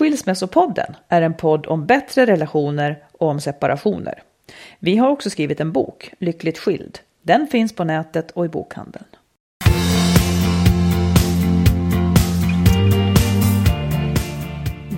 Skilsmässopodden 0.00 0.96
är 1.08 1.22
en 1.22 1.34
podd 1.34 1.66
om 1.66 1.86
bättre 1.86 2.26
relationer 2.26 2.98
och 3.12 3.28
om 3.28 3.40
separationer. 3.40 4.22
Vi 4.78 4.96
har 4.96 5.08
också 5.08 5.30
skrivit 5.30 5.60
en 5.60 5.72
bok, 5.72 6.12
Lyckligt 6.18 6.58
skild. 6.58 6.98
Den 7.22 7.46
finns 7.46 7.74
på 7.74 7.84
nätet 7.84 8.30
och 8.30 8.44
i 8.44 8.48
bokhandeln. 8.48 9.04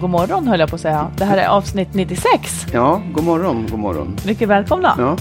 God 0.01 0.11
morgon 0.11 0.49
höll 0.49 0.61
jag 0.61 0.69
på 0.69 0.75
att 0.75 0.81
säga. 0.81 1.13
Det 1.19 1.25
här 1.25 1.39
är 1.39 1.47
avsnitt 1.47 1.95
96. 1.95 2.67
Ja, 2.73 3.03
god 3.15 3.25
morgon, 3.25 3.67
god 3.71 3.79
morgon. 3.79 4.17
Mycket 4.27 4.49
välkomna. 4.49 4.95
Ja, 4.99 5.17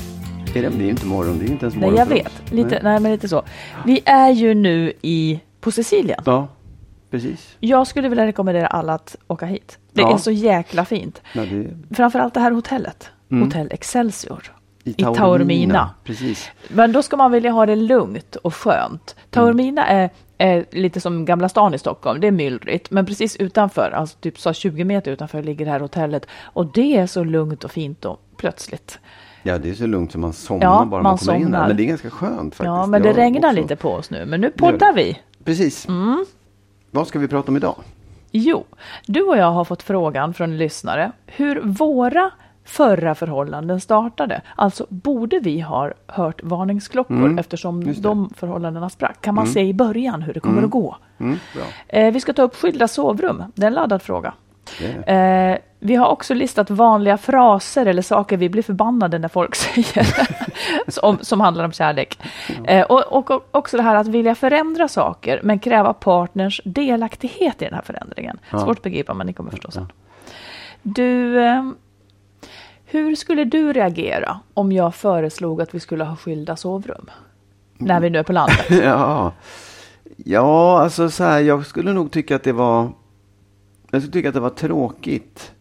är 0.56 0.62
det, 0.62 0.68
är 0.68 0.72
ju 0.72 0.90
inte 0.90 1.06
morgon, 1.06 1.40
det 1.40 1.46
är 1.46 1.52
inte 1.52 1.66
ens 1.66 1.76
Nej, 1.76 1.82
morgon 1.82 1.98
jag 1.98 2.08
för 2.08 2.16
vet. 2.16 2.52
Lite, 2.52 2.70
Nej. 2.70 2.80
nej, 2.84 3.00
men 3.00 3.12
lite 3.12 3.28
så. 3.28 3.44
Vi 3.86 4.02
är 4.06 4.30
ju 4.30 4.54
nu 4.54 4.94
i, 5.02 5.40
på 5.60 5.72
Sicilien. 5.72 6.24
Ja, 6.26 6.48
precis. 7.12 7.56
Jag 7.60 7.88
skulle 7.88 8.10
vilja 8.10 8.26
rekommendera 8.26 8.68
alla 8.68 8.94
att 8.94 9.16
åka 9.28 9.46
hit. 9.46 9.78
Det 9.94 10.02
Ja. 10.02 10.14
är 10.14 10.18
så 10.18 10.32
jäkla 10.32 10.86
fint. 10.86 11.22
Ja, 11.34 11.42
det 11.46 11.68
Framförallt 11.96 12.34
det 12.34 12.40
här 12.40 12.52
hotellet. 12.52 13.10
Mm. 13.32 13.44
Hotell 13.44 13.68
Excelsior. 13.72 14.52
I 14.84 14.90
I 14.92 15.04
Taormina. 15.04 15.90
Precis. 16.04 16.50
Men 16.68 16.92
då 16.92 17.02
ska 17.04 17.18
man 17.18 17.32
vilja 17.32 17.52
ha 17.52 17.66
det 17.66 17.76
lugnt 17.76 18.36
och 18.36 18.56
skönt. 18.56 19.16
Taormina 19.30 19.86
är, 19.88 20.10
är 20.38 20.66
lite 20.72 21.02
som 21.02 21.26
Gamla 21.26 21.50
stan 21.50 21.74
i 21.74 21.78
Stockholm. 21.80 22.22
Det 22.22 22.28
är 22.28 22.32
myllrigt. 22.32 22.92
Men 22.92 23.06
precis 23.06 23.36
utanför, 23.36 23.92
alltså 23.92 24.18
typ 24.20 24.40
så 24.40 24.54
20 24.54 24.84
meter 24.84 25.12
utanför, 25.12 25.44
ligger 25.44 25.66
det 25.66 25.72
här 25.72 25.80
hotellet. 25.80 26.26
Och 26.44 26.66
det 26.74 26.98
är 26.98 27.08
så 27.08 27.24
lugnt 27.24 27.64
och 27.64 27.72
fint 27.72 28.06
och 28.06 28.22
plötsligt. 28.38 29.00
Ja, 29.44 29.58
det 29.58 29.70
är 29.70 29.74
så 29.74 29.86
lugnt 29.88 30.12
som 30.12 30.22
man 30.22 30.34
somnar 30.34 30.66
Ja, 30.66 30.86
bara 30.86 30.86
man 30.86 31.04
man 31.04 31.18
kommer 31.18 31.36
in 31.36 31.44
somnar. 31.44 31.60
där. 31.60 31.68
Men 31.68 31.78
det 31.78 31.84
är 31.84 31.88
ganska 31.88 32.10
skönt 32.10 32.56
faktiskt. 32.56 32.66
Ja, 32.66 32.86
men 32.86 33.02
det 33.02 33.08
Jag 33.10 33.18
regnar 33.18 33.50
också- 33.50 33.62
lite 33.62 33.76
på 33.76 33.90
oss 33.92 34.10
nu. 34.10 34.26
Men 34.26 34.42
nu 34.42 34.50
poddar 34.50 34.94
vi. 34.94 35.20
Precis. 35.44 35.88
Mm. 35.88 36.26
Vad 36.92 37.08
ska 37.08 37.20
vi 37.20 37.28
prata 37.28 37.52
om 37.52 37.58
idag? 37.58 37.76
Jo, 38.32 38.66
du 39.06 39.22
och 39.22 39.38
jag 39.38 39.52
har 39.52 39.66
fått 39.66 39.84
frågan 39.84 40.34
från 40.34 40.58
lyssnare 40.58 41.12
hur 41.26 41.62
våra 41.64 42.32
förra 42.66 43.16
förhållanden 43.16 43.82
startade. 43.82 44.42
Alltså, 44.56 44.86
borde 44.90 45.40
vi 45.40 45.60
ha 45.60 45.92
hört 46.08 46.44
varningsklockor 46.44 47.18
Mm, 47.18 47.40
eftersom 47.40 47.94
de 48.02 48.30
förhållandena 48.30 48.90
sprack? 48.90 49.22
Kan 49.22 49.36
man 49.36 49.48
se 49.48 49.62
i 49.62 49.74
början 49.74 50.22
hur 50.22 50.34
det 50.34 50.40
kommer 50.40 50.64
att 50.64 50.70
gå? 50.70 50.98
Mm. 51.18 51.38
Eh, 51.88 52.14
vi 52.14 52.20
ska 52.20 52.34
ta 52.34 52.42
upp 52.42 52.56
skilda 52.56 52.88
sovrum. 52.88 53.44
Det 53.56 53.64
är 53.64 53.68
en 53.68 53.74
laddad 53.74 54.02
fråga. 54.02 54.34
Eh, 55.06 55.58
vi 55.80 55.96
har 55.96 56.08
också 56.08 56.34
listat 56.34 56.70
vanliga 56.70 57.18
fraser 57.18 57.86
eller 57.86 58.02
saker 58.02 58.38
vi 58.38 58.50
blir 58.50 58.64
förbannade 58.64 59.20
när 59.20 59.28
folk 59.28 59.56
säger 59.56 60.08
som, 60.88 61.18
som 61.22 61.42
handlar 61.42 61.66
om 61.66 61.72
kärlek. 61.72 62.20
Eh, 62.68 62.82
och, 62.82 63.32
och 63.32 63.44
också 63.52 63.78
det 63.78 63.84
här 63.84 63.96
att 63.96 64.08
vilja 64.08 64.36
förändra 64.36 64.88
saker 64.88 65.40
men 65.44 65.60
kräva 65.60 65.94
partners 65.94 66.62
delaktighet 66.66 67.62
i 67.62 67.66
den 67.66 67.74
här 67.74 67.82
förändringen. 67.82 68.40
Svårt 68.50 68.78
att 68.78 68.84
begripa 68.84 69.14
men 69.14 69.28
ni 69.28 69.34
kommer 69.34 69.52
förstå 69.52 69.72
sen. 69.72 69.92
Du, 70.82 71.40
eh, 71.46 71.64
hur 72.86 73.16
skulle 73.16 73.44
du 73.44 73.74
reagera 73.74 74.40
om 74.54 74.72
jag 74.72 74.96
föreslog 74.96 75.62
att 75.62 75.76
vi 75.76 75.80
skulle 75.80 76.04
ha 76.04 76.16
skilda 76.16 76.56
sovrum? 76.56 77.10
När 77.78 78.00
vi 78.00 78.10
nu 78.10 78.20
är 78.20 78.24
på 78.24 78.34
landet. 78.34 78.66
ja. 78.70 79.32
ja, 80.18 80.82
alltså 80.82 81.10
så 81.10 81.24
här, 81.24 81.40
jag 81.40 81.66
skulle 81.66 81.94
nog 81.94 82.12
tycka 82.12 82.36
att 82.36 82.44
det 82.44 82.52
var 82.52 82.90
jag 83.92 84.02
skulle 84.02 84.14
tycka 84.14 84.28
att 84.30 84.34
det 84.34 84.40
var 84.40 84.50
tråkigt 84.50 85.52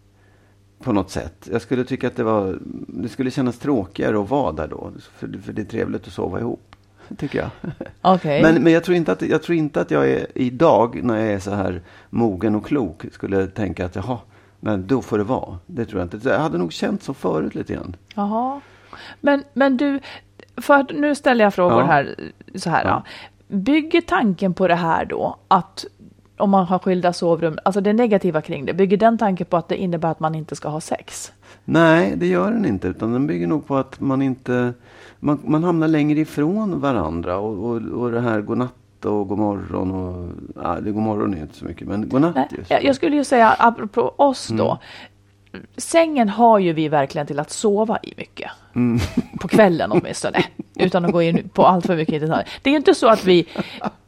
på 0.82 0.92
något 0.92 1.10
sätt. 1.10 1.48
Jag 1.52 1.62
skulle 1.62 1.84
tycka 1.84 2.06
att 2.06 2.16
det 2.16 2.24
var 2.24 2.58
det 2.88 3.08
skulle 3.08 3.30
kännas 3.30 3.58
tråkigare 3.58 4.20
att 4.20 4.30
vara 4.30 4.52
där 4.52 4.68
då. 4.68 4.92
För, 5.16 5.38
för 5.42 5.52
det 5.52 5.62
är 5.62 5.66
trevligt 5.66 6.06
att 6.06 6.12
sova 6.12 6.40
ihop, 6.40 6.76
tycker 7.18 7.38
jag. 7.38 7.50
Okej. 8.00 8.42
Men, 8.42 8.62
men 8.62 8.72
jag, 8.72 8.84
tror 8.84 8.96
inte 8.96 9.12
att, 9.12 9.22
jag 9.22 9.42
tror 9.42 9.58
inte 9.58 9.80
att 9.80 9.90
jag 9.90 10.10
är, 10.10 10.26
idag, 10.34 11.04
när 11.04 11.16
jag 11.16 11.32
är 11.32 11.38
så 11.38 11.50
här 11.50 11.82
mogen 12.10 12.54
och 12.54 12.66
klok, 12.66 13.04
skulle 13.12 13.46
tänka 13.46 13.86
att 13.86 13.96
jaha, 13.96 14.18
men 14.60 14.86
då 14.86 15.02
får 15.02 15.18
det 15.18 15.24
vara. 15.24 15.58
Det 15.66 15.84
tror 15.84 16.00
jag 16.00 16.14
inte. 16.14 16.28
Jag 16.28 16.38
hade 16.38 16.58
nog 16.58 16.72
känt 16.72 17.02
så 17.02 17.14
förut 17.14 17.54
lite 17.54 17.72
grann. 17.72 17.96
Jaha. 18.14 18.60
Men, 19.20 19.44
men 19.52 19.76
du, 19.76 20.00
för 20.56 20.86
nu 20.94 21.14
ställer 21.14 21.44
jag 21.44 21.54
frågor 21.54 21.80
Ja. 21.80 21.84
här 21.86 22.14
så 22.54 22.70
här. 22.70 22.84
Ja. 22.84 23.04
Bygger 23.48 24.00
tanken 24.00 24.54
på 24.54 24.68
det 24.68 24.74
här 24.74 25.04
då 25.04 25.36
att 25.48 25.84
om 26.40 26.50
man 26.50 26.66
har 26.66 26.78
skilda 26.78 27.12
sovrum, 27.12 27.58
alltså 27.64 27.80
det 27.80 27.92
negativa 27.92 28.40
kring 28.42 28.66
det, 28.66 28.74
bygger 28.74 28.96
den 28.96 29.18
tanken 29.18 29.46
på 29.46 29.56
att 29.56 29.68
det 29.68 29.76
innebär 29.76 30.10
att 30.10 30.20
man 30.20 30.34
inte 30.34 30.56
ska 30.56 30.68
ha 30.68 30.80
sex? 30.80 31.32
Nej, 31.64 32.14
det 32.16 32.26
gör 32.26 32.50
den 32.50 32.66
inte. 32.66 32.88
Utan 32.88 33.12
den 33.12 33.26
bygger 33.26 33.46
nog 33.46 33.66
på 33.66 33.76
att 33.76 34.00
man 34.00 34.22
inte... 34.22 34.72
Man, 35.18 35.40
man 35.44 35.64
hamnar 35.64 35.88
längre 35.88 36.20
ifrån 36.20 36.80
varandra. 36.80 37.38
Och, 37.38 37.70
och, 37.70 37.82
och 37.82 38.10
det 38.10 38.20
här 38.20 38.40
godnatt 38.40 39.04
och 39.04 39.28
god 39.28 39.38
morgon 39.38 39.90
och... 39.90 40.30
Ja, 40.62 40.80
det 40.80 40.90
god 40.90 41.02
morgon 41.02 41.34
är 41.34 41.42
inte 41.42 41.56
så 41.56 41.64
mycket, 41.64 41.88
men 41.88 42.08
godnatt 42.08 42.34
Nej, 42.34 42.48
just. 42.50 42.70
jag, 42.70 42.84
jag 42.84 42.96
skulle 42.96 43.16
ju 43.16 43.24
säga, 43.24 43.56
apropå 43.58 44.14
oss 44.16 44.48
då, 44.48 44.78
sängen 45.76 46.28
har 46.28 46.58
ju 46.58 46.72
vi 46.72 46.88
verkligen 46.88 47.26
till 47.26 47.38
att 47.38 47.50
sova 47.50 47.98
i 48.02 48.14
mycket. 48.16 48.50
På 49.40 49.48
kvällen 49.48 49.92
åtminstone. 49.92 50.44
Utan 50.76 51.04
att 51.04 51.12
gå 51.12 51.22
in 51.22 51.48
på 51.48 51.66
allt 51.66 51.86
för 51.86 51.96
mycket 51.96 52.14
i 52.14 52.18
detalj. 52.18 52.44
Det 52.62 52.70
är 52.70 52.72
ju 52.72 52.76
inte 52.76 52.94
så 52.94 53.08
att 53.08 53.24
vi... 53.24 53.48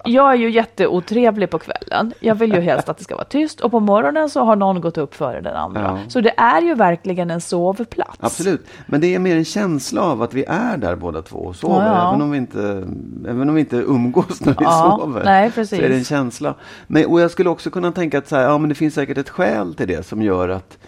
Jag 0.05 0.31
är 0.31 0.35
ju 0.35 0.51
jätteotrevlig 0.51 1.51
på 1.51 1.59
kvällen. 1.59 2.13
Jag 2.21 2.35
vill 2.35 2.53
ju 2.53 2.61
helst 2.61 2.89
att 2.89 2.99
det 2.99 3.05
ska 3.05 3.15
vara 3.15 3.25
tyst. 3.25 3.61
Och 3.61 3.71
på 3.71 3.81
morgonen 3.81 4.31
så 4.31 4.45
har 4.45 4.57
någon 4.57 4.81
gått 4.81 4.99
upp 4.99 5.15
före 5.15 5.41
den 5.41 5.57
andra. 5.57 5.81
Ja. 5.81 5.99
Så 6.09 6.21
det 6.21 6.35
är 6.37 6.63
ju 6.63 6.75
verkligen 6.75 7.31
en 7.31 7.41
sovplats. 7.41 8.19
Absolut. 8.21 8.67
Men 8.87 9.01
det 9.01 9.15
är 9.15 9.19
mer 9.19 9.37
en 9.37 9.45
känsla 9.45 10.03
av 10.03 10.23
att 10.23 10.35
vi 10.35 10.45
är 10.45 10.77
där 10.77 10.97
båda 10.97 11.23
två 11.23 11.39
och 11.39 11.57
sover. 11.57 11.87
Ja, 11.87 11.93
ja. 11.93 12.09
Även, 12.09 12.23
om 12.23 12.31
vi 12.31 12.39
inte, 12.39 12.61
även 13.29 13.49
om 13.49 13.55
vi 13.55 13.61
inte 13.61 13.77
umgås 13.77 14.41
när 14.41 14.57
vi 14.59 14.65
sover. 14.65 15.25
nej, 15.25 15.51
precis. 15.51 15.79
Så 15.79 15.85
är 15.85 15.89
det 15.89 15.95
en 15.95 16.05
känsla. 16.05 16.55
Men, 16.87 17.07
och 17.07 17.21
jag 17.21 17.31
skulle 17.31 17.51
också 17.51 17.71
kunna 17.71 17.93
tänka 17.93 18.19
att 18.19 18.29
så 18.29 18.37
här, 18.37 18.43
ja, 18.43 18.59
men 18.59 18.69
det 18.69 18.75
finns 18.75 18.95
säkert 18.95 19.19
ett 19.19 19.31
skäl 19.31 19.75
till 19.75 19.89
det 19.89 20.07
som 20.07 20.23
gör 20.23 20.49
att 20.49 20.79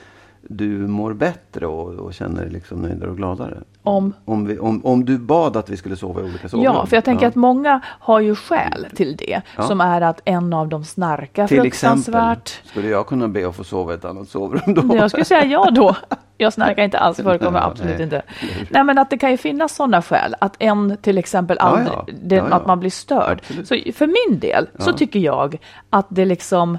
du 0.49 0.67
mår 0.69 1.13
bättre 1.13 1.67
och, 1.67 1.89
och 1.95 2.15
känner 2.15 2.41
dig 2.43 2.51
liksom 2.51 2.79
nöjdare 2.83 3.11
och 3.11 3.17
gladare. 3.17 3.59
Om 3.83 4.13
Om, 4.25 4.47
vi, 4.47 4.59
om, 4.59 4.85
om 4.87 5.05
du 5.05 5.19
bad 5.19 5.57
att 5.57 5.71
vi 5.71 5.77
skulle 5.77 5.97
sova 5.97 6.21
i 6.21 6.25
olika 6.25 6.49
sovrum. 6.49 6.65
Ja, 6.65 6.87
för 6.87 6.97
jag 6.97 7.05
tänker 7.05 7.25
Ja. 7.25 7.29
att 7.29 7.35
många 7.35 7.81
har 7.87 8.21
ju 8.21 8.35
skäl 8.35 8.87
till 8.95 9.17
det. 9.17 9.43
Som 9.67 9.81
är 9.81 10.01
att 10.01 10.21
en 10.25 10.53
av 10.53 10.69
dem 10.69 10.85
snarkar 10.85 11.47
Till 11.47 11.67
exempel 11.67 12.03
fruktansvärt. 12.03 12.61
skulle 12.65 12.89
jag 12.89 13.07
kunna 13.07 13.29
be 13.29 13.49
att 13.49 13.57
få 13.57 13.65
sova 13.65 13.93
i 13.93 13.95
ett 13.95 14.05
annat 14.05 14.29
sovrum 14.29 14.75
då? 14.75 14.97
Jag 14.97 15.11
skulle 15.11 15.25
säga 15.25 15.45
ja 15.45 15.71
då. 15.71 15.97
Jag 16.39 16.53
snarkar 16.53 16.83
inte 16.83 16.99
alls, 16.99 17.17
det 17.17 17.23
förekommer 17.23 17.59
Ja, 17.61 17.67
absolut 17.67 17.95
nej. 17.95 18.03
inte. 18.05 18.23
Nej 18.71 18.85
men 18.85 18.99
att 18.99 19.11
det 19.11 19.19
kan 19.19 19.31
ju 19.31 19.37
finnas 19.37 19.75
sådana 19.77 20.03
skäl, 20.03 20.35
att 20.39 20.57
en 20.59 20.97
till 21.03 21.19
exempel 21.19 21.57
Ja, 21.61 21.65
aldrig, 21.67 21.89
ja. 21.97 22.05
det, 22.23 22.35
Ja, 22.37 22.47
ja. 22.51 22.57
att 22.57 22.67
man 22.67 22.81
blir 22.81 22.91
störd. 22.91 23.39
Absolut. 23.49 23.69
Så 23.69 23.93
för 23.93 24.07
min 24.31 24.39
del 24.39 24.69
så 24.79 24.93
tycker 24.93 25.21
jag 25.21 25.59
att 25.91 26.07
det 26.09 26.25
liksom 26.25 26.79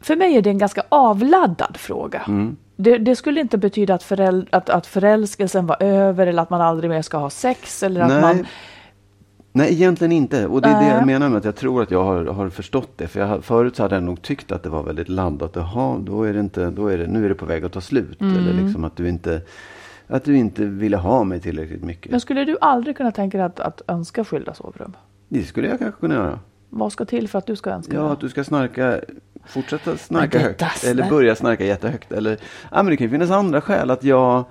för 0.00 0.16
mig 0.16 0.36
är 0.36 0.42
det 0.42 0.50
en 0.50 0.58
ganska 0.58 0.82
avladdad 0.88 1.76
fråga. 1.76 2.22
Mm. 2.28 2.56
Det, 2.82 2.98
det 2.98 3.16
skulle 3.16 3.40
inte 3.40 3.58
betyda 3.58 3.94
att, 3.94 4.02
föräl, 4.02 4.48
att, 4.50 4.70
att 4.70 4.86
förälskelsen 4.86 5.66
var 5.66 5.82
över 5.82 6.26
eller 6.26 6.42
att 6.42 6.50
man 6.50 6.60
aldrig 6.60 6.90
mer 6.90 7.02
ska 7.02 7.16
ha 7.16 7.30
sex 7.30 7.82
eller 7.82 8.00
att 8.00 8.08
Nej. 8.08 8.20
man... 8.20 8.46
Nej, 9.54 9.72
egentligen 9.72 10.12
inte. 10.12 10.46
Och 10.46 10.62
det 10.62 10.68
är 10.68 10.80
det 10.80 10.88
jag 10.88 11.06
menar 11.06 11.28
med 11.28 11.38
att 11.38 11.44
jag 11.44 11.56
tror 11.56 11.82
att 11.82 11.90
jag 11.90 12.04
har, 12.04 12.24
har 12.24 12.48
förstått 12.48 12.90
det. 12.96 13.08
För 13.08 13.20
jag, 13.20 13.44
förut 13.44 13.76
så 13.76 13.82
hade 13.82 13.94
jag 13.94 14.04
nog 14.04 14.22
tyckt 14.22 14.52
att 14.52 14.62
det 14.62 14.68
var 14.68 14.82
väldigt 14.82 15.08
laddat. 15.08 15.56
Jaha, 15.56 15.98
då 15.98 16.22
är 16.22 16.32
det 16.32 16.40
inte, 16.40 16.70
då 16.70 16.86
är 16.86 16.98
det, 16.98 17.06
nu 17.06 17.24
är 17.24 17.28
det 17.28 17.34
på 17.34 17.46
väg 17.46 17.64
att 17.64 17.72
ta 17.72 17.80
slut. 17.80 18.20
Mm. 18.20 18.36
Eller 18.36 18.62
liksom 18.62 18.84
att 18.84 18.96
du 18.96 19.08
inte, 19.08 19.40
att 20.06 20.24
du 20.24 20.36
inte 20.36 20.64
ville 20.64 20.96
ha 20.96 21.24
mig 21.24 21.40
tillräckligt 21.40 21.84
mycket. 21.84 22.10
Men 22.10 22.20
skulle 22.20 22.44
du 22.44 22.56
aldrig 22.60 22.96
kunna 22.96 23.12
tänka 23.12 23.38
dig 23.38 23.46
att, 23.46 23.60
att 23.60 23.82
önska 23.88 24.24
skilda 24.24 24.54
sovrum? 24.54 24.96
Det 25.28 25.42
skulle 25.42 25.68
jag 25.68 25.78
kanske 25.78 26.00
kunna 26.00 26.14
göra. 26.14 26.38
Vad 26.70 26.92
ska 26.92 27.04
till 27.04 27.28
för 27.28 27.38
att 27.38 27.46
du 27.46 27.56
ska 27.56 27.70
önska 27.70 27.96
Ja, 27.96 28.02
det? 28.02 28.12
att 28.12 28.20
du 28.20 28.28
ska 28.28 28.44
snarka, 28.44 29.00
fortsätta 29.46 29.96
snarka 29.96 30.38
högt. 30.38 30.58
där- 30.58 30.90
Eller 30.90 31.10
börja 31.10 31.34
snarka 31.36 31.64
jättehögt. 31.64 32.12
Eller, 32.12 32.32
ja, 32.70 32.76
men 32.82 32.86
det 32.86 32.96
kan 32.96 33.04
ju 33.06 33.10
finnas 33.10 33.30
andra 33.30 33.60
skäl. 33.60 33.90
Att 33.90 34.04
jag 34.04 34.44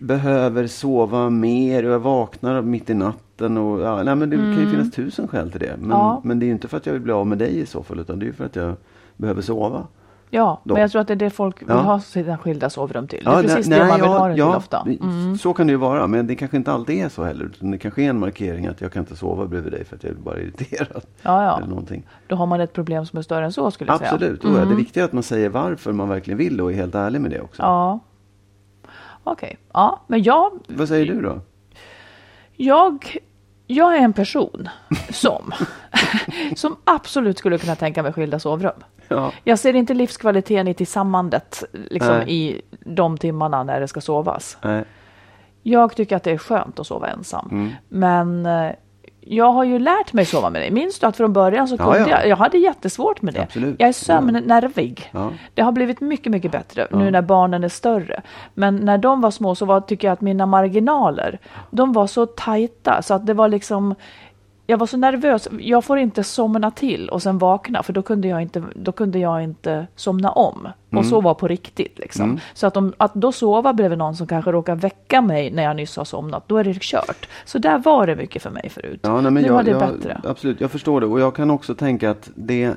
behöver 0.00 0.66
sova 0.66 1.30
mer 1.30 1.84
och 1.86 1.92
jag 1.92 1.98
vaknar 1.98 2.62
mitt 2.62 2.90
i 2.90 2.94
natten. 2.94 3.58
Och, 3.58 3.80
ja, 3.80 4.02
nej, 4.02 4.14
men 4.14 4.30
det 4.30 4.36
kan 4.36 4.60
ju 4.60 4.70
finnas 4.70 4.90
tusen 4.90 5.28
skäl 5.28 5.50
till 5.50 5.60
det. 5.60 5.66
Men, 5.76 5.84
Mm. 5.84 5.90
Ja. 5.90 6.20
men 6.24 6.38
det 6.38 6.44
är 6.44 6.46
ju 6.46 6.52
inte 6.52 6.68
för 6.68 6.76
att 6.76 6.86
jag 6.86 6.92
vill 6.92 7.02
bli 7.02 7.12
av 7.12 7.26
med 7.26 7.38
dig 7.38 7.58
i 7.60 7.66
så 7.66 7.82
fall. 7.82 8.00
Utan 8.00 8.18
det 8.18 8.24
är 8.24 8.26
ju 8.26 8.32
för 8.32 8.44
att 8.44 8.56
jag 8.56 8.76
behöver 9.16 9.42
sova. 9.42 9.86
Ja, 10.34 10.60
Då. 10.64 10.74
men 10.74 10.80
jag 10.80 10.90
tror 10.90 11.00
att 11.00 11.06
det 11.08 11.14
är 11.14 11.16
det 11.16 11.30
folk 11.30 11.62
vill 11.62 11.68
Ja. 11.68 11.74
ha 11.74 12.00
sina 12.00 12.38
skilda 12.38 12.70
sovrum 12.70 13.08
till. 13.08 13.24
Det 13.24 13.30
Ja, 13.30 13.38
är 13.38 13.42
precis 13.42 13.68
nej, 13.68 13.78
det 13.78 13.84
man 13.86 14.00
vill 14.00 14.10
ja, 14.10 14.18
ha 14.18 14.28
det 14.28 14.34
till 14.34 14.38
ja, 14.38 14.56
ofta. 14.56 14.86
Mm. 15.00 15.38
Så 15.38 15.54
kan 15.54 15.66
det 15.66 15.70
ju 15.70 15.76
vara, 15.76 16.06
men 16.06 16.26
det 16.26 16.36
kanske 16.36 16.56
inte 16.56 16.72
alltid 16.72 17.04
är 17.04 17.08
så 17.08 17.24
heller. 17.24 17.50
Det 17.58 17.78
kanske 17.78 18.02
är 18.02 18.10
en 18.10 18.18
markering 18.18 18.66
att 18.66 18.80
jag 18.80 18.92
kan 18.92 19.02
inte 19.02 19.16
sova 19.16 19.46
bredvid 19.46 19.72
dig 19.72 19.84
för 19.84 19.96
att 19.96 20.02
jag 20.02 20.12
är 20.12 20.16
bara 20.16 20.40
irriterad. 20.40 21.04
Ja, 21.22 21.44
ja. 21.44 21.56
Eller 21.56 21.68
någonting. 21.68 22.06
Då 22.26 22.36
har 22.36 22.46
man 22.46 22.60
ett 22.60 22.72
problem 22.72 23.06
som 23.06 23.18
är 23.18 23.22
större 23.22 23.44
än 23.44 23.52
så 23.52 23.70
skulle 23.70 23.90
jag 23.90 23.98
säga. 23.98 24.10
Absolut, 24.12 24.44
mm. 24.44 24.68
det 24.68 24.74
viktiga 24.74 25.02
är 25.02 25.04
att 25.04 25.12
man 25.12 25.22
säger 25.22 25.48
varför 25.48 25.92
man 25.92 26.08
verkligen 26.08 26.38
vill 26.38 26.60
och 26.60 26.72
är 26.72 26.76
helt 26.76 26.94
ärlig 26.94 27.20
med 27.20 27.30
det 27.30 27.40
också. 27.40 27.62
Ja. 27.62 28.00
Okej, 29.24 29.56
ja, 29.72 30.00
men 30.06 30.22
jag, 30.22 30.50
Vad 30.68 30.88
säger 30.88 31.06
du 31.06 31.22
då? 31.22 31.40
jag, 32.56 33.16
jag 33.66 33.96
är 33.96 34.00
en 34.00 34.12
person 34.12 34.68
som, 35.10 35.52
som 36.56 36.76
absolut 36.84 37.38
skulle 37.38 37.58
kunna 37.58 37.76
tänka 37.76 38.02
mig 38.02 38.12
skilda 38.12 38.38
sovrum. 38.38 38.82
Ja. 39.08 39.32
Jag 39.44 39.58
ser 39.58 39.76
inte 39.76 39.94
livskvaliteten 39.94 40.68
i 40.68 40.74
tillsammandet 40.74 41.64
liksom, 41.72 42.16
Nej. 42.16 42.24
i 42.28 42.62
de 42.80 43.18
timmarna 43.18 43.62
när 43.62 43.80
det 43.80 43.88
ska 43.88 44.00
sovas. 44.00 44.58
Nej. 44.62 44.84
Jag 45.62 45.96
tycker 45.96 46.16
att 46.16 46.22
det 46.22 46.30
är 46.30 46.38
skönt 46.38 46.78
att 46.78 46.86
sova 46.86 47.08
ensam. 47.08 47.48
Mm. 47.52 47.72
Men 47.88 48.46
eh, 48.46 48.72
jag 49.26 49.52
har 49.52 49.64
ju 49.64 49.78
lärt 49.78 50.12
mig 50.12 50.24
sova 50.24 50.50
med 50.50 50.62
dig. 50.62 50.70
Minns 50.70 50.98
du 50.98 51.06
att 51.06 51.16
från 51.16 51.32
början 51.32 51.68
så 51.68 51.76
Ja, 51.78 51.92
kunde 51.92 52.10
ja. 52.10 52.20
jag, 52.20 52.28
jag 52.28 52.36
hade 52.36 52.58
jättesvårt 52.58 53.22
med 53.22 53.34
det. 53.34 53.42
Absolut. 53.42 53.76
Jag 53.78 53.88
är 53.88 53.92
sömnnervig. 53.92 55.10
Ja. 55.12 55.30
Det 55.54 55.62
har 55.62 55.72
blivit 55.72 56.00
mycket, 56.00 56.32
mycket 56.32 56.52
bättre 56.52 56.86
nu 56.90 57.10
när 57.10 57.22
barnen 57.22 57.64
är 57.64 57.68
större. 57.68 58.22
Men 58.54 58.76
när 58.76 58.98
de 58.98 59.20
var 59.20 59.30
små 59.30 59.54
så 59.54 59.64
var, 59.64 59.80
tycker 59.80 60.08
jag 60.08 60.12
att 60.12 60.20
mina 60.20 60.46
marginaler, 60.46 61.38
de 61.70 61.92
var 61.92 62.06
så 62.06 62.26
tajta 62.26 63.02
så 63.02 63.14
att 63.14 63.26
det 63.26 63.34
var 63.34 63.48
liksom 63.48 63.94
jag 64.66 64.78
var 64.78 64.86
så 64.86 64.96
nervös. 64.96 65.48
Jag 65.58 65.84
får 65.84 65.98
inte 65.98 66.24
somna 66.24 66.70
till 66.70 67.08
och 67.08 67.22
sen 67.22 67.38
vakna 67.38 67.82
för 67.82 67.92
då 67.92 68.02
kunde 68.02 68.28
jag 68.28 68.42
inte, 68.42 68.62
då 68.74 68.92
kunde 68.92 69.18
jag 69.18 69.42
inte 69.42 69.86
somna 69.96 70.30
om. 70.30 70.68
Och 70.90 71.06
så 71.06 71.20
var 71.20 71.34
på 71.34 71.48
riktigt 71.48 71.98
liksom. 71.98 72.40
Så 72.54 72.66
att, 72.66 72.76
om, 72.76 72.92
att 72.96 73.14
då 73.14 73.32
sova 73.32 73.72
bredvid 73.72 73.98
någon 73.98 74.16
som 74.16 74.26
kanske 74.26 74.52
råkar 74.52 74.76
väcka 74.76 75.20
mig 75.20 75.50
när 75.50 75.62
jag 75.62 75.76
nyss 75.76 75.96
har 75.96 76.04
somnat, 76.04 76.48
då 76.48 76.56
är 76.56 76.64
det 76.64 76.78
kört. 76.80 77.28
Så 77.44 77.58
där 77.58 77.78
var 77.78 78.06
det 78.06 78.16
mycket 78.16 78.42
för 78.42 78.50
mig 78.50 78.68
förut. 78.68 79.00
Ja, 79.02 79.20
nej, 79.20 79.22
men 79.22 79.42
nu 79.42 79.48
jag, 79.48 79.54
var 79.54 79.62
det 79.62 79.70
jag, 79.70 79.80
bättre. 79.80 80.20
Absolut, 80.24 80.60
jag 80.60 80.70
förstår 80.70 81.00
det. 81.00 81.06
Och 81.06 81.20
jag 81.20 81.36
kan 81.36 81.50
också 81.50 81.74
tänka 81.74 82.10
att 82.10 82.30
det, 82.34 82.74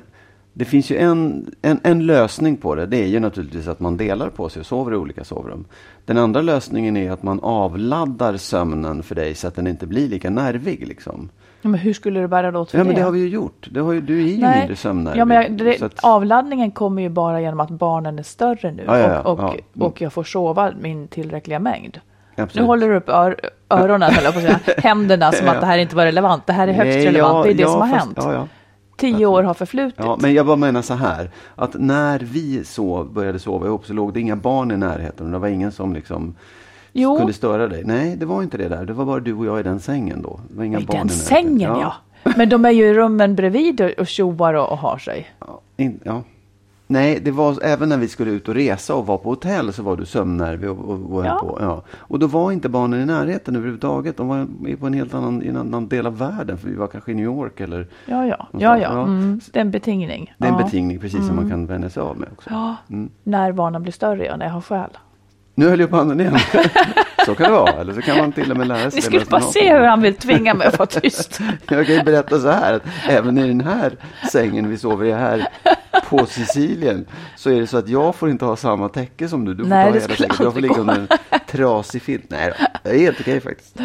det 0.52 0.64
finns 0.64 0.90
ju 0.90 0.96
en, 0.96 1.50
en, 1.62 1.80
en 1.82 2.06
lösning 2.06 2.56
på 2.56 2.74
det. 2.74 2.86
Det 2.86 3.02
är 3.02 3.06
ju 3.06 3.20
naturligtvis 3.20 3.68
att 3.68 3.80
man 3.80 3.96
delar 3.96 4.28
på 4.28 4.48
sig 4.48 4.60
och 4.60 4.66
sover 4.66 4.92
i 4.92 4.96
olika 4.96 5.24
sovrum. 5.24 5.64
Den 6.04 6.18
andra 6.18 6.42
lösningen 6.42 6.96
är 6.96 7.10
att 7.10 7.22
man 7.22 7.40
avladdar 7.40 8.36
sömnen 8.36 9.02
för 9.02 9.14
dig 9.14 9.34
så 9.34 9.48
att 9.48 9.54
den 9.54 9.66
inte 9.66 9.86
blir 9.86 10.08
lika 10.08 10.30
nervig. 10.30 10.88
Liksom. 10.88 11.28
Ja, 11.62 11.68
Men 11.68 11.80
hur 11.80 11.92
skulle 11.92 12.20
du 12.20 12.28
bära 12.28 12.50
dig 12.50 12.60
åt 12.60 12.70
för 12.70 12.78
Ja, 12.78 12.84
det? 12.84 12.88
men 12.88 12.96
det 12.96 13.02
har 13.02 13.10
vi 13.10 13.18
ju 13.20 13.28
gjort. 13.28 13.68
Det 13.70 13.80
har 13.80 13.92
ju, 13.92 14.00
du 14.00 14.18
är 14.18 14.26
ju 14.26 14.48
mindre 14.48 14.76
sömnnervig. 14.76 15.20
Ja, 15.20 15.24
men 15.24 15.36
jag, 15.36 15.52
det, 15.52 15.78
så 15.78 15.84
att- 15.84 16.04
Avladdningen 16.04 16.70
kommer 16.70 17.02
ju 17.02 17.08
bara 17.08 17.40
genom 17.40 17.60
att 17.60 17.70
barnen 17.70 18.18
är 18.18 18.22
större 18.22 18.70
nu 18.72 18.84
Ja, 18.86 18.98
ja, 18.98 19.20
och, 19.20 19.38
och. 19.38 19.44
Mm. 19.44 19.60
och 19.88 20.00
jag 20.00 20.12
får 20.12 20.24
sova 20.24 20.72
min 20.80 21.08
tillräckliga 21.08 21.58
mängd. 21.58 22.00
Absolut. 22.36 22.54
Nu 22.54 22.62
håller 22.66 22.88
du 22.88 22.96
upp 22.96 23.08
ör, 23.08 23.36
öronen, 23.70 24.10
jag 24.24 24.34
på 24.34 24.40
säga, 24.40 24.60
händerna 24.78 25.32
som 25.32 25.48
att 25.48 25.60
det 25.60 25.66
här 25.66 25.78
inte 25.78 25.96
var 25.96 26.04
relevant. 26.04 26.46
Det 26.46 26.52
här 26.52 26.68
är 26.68 26.72
högst 26.72 26.96
Nej, 26.96 27.06
relevant, 27.06 27.44
det 27.44 27.50
är 27.50 27.54
det 27.54 27.64
som 27.64 27.80
har 27.80 27.88
fast- 27.88 28.22
hänt. 28.22 28.48
Tio 28.96 29.26
år 29.26 29.42
har 29.42 29.54
förflutit. 29.54 29.94
Ja, 29.98 30.18
men 30.20 30.34
jag 30.34 30.46
bara 30.46 30.56
menar 30.56 30.82
så 30.82 30.94
här. 30.94 31.30
Att 31.56 31.74
när 31.74 32.18
vi 32.18 32.64
så 32.64 33.04
började 33.04 33.38
sova 33.38 33.66
ihop 33.66 33.86
så 33.86 33.92
låg 33.92 34.14
det 34.14 34.20
inga 34.20 34.36
barn 34.36 34.70
i 34.70 34.76
närheten. 34.76 35.30
Det 35.30 35.38
var 35.38 35.48
ingen 35.48 35.72
som 35.72 35.94
liksom 35.94 36.34
Jo. 36.92 37.16
kunde 37.16 37.32
störa 37.32 37.68
dig. 37.68 37.82
Nej, 37.84 38.16
det 38.16 38.26
var 38.26 38.42
inte 38.42 38.58
det 38.58 38.68
där. 38.68 38.84
Det 38.84 38.92
var 38.92 39.04
bara 39.04 39.20
du 39.20 39.32
och 39.34 39.46
jag 39.46 39.60
i 39.60 39.62
den 39.62 39.80
sängen 39.80 40.22
då. 40.22 40.40
Det 40.50 40.56
var 40.56 40.64
inga 40.64 40.80
I 40.80 40.84
barn 40.84 40.98
den 40.98 41.08
sängen 41.08 41.60
ja. 41.80 41.94
Men 42.36 42.48
de 42.48 42.64
är 42.64 42.70
ju 42.70 42.84
i 42.86 42.94
rummen 42.94 43.34
bredvid 43.34 43.80
och- 43.80 43.90
och 43.98 44.06
tjoar 44.06 44.54
och, 44.54 44.70
och 44.72 44.78
har 44.78 44.98
sig. 44.98 45.26
Ja, 45.40 45.60
in, 45.76 46.00
ja. 46.04 46.22
Nej, 46.90 47.20
det 47.22 47.30
var 47.30 47.56
även 47.64 47.88
när 47.88 47.96
vi 47.98 48.08
skulle 48.08 48.30
ut 48.30 48.48
och 48.48 48.54
resa 48.54 48.94
och 48.94 49.06
var 49.06 49.18
på 49.18 49.28
hotell 49.28 49.72
så 49.72 49.82
var 49.82 49.96
du 49.96 50.06
sömnnervig 50.06 50.70
och, 50.70 50.78
och, 50.78 51.12
och 51.16 51.26
Ja. 51.26 51.38
på. 51.42 51.58
Ja. 51.60 51.82
Och 51.96 52.18
då 52.18 52.26
var 52.26 52.52
inte 52.52 52.68
barnen 52.68 53.00
i 53.00 53.06
närheten 53.06 53.56
överhuvudtaget. 53.56 54.16
De 54.16 54.28
var 54.28 54.46
på 54.76 54.86
en 54.86 54.92
helt 54.92 55.14
annan, 55.14 55.42
en 55.42 55.56
annan 55.56 55.88
del 55.88 56.06
av 56.06 56.18
världen. 56.18 56.58
För 56.58 56.68
vi 56.68 56.74
var 56.74 56.86
kanske 56.86 57.10
i 57.12 57.14
New 57.14 57.24
York 57.24 57.60
eller 57.60 57.86
Ja, 58.06 58.26
ja. 58.26 58.46
Ja, 58.52 58.58
ja. 58.58 58.78
ja. 58.78 59.02
Mm, 59.02 59.40
det 59.52 59.58
är 59.58 59.60
en 59.60 59.70
betingning. 59.70 60.34
det 60.38 60.44
är 60.44 60.48
en 60.48 60.54
ja. 60.54 60.58
Mm. 60.58 60.64
betingning 60.66 60.98
precis 60.98 61.26
som 61.26 61.36
man 61.36 61.50
kan 61.50 61.66
vänja 61.66 61.90
sig 61.90 62.00
av 62.02 62.18
med 62.18 62.28
också. 62.32 62.50
Ja, 62.50 62.76
Mm. 62.90 63.08
när 63.24 63.52
barnen 63.52 63.82
blir 63.82 63.92
större, 63.92 64.24
ja, 64.24 64.36
när 64.36 64.46
jag 64.46 64.52
har 64.52 64.60
skäl. 64.60 64.90
Nu 65.58 65.68
höll 65.68 65.80
jag 65.80 65.90
på 65.90 65.96
handen 65.96 66.20
igen. 66.20 66.36
så 67.26 67.34
kan 67.34 67.46
det 67.46 67.52
vara. 67.52 67.72
Eller 67.72 67.92
så 67.92 68.02
kan 68.02 68.18
man 68.18 68.32
till 68.32 68.50
och 68.50 68.56
med 68.56 68.66
lära 68.68 68.78
sig 68.78 68.86
Ni 68.90 68.96
det 68.96 69.02
skulle 69.02 69.24
bara 69.24 69.40
se 69.40 69.72
hur 69.74 69.84
han 69.84 70.02
vill 70.02 70.14
tvinga 70.14 70.54
mig 70.54 70.66
att 70.66 70.78
vara 70.78 70.86
tyst. 70.86 71.40
Jag 71.68 71.86
kan 71.86 71.94
ju 71.94 72.02
berätta 72.02 72.38
så 72.40 72.50
här 72.50 72.74
att 72.74 72.82
även 73.08 73.38
i 73.38 73.48
den 73.48 73.60
här 73.60 73.92
sängen 74.32 74.68
vi 74.70 74.76
sover 74.76 75.06
i 75.06 75.12
här 75.12 75.48
på 76.08 76.26
Sicilien 76.26 77.06
så 77.36 77.50
är 77.50 77.60
det 77.60 77.66
så 77.66 77.76
att 77.78 77.88
jag 77.88 78.14
får 78.14 78.30
inte 78.30 78.44
ha 78.44 78.56
samma 78.56 78.88
täcke 78.88 79.28
som 79.28 79.44
du. 79.44 79.54
Du 79.54 79.62
får 79.62 79.70
Nej, 79.70 79.92
det 79.92 80.00
hela 80.00 80.14
skulle. 80.14 80.44
Jag 80.44 80.52
får 80.52 80.60
ligga 80.60 80.76
under 80.76 80.94
en 80.94 81.08
trasig 81.46 82.02
filt. 82.02 82.24
Nej 82.30 82.52
det 82.82 82.90
är 82.90 82.98
helt 82.98 83.20
okej 83.20 83.40
faktiskt. 83.40 83.76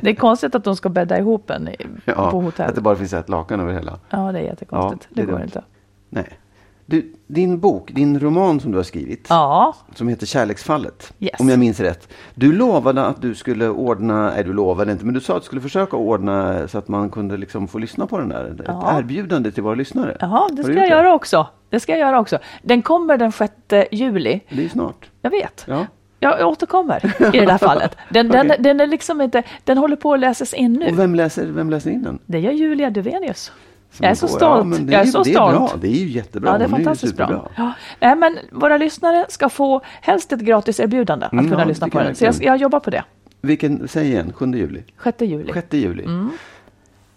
Det 0.00 0.10
är 0.10 0.14
konstigt 0.14 0.54
att 0.54 0.64
de 0.64 0.76
ska 0.76 0.88
bädda 0.88 1.18
ihop 1.18 1.50
en 1.50 1.68
i- 1.68 1.76
Ja, 2.04 2.30
på 2.30 2.40
hotell. 2.40 2.68
att 2.68 2.74
det 2.74 2.80
bara 2.80 2.96
finns 2.96 3.12
ett 3.12 3.28
lakan 3.28 3.60
över 3.60 3.72
hela. 3.72 3.98
Ja, 4.10 4.32
det 4.32 4.38
är 4.38 4.42
jättekonstigt. 4.42 5.06
Ja, 5.10 5.14
det 5.14 5.20
det 5.20 5.26
går 5.26 5.32
dumt. 5.32 5.44
inte. 5.44 5.62
Nej. 6.10 6.38
Du, 6.88 7.12
din 7.26 7.58
bok, 7.60 7.90
din 7.92 8.20
roman 8.20 8.60
som 8.60 8.70
du 8.72 8.78
har 8.78 8.82
skrivit. 8.82 9.26
Ja, 9.30 9.74
Som 9.94 10.08
heter 10.08 10.26
Kärleksfallet. 10.26 11.12
Yes. 11.20 11.40
Om 11.40 11.48
jag 11.48 11.58
minns 11.58 11.80
rätt. 11.80 12.08
Du 12.34 12.52
lovade 12.52 13.04
att 13.06 13.22
du 13.22 13.34
skulle 13.34 13.68
ordna, 13.68 14.30
nej 14.30 14.44
du 14.44 14.52
lovade 14.52 14.92
inte, 14.92 15.04
men 15.04 15.14
du 15.14 15.20
sa 15.20 15.36
att 15.36 15.42
du 15.42 15.46
skulle 15.46 15.60
försöka 15.60 15.96
ordna 15.96 16.68
så 16.68 16.78
att 16.78 16.88
man 16.88 17.10
kunde 17.10 17.36
liksom 17.36 17.68
få 17.68 17.78
lyssna 17.78 18.06
på 18.06 18.18
den 18.18 18.28
där. 18.28 18.44
Ett 18.60 18.60
Ja. 18.66 18.98
erbjudande 18.98 19.50
till 19.52 19.62
våra 19.62 19.74
lyssnare. 19.74 20.16
Har 20.20 20.50
det 20.56 20.62
ska 20.62 20.72
jag 20.72 20.88
göra 20.88 21.14
också. 21.14 21.46
Det 21.70 21.80
ska 21.80 21.92
jag 21.92 21.98
göra 22.00 22.20
också. 22.20 22.38
Den 22.62 22.82
kommer 22.82 23.16
den 23.18 23.32
6 23.32 23.52
juli. 23.90 24.40
Det 24.48 24.64
är 24.64 24.68
snart. 24.68 25.10
Jag 25.22 25.30
vet. 25.30 25.64
Ja. 25.68 25.86
Jag 26.20 26.48
återkommer 26.48 27.06
i 27.34 27.38
det 27.40 27.50
här 27.52 27.58
fallet. 27.68 27.96
Den, 28.10 28.28
den, 28.28 28.46
Okej. 28.46 28.56
den 28.60 28.80
är 28.80 28.86
liksom 28.86 29.20
inte, 29.20 29.42
den 29.64 29.78
håller 29.78 29.96
på 29.96 30.12
att 30.14 30.20
läsas 30.20 30.54
in 30.54 30.72
nu. 30.72 30.86
Och 30.88 30.98
vem 30.98 31.14
läser, 31.14 31.46
vem 31.46 31.70
läser 31.70 31.90
in 31.90 32.02
den? 32.02 32.18
Det 32.26 32.38
gör 32.40 32.52
Julia 32.52 32.90
Duvenius. 32.90 33.52
Jag 34.00 34.10
är 34.10 34.14
så 34.14 34.26
går- 34.26 34.36
stolt. 34.36 34.66
men 34.66 34.86
det 34.86 34.92
jag 34.92 35.02
är 35.02 35.06
så 35.06 35.22
det 35.22 35.30
stolt. 35.30 35.54
Är 35.54 35.58
bra. 35.58 35.72
Det 35.80 35.86
är 35.88 36.00
ju 36.04 36.08
jättebra. 36.08 36.50
Ja, 36.52 36.58
det 36.58 36.64
är 36.64 36.68
fantastiskt 36.68 37.16
bra. 37.16 37.26
superbra. 37.26 37.50
Ja. 37.56 37.72
Nej, 38.00 38.16
men 38.16 38.38
våra 38.52 38.76
lyssnare 38.78 39.26
ska 39.28 39.48
få 39.48 39.80
helst 39.84 40.32
ett 40.32 40.40
gratis 40.40 40.80
erbjudande 40.80 41.26
att 41.26 41.32
Mm, 41.32 41.48
kunna 41.48 41.60
ja, 41.62 41.68
lyssna 41.68 41.88
på 41.88 41.98
den. 41.98 42.14
Så 42.14 42.24
jag, 42.24 42.34
jag 42.42 42.56
jobbar 42.56 42.80
på 42.80 42.90
det. 42.90 43.04
Vilken, 43.40 43.88
säg 43.88 44.06
igen, 44.06 44.32
7 44.32 44.46
juli? 44.46 44.82
6 45.04 45.20
juli. 45.20 45.52
6 45.52 45.66
juli. 45.74 46.06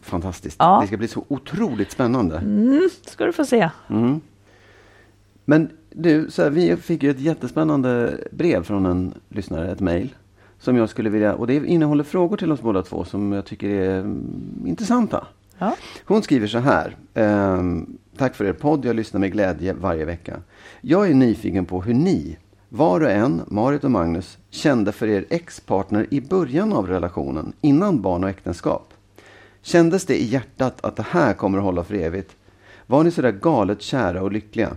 Fantastiskt. 0.01 0.55
Ja. 0.59 0.79
Det 0.81 0.88
ska 0.88 0.97
bli 0.97 1.07
så 1.07 1.25
otroligt 1.27 1.91
spännande. 1.91 2.41
ska 3.05 3.25
du 3.25 3.31
få 3.31 3.45
se. 3.45 3.69
Men 5.45 5.69
du, 5.89 6.31
så 6.31 6.43
här, 6.43 6.49
vi 6.49 6.75
fick 6.75 7.03
ju 7.03 7.09
ett 7.11 7.19
jättespännande 7.19 8.17
brev 8.31 8.63
från 8.63 8.85
en 8.85 9.13
lyssnare, 9.29 9.71
ett 9.71 9.79
mejl. 9.79 10.15
Som 10.59 10.75
jag 10.77 10.89
skulle 10.89 11.09
vilja, 11.09 11.35
och 11.35 11.47
det 11.47 11.55
innehåller 11.55 12.03
frågor 12.03 12.38
till 12.38 12.51
oss 12.51 12.61
båda 12.61 12.81
två 12.81 13.03
som 13.03 13.31
jag 13.31 13.45
tycker 13.45 13.69
är 13.69 13.99
mm, 13.99 14.63
intressanta. 14.65 15.27
Ja. 15.60 15.75
Hon 16.06 16.24
skriver 16.24 16.48
så 16.48 16.58
här. 16.58 16.96
ehm, 17.13 17.98
Tack 18.18 18.36
för 18.36 18.46
er 18.46 18.54
podd, 18.54 18.86
jag 18.86 18.96
lyssnar 18.96 19.20
med 19.20 19.32
glädje 19.32 19.74
varje 19.74 20.06
vecka. 20.06 20.39
Jag 20.82 21.10
är 21.10 21.13
nyfiken 21.13 21.66
på 21.66 21.82
hur 21.82 21.94
ni, 21.94 22.38
var 22.70 23.01
och 23.01 23.12
en, 23.12 23.42
Marit 23.48 23.84
och 23.84 23.92
Magnus, 23.92 24.38
kände 24.50 24.92
för 24.92 25.08
er 25.08 25.25
ex-partner 25.30 26.08
i 26.12 26.22
början 26.22 26.74
av 26.74 26.88
relationen, 26.88 27.54
innan 27.62 28.01
barn 28.01 28.24
och 28.24 28.30
äktenskap. 28.30 28.94
Kändes 29.62 30.06
det 30.06 30.22
i 30.22 30.25
hjärtat 30.25 30.86
att 30.86 30.96
det 30.96 31.06
här 31.10 31.34
kommer 31.34 31.58
att 31.58 31.63
hålla 31.63 31.84
för 31.84 31.96
evigt? 31.96 32.36
Var 32.88 33.04
ni 33.04 33.12
sådär 33.12 33.32
galet 33.32 33.82
kära 33.82 34.22
och 34.22 34.32
lyckliga? 34.32 34.70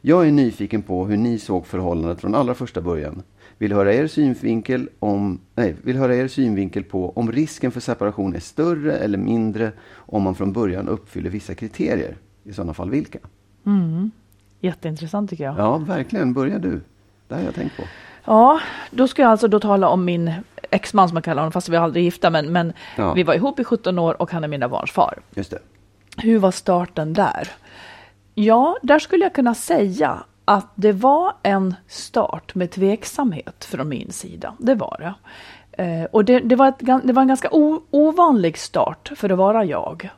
Jag 0.00 0.26
är 0.26 0.30
nyfiken 0.32 0.82
på 0.82 1.06
hur 1.06 1.16
ni 1.16 1.38
såg 1.38 1.66
förhållandet 1.66 2.20
från 2.20 2.34
allra 2.34 2.54
första 2.54 2.80
början. 2.80 3.22
Vill 3.62 3.72
höra 3.72 3.92
er 3.94 4.06
synvinkel, 4.06 4.88
om, 4.98 5.40
nej, 5.54 5.76
vill 5.82 5.96
höra 5.96 6.16
er 6.16 6.28
synvinkel 6.28 6.84
på 6.84 7.10
om 7.16 7.32
risken 7.32 7.70
för 7.72 7.80
separation 7.80 8.34
är 8.34 8.40
större 8.40 8.96
eller 8.96 9.18
mindre 9.18 9.72
om 9.96 10.22
man 10.22 10.34
från 10.34 10.52
början 10.52 10.88
uppfyller 10.88 11.30
vissa 11.30 11.54
kriterier. 11.54 12.16
I 12.44 12.52
sådana 12.52 12.74
fall 12.74 12.90
vilka? 12.90 13.18
Jätteintressant 14.60 15.30
tycker 15.30 15.44
jag. 15.44 15.58
Ja, 15.58 15.76
verkligen. 15.78 16.32
Börja 16.34 16.58
du. 16.58 16.80
Det 17.28 17.34
har 17.34 17.42
jag 17.42 17.54
tänkt 17.54 17.76
på. 17.76 17.82
Ja, 18.24 18.60
då 18.90 19.08
ska 19.08 19.22
jag 19.22 19.30
alltså 19.30 19.48
då 19.48 19.60
tala 19.60 19.88
om 19.88 20.04
min 20.04 20.32
exman 20.70 21.08
som 21.08 21.16
jag 21.16 21.24
kallar 21.24 21.42
honom, 21.42 21.52
fast 21.52 21.68
vi 21.68 21.76
är 21.76 21.80
aldrig 21.80 22.04
gifta, 22.04 22.30
men, 22.30 22.52
men 22.52 22.72
Ja. 22.96 23.12
vi 23.14 23.22
var 23.22 23.34
ihop 23.34 23.60
i 23.60 23.64
17 23.64 23.98
år 23.98 24.22
och 24.22 24.30
han 24.32 24.44
är 24.44 24.48
mina 24.48 24.68
barns 24.68 24.90
far. 24.92 25.18
Just 25.34 25.50
det. 25.50 25.58
Hur 26.16 26.38
var 26.38 26.50
starten 26.50 27.12
där? 27.12 27.48
Ja, 28.34 28.76
där 28.82 28.98
skulle 28.98 29.24
jag 29.24 29.34
kunna 29.34 29.54
säga 29.54 30.24
att 30.44 30.72
det 30.74 30.92
var 30.92 31.32
en 31.42 31.74
start 31.88 32.54
med 32.54 32.70
tveksamhet 32.70 33.64
från 33.64 33.88
min 33.88 34.12
sida. 34.12 34.54
Det 34.58 34.74
var 34.74 34.96
det. 34.98 35.14
Eh, 35.82 36.04
och 36.04 36.24
det, 36.24 36.38
det, 36.40 36.56
var 36.56 36.68
ett, 36.68 36.78
det 37.04 37.12
var 37.12 37.22
en 37.22 37.28
ganska 37.28 37.48
o, 37.50 37.82
ovanlig 37.90 38.58
start 38.58 39.12
för 39.16 39.30
att 39.30 39.38
vara 39.38 39.64
jag. 39.64 40.10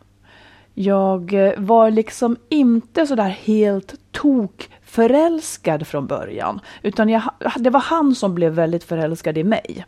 Jag 0.74 1.32
eh, 1.32 1.52
var 1.56 1.90
liksom 1.90 2.36
inte 2.48 3.06
så 3.06 3.14
där 3.14 3.28
helt 3.28 3.94
tok 4.10 4.70
förälskad 4.82 5.86
från 5.86 6.06
början, 6.06 6.60
utan 6.82 7.08
jag, 7.08 7.22
det 7.56 7.70
var 7.70 7.80
han 7.80 8.14
som 8.14 8.34
blev 8.34 8.52
väldigt 8.52 8.84
förälskad 8.84 9.38
i 9.38 9.44
mig. 9.44 9.86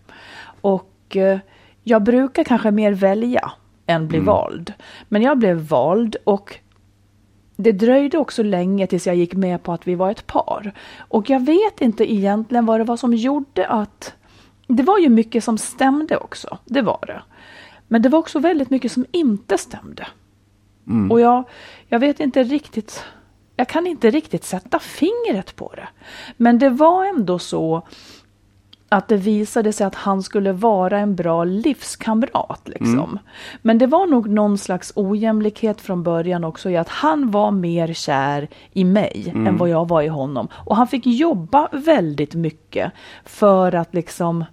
Och 0.61 1.17
eh, 1.17 1.39
jag 1.83 2.03
brukar 2.03 2.45
kanske 2.45 2.71
mer 2.71 2.93
välja 2.93 3.53
än 3.87 4.09
bli 4.09 4.19
vald. 4.19 4.73
Men 5.09 5.23
jag 5.23 5.39
blev 5.39 5.57
vald 5.57 6.17
och 6.25 6.59
det 7.57 7.73
dröjde 7.73 8.19
också 8.19 8.43
länge 8.43 8.87
tills 8.87 9.07
jag 9.07 9.17
gick 9.17 9.35
med 9.35 9.63
på 9.63 9.73
att 9.73 9.89
vi 9.89 9.95
var 9.95 10.11
ett 10.11 10.27
par. 10.27 10.73
Och 10.99 11.31
jag 11.31 11.47
vet 11.47 11.81
inte 11.81 12.13
egentligen 12.13 12.67
vad 12.67 12.81
det 12.81 12.85
var 12.85 12.97
som 12.97 13.15
gjorde 13.15 13.67
att... 13.69 14.15
Det 14.67 14.83
var 14.83 14.99
ju 14.99 15.09
mycket 15.09 15.45
som 15.45 15.59
stämde 15.59 16.17
också, 16.17 16.59
det 16.65 16.83
var 16.83 17.05
det. 17.07 17.23
Men 17.89 18.03
det 18.03 18.09
var 18.09 18.19
också 18.19 18.39
väldigt 18.39 18.71
mycket 18.71 18.93
som 18.93 19.07
inte 19.13 19.59
stämde. 19.59 20.07
Och 21.11 21.21
jag, 21.21 21.45
jag 21.89 21.99
vet 21.99 22.21
inte 22.21 22.43
riktigt... 22.43 23.05
Jag 23.59 23.69
kan 23.69 23.87
inte 23.87 24.11
riktigt 24.11 24.45
sätta 24.45 24.79
fingret 24.79 25.57
på 25.57 25.73
det. 25.77 25.89
Men 26.37 26.59
det 26.59 26.71
var 26.71 27.05
ändå 27.05 27.39
så 27.39 27.83
att 28.89 29.09
det 29.09 29.17
visade 29.17 29.73
sig 29.73 29.87
att 29.87 29.95
han 29.95 30.23
skulle 30.23 30.53
vara 30.53 30.99
en 30.99 31.15
bra 31.15 31.45
livskamrat. 31.45 32.61
Liksom. 32.65 33.19
Men 33.63 33.79
det 33.79 33.87
var 33.87 34.07
nog 34.07 34.29
någon 34.29 34.59
slags 34.59 34.93
ojämlikhet 34.95 35.81
från 35.81 36.03
början 36.03 36.45
också 36.45 36.71
i 36.71 36.77
att 36.77 36.89
han 36.89 37.31
var 37.31 37.51
mer 37.51 37.93
kär 37.93 38.49
i 38.73 38.85
mig 38.85 39.33
än 39.35 39.57
vad 39.57 39.69
jag 39.69 39.89
var 39.89 40.03
i 40.03 40.09
honom. 40.09 40.49
Och 40.53 40.77
han 40.77 40.89
fick 40.89 41.07
jobba 41.07 41.69
väldigt 41.73 42.35
mycket 42.35 42.93
för 43.25 43.75
att 43.75 43.95
liksom 43.95 44.45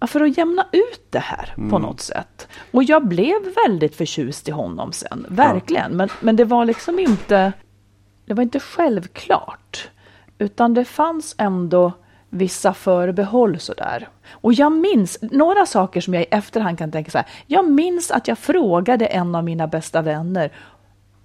ja, 0.00 0.06
för 0.06 0.20
att 0.20 0.38
jämna 0.38 0.66
ut 0.72 1.06
det 1.10 1.18
här 1.18 1.54
på 1.70 1.78
något 1.78 2.00
sätt. 2.00 2.48
Och 2.70 2.84
jag 2.84 3.08
blev 3.08 3.36
väldigt 3.66 3.96
förtjust 3.96 4.48
i 4.48 4.50
honom 4.50 4.92
sen, 4.92 5.26
verkligen. 5.28 5.96
Men, 5.96 6.08
men 6.20 6.36
det 6.36 6.44
var 6.44 6.64
liksom 6.64 6.98
inte, 6.98 7.52
det 8.26 8.34
var 8.34 8.42
inte 8.42 8.60
självklart. 8.60 9.90
Utan 10.38 10.74
det 10.74 10.84
fanns 10.84 11.34
ändå 11.38 11.92
vissa 12.30 12.74
förbehåll 12.74 13.58
sådär. 13.60 14.08
Och 14.30 14.52
jag 14.52 14.72
minns 14.72 15.18
några 15.22 15.66
saker 15.66 16.00
som 16.00 16.14
jag 16.14 16.22
i 16.22 16.26
efterhand 16.30 16.78
kan 16.78 16.92
tänka 16.92 17.10
så 17.10 17.18
här. 17.18 17.26
Jag 17.46 17.70
minns 17.70 18.10
att 18.10 18.28
jag 18.28 18.38
frågade 18.38 19.06
en 19.06 19.34
av 19.34 19.44
mina 19.44 19.66
bästa 19.66 20.02
vänner 20.02 20.50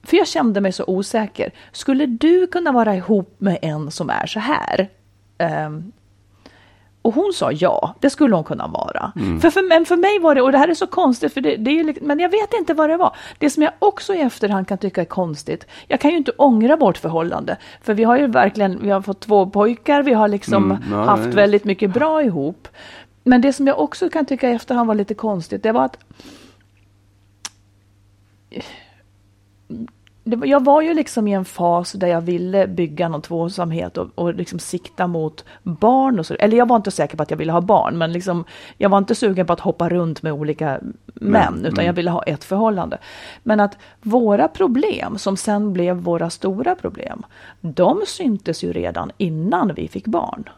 för 0.04 0.18
jag 0.18 0.28
kände 0.28 0.62
mig 0.62 0.72
så 0.72 0.84
osäker. 0.88 1.52
Skulle 1.72 2.06
du 2.06 2.48
kunna 2.48 2.72
vara 2.72 2.96
ihop 2.96 3.36
med 3.38 3.60
en 3.62 3.92
som 3.92 4.10
är 4.10 4.26
så 4.26 4.40
här? 4.40 4.90
Um, 5.68 5.92
och 7.02 7.14
hon 7.14 7.34
sa 7.34 7.52
ja, 7.52 7.96
det 8.00 8.10
skulle 8.10 8.36
hon 8.36 8.44
kunna 8.44 8.68
vara. 8.68 9.12
För, 9.42 9.50
för, 9.50 9.68
men 9.70 9.86
för 9.86 9.98
mig 9.98 10.20
var 10.20 10.36
det, 10.36 10.42
och 10.42 10.52
det 10.52 10.58
här 10.58 10.68
är 10.68 10.74
så 10.74 10.88
konstigt, 10.88 11.34
för 11.34 11.42
det, 11.42 11.56
det 11.56 11.80
är 11.80 11.84
liksom- 11.84 12.08
men 12.08 12.20
jag 12.20 12.30
vet 12.30 12.54
inte 12.54 12.74
vad 12.74 12.90
det 12.90 12.98
var. 12.98 13.16
Det 13.38 13.50
som 13.50 13.64
jag 13.64 13.74
också 13.80 14.14
i 14.14 14.22
efterhand 14.22 14.68
kan 14.68 14.78
tycka 14.78 15.02
är 15.02 15.06
konstigt, 15.06 15.68
jag 15.88 16.00
kan 16.00 16.12
ju 16.12 16.18
inte 16.18 16.32
ångra 16.32 16.76
vårt 16.76 16.98
förhållande. 16.98 17.58
För 17.82 17.94
vi 17.94 18.04
har 18.04 18.18
ju 18.18 18.28
verkligen, 18.28 18.80
vi 18.84 18.90
har 18.90 19.02
fått 19.02 19.20
två 19.20 19.46
pojkar, 19.50 20.04
vi 20.04 20.14
har 20.14 20.28
liksom 20.28 20.72
Mm, 20.72 20.84
ja, 20.92 21.04
haft 21.04 21.26
just. 21.26 21.38
väldigt 21.38 21.64
mycket 21.66 21.94
bra 21.94 22.24
ihop. 22.24 22.68
Men 23.24 23.42
det 23.42 23.54
som 23.54 23.68
jag 23.68 23.80
också 23.80 24.10
kan 24.10 24.26
tycka 24.26 24.50
i 24.50 24.54
efterhand 24.54 24.88
var 24.88 24.96
lite 24.96 25.14
konstigt, 25.14 25.64
det 25.64 25.72
var 25.72 25.86
att 25.86 25.98
det 30.24 30.48
jag 30.48 30.64
var 30.64 30.82
ju 30.82 30.94
liksom 30.94 31.28
i 31.28 31.34
en 31.34 31.46
fas 31.46 31.92
där 31.92 32.08
jag 32.08 32.22
ville 32.22 32.68
bygga 32.68 33.10
någon 33.10 33.22
tvåsamhet 33.22 33.98
och, 33.98 34.08
och 34.16 34.34
liksom 34.34 34.60
sikta 34.60 35.08
mot 35.08 35.46
barn 35.64 36.20
och 36.20 36.26
så. 36.26 36.34
Eller 36.34 36.58
jag 36.58 36.68
var 36.68 36.76
inte 36.76 36.92
säker 36.92 37.18
på 37.18 37.24
att 37.24 37.32
jag 37.32 37.38
ville 37.38 37.52
ha 37.52 37.62
barn, 37.62 37.98
men 37.98 38.12
liksom, 38.14 38.46
jag 38.78 38.90
var 38.90 38.98
inte 38.98 39.16
sugen 39.16 39.46
på 39.48 39.54
att 39.54 39.60
hoppa 39.60 39.90
runt 39.90 40.24
med 40.24 40.34
olika 40.34 40.80
män, 41.14 41.66
utan 41.66 41.86
jag 41.86 41.94
ville 41.94 42.12
ha 42.12 42.24
ett 42.24 42.44
förhållande. 42.44 42.98
Men 43.44 43.60
att 43.60 43.78
våra 44.02 44.48
problem, 44.48 45.18
som 45.18 45.38
sen 45.38 45.74
blev 45.74 45.96
våra 45.98 46.30
stora 46.30 46.76
problem, 46.76 47.24
de 47.62 48.02
syntes 48.08 48.64
ju 48.64 48.74
redan 48.74 49.12
innan 49.18 49.74
vi 49.74 49.88
fick 49.88 50.08
barn. 50.08 50.50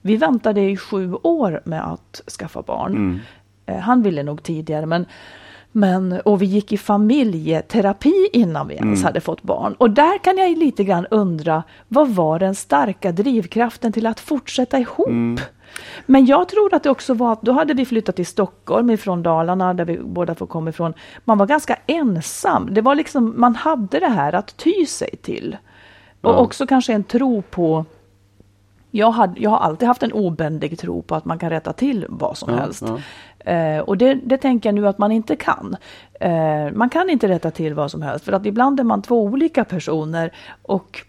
Vi 0.00 0.16
väntade 0.16 0.60
i 0.60 0.76
sju 0.76 1.14
år 1.14 1.60
med 1.64 1.92
att 1.92 2.22
skaffa 2.38 2.62
barn. 2.62 3.20
Eh, 3.66 3.78
Han 3.78 4.02
ville 4.02 4.22
nog 4.22 4.42
tidigare, 4.42 4.86
men 4.86 5.06
men, 5.78 6.20
och 6.24 6.42
vi 6.42 6.46
gick 6.46 6.72
i 6.72 6.78
familjeterapi 6.78 8.28
innan 8.32 8.68
vi 8.68 8.74
ens 8.74 9.02
hade 9.02 9.20
fått 9.20 9.42
barn. 9.42 9.74
Och 9.78 9.90
där 9.90 10.18
kan 10.18 10.38
jag 10.38 10.58
lite 10.58 10.84
grann 10.84 11.06
undra, 11.10 11.62
vad 11.88 12.08
var 12.08 12.38
den 12.38 12.54
starka 12.54 13.12
drivkraften 13.12 13.92
till 13.92 14.06
att 14.06 14.20
fortsätta 14.20 14.78
ihop? 14.78 15.40
Men 16.06 16.26
jag 16.26 16.48
tror 16.48 16.74
att 16.74 16.82
det 16.82 16.90
också 16.90 17.14
var 17.14 17.32
att 17.32 17.42
då 17.42 17.52
hade 17.52 17.74
vi 17.74 17.84
flyttat 17.84 18.16
till 18.16 18.26
Stockholm 18.26 18.90
ifrån 18.90 19.22
Dalarna, 19.22 19.74
där 19.74 19.84
vi 19.84 19.98
båda 19.98 20.34
får 20.34 20.46
komma 20.46 20.70
ifrån. 20.70 20.94
Man 21.24 21.38
var 21.38 21.46
ganska 21.46 21.78
ensam. 21.86 22.68
Det 22.70 22.80
var 22.80 22.94
liksom, 22.94 23.34
man 23.36 23.54
hade 23.54 24.00
det 24.00 24.08
här 24.08 24.32
att 24.32 24.56
ty 24.56 24.86
sig 24.86 25.16
till. 25.22 25.56
Och 26.20 26.40
också 26.42 26.66
kanske 26.66 26.92
en 26.92 27.04
tro 27.04 27.42
på 27.42 27.84
jag, 28.90 29.10
hade, 29.10 29.40
jag 29.40 29.50
har 29.50 29.58
alltid 29.58 29.88
haft 29.88 30.02
en 30.02 30.12
obändig 30.12 30.78
tro 30.78 31.02
på 31.02 31.14
att 31.14 31.24
man 31.24 31.38
kan 31.38 31.50
rätta 31.50 31.72
till 31.72 32.06
vad 32.08 32.38
som 32.38 32.54
helst. 32.54 32.84
Eh, 33.48 33.78
och 33.78 33.98
det, 33.98 34.14
det 34.14 34.36
tänker 34.36 34.68
jag 34.68 34.74
nu 34.74 34.88
att 34.88 34.98
man 34.98 35.12
inte 35.12 35.36
kan. 35.36 35.76
Eh, 36.20 36.70
man 36.72 36.88
kan 36.88 37.10
inte 37.10 37.28
rätta 37.28 37.50
till 37.50 37.74
vad 37.74 37.90
som 37.90 38.02
helst, 38.02 38.24
för 38.24 38.32
att 38.32 38.46
ibland 38.46 38.80
är 38.80 38.84
man 38.84 39.02
två 39.02 39.22
olika 39.22 39.64
personer. 39.64 40.32
Och 40.62 41.04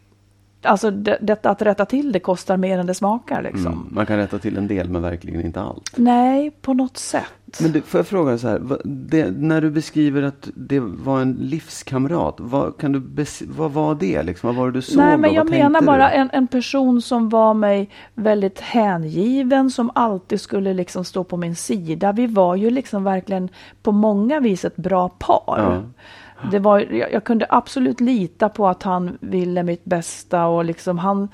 alltså 0.62 0.92
det, 0.92 1.18
detta 1.22 1.50
att 1.50 1.62
rätta 1.62 1.86
till 1.86 2.12
det 2.12 2.20
kostar 2.20 2.58
mer 2.58 2.80
än 2.80 2.86
det 2.86 2.94
smakar. 2.94 3.42
Liksom. 3.42 3.74
Mm. 3.74 3.88
Man 3.92 4.06
kan 4.06 4.18
rätta 4.18 4.40
till 4.40 4.58
en 4.58 4.68
del 4.68 4.90
men 4.90 5.02
verkligen 5.02 5.42
inte 5.42 5.62
allt. 5.62 5.94
Nej, 5.96 6.52
på 6.62 6.74
något 6.74 6.98
sätt. 6.98 7.60
Men 7.62 7.72
du, 7.72 7.82
får 7.82 8.00
jag 8.00 8.08
fråga 8.08 8.38
så 8.38 8.48
här, 8.48 8.62
det, 8.84 9.32
när 9.32 9.62
du 9.62 9.70
beskriver 9.72 10.22
att 10.24 10.50
det 10.56 10.80
var 10.80 11.22
en 11.22 11.34
livskamrat, 11.34 12.36
vad, 12.38 12.78
kan 12.78 12.92
du 12.92 13.26
vad 13.48 13.72
var 13.72 13.96
det 13.96 14.24
liksom? 14.24 14.48
Vad 14.48 14.56
var 14.56 14.66
det 14.66 14.72
du 14.72 14.82
såg? 14.82 14.98
Nej, 14.98 15.12
då? 15.12 15.18
men 15.18 15.34
jag 15.34 15.44
Vad 15.44 15.52
menar 15.52 15.82
bara 15.82 16.12
en, 16.12 16.30
en 16.34 16.48
person 16.48 17.02
som 17.02 17.30
var 17.30 17.54
mig 17.54 17.90
väldigt 18.14 18.60
hängiven, 18.60 19.72
som 19.72 19.92
alltid 19.96 20.42
skulle 20.42 20.74
liksom 20.74 21.06
stå 21.06 21.24
på 21.24 21.38
min 21.38 21.56
sida. 21.56 22.12
Vi 22.12 22.28
var 22.28 22.56
ju 22.56 22.70
liksom 22.70 23.04
verkligen 23.04 23.50
på 23.82 23.92
många 23.92 24.40
vis 24.40 24.66
ett 24.66 24.76
bra 24.76 25.10
par. 25.10 25.84
Det 26.52 26.60
var, 26.60 26.80
jag, 26.80 27.14
jag 27.14 27.24
kunde 27.24 27.46
absolut 27.50 28.00
lita 28.00 28.50
på 28.50 28.68
att 28.68 28.84
han 28.84 29.18
ville 29.22 29.64
mitt 29.64 29.86
bästa 29.86 30.46
och 30.46 30.66
liksom 30.66 30.98
han 30.98 31.30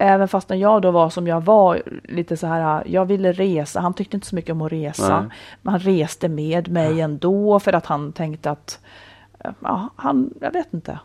Även 0.00 0.28
fast 0.28 0.48
när 0.48 0.56
jag 0.56 0.82
då 0.82 0.90
var 0.90 1.10
som 1.10 1.26
jag 1.26 1.44
var, 1.44 1.82
lite 2.04 2.36
så 2.36 2.46
här, 2.46 2.82
jag 2.86 3.04
ville 3.04 3.32
resa, 3.32 3.80
han 3.80 3.94
tyckte 3.94 4.16
inte 4.16 4.26
så 4.26 4.34
mycket 4.34 4.52
om 4.52 4.62
att 4.62 4.72
resa. 4.72 5.20
Nej. 5.20 5.30
Men 5.62 5.72
han 5.72 5.80
reste 5.80 6.28
med 6.28 6.68
mig 6.68 7.00
ändå 7.00 7.60
för 7.60 7.72
att 7.72 7.86
han 7.86 8.12
tänkte 8.12 8.50
att, 8.50 8.80
ja, 9.60 9.88
han, 9.96 10.34
jag 10.40 10.52
vet 10.52 10.74
inte. 10.74 10.98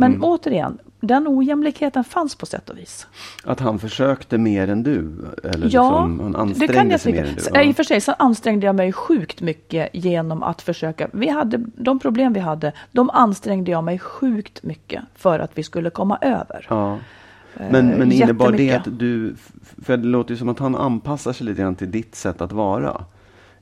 Men 0.00 0.10
Mm. 0.12 0.24
återigen, 0.24 0.78
den 1.00 1.28
ojämlikheten 1.28 2.04
fanns 2.04 2.34
på 2.34 2.46
sätt 2.46 2.70
och 2.70 2.78
vis. 2.78 3.06
Att 3.44 3.60
han 3.60 3.78
försökte 3.78 4.38
mer 4.38 4.68
än 4.68 4.82
du? 4.82 4.98
Eller 5.44 5.68
Ja, 5.70 6.06
liksom, 6.06 6.20
han 6.20 6.32
det 6.32 6.38
ansträngde 6.38 6.74
kan 6.74 6.90
jag 6.90 7.00
sig 7.00 7.12
mer 7.12 7.24
än 7.24 7.34
du? 7.34 7.42
Ja. 7.54 7.62
I 7.62 7.72
och 7.72 7.76
för 7.76 7.82
sig 7.82 8.00
så 8.00 8.12
ansträngde 8.12 8.66
jag 8.66 8.74
mig 8.74 8.92
sjukt 8.92 9.40
mycket 9.40 9.88
genom 9.92 10.42
att 10.42 10.62
försöka. 10.62 11.08
Vi 11.12 11.28
hade, 11.28 11.58
de 11.76 11.98
problem 11.98 12.32
vi 12.32 12.40
hade, 12.40 12.72
de 12.92 13.10
ansträngde 13.10 13.70
jag 13.70 13.84
mig 13.84 13.98
sjukt 13.98 14.62
mycket 14.62 15.02
för 15.14 15.38
att 15.38 15.50
vi 15.54 15.62
skulle 15.62 15.90
komma 15.90 16.18
över. 16.20 16.66
Ja. 16.68 16.98
Men, 17.70 17.86
men 17.86 18.12
innebar 18.12 18.52
det 18.52 18.72
att 18.72 18.98
du, 18.98 19.34
för 19.82 19.96
det 19.96 20.06
låter 20.06 20.30
ju 20.30 20.36
som 20.38 20.48
att 20.48 20.58
han 20.58 20.74
anpassar 20.76 21.32
sig 21.32 21.46
lite 21.46 21.62
grann 21.62 21.74
till 21.74 21.90
ditt 21.90 22.14
sätt 22.14 22.40
att 22.40 22.52
vara. 22.52 23.04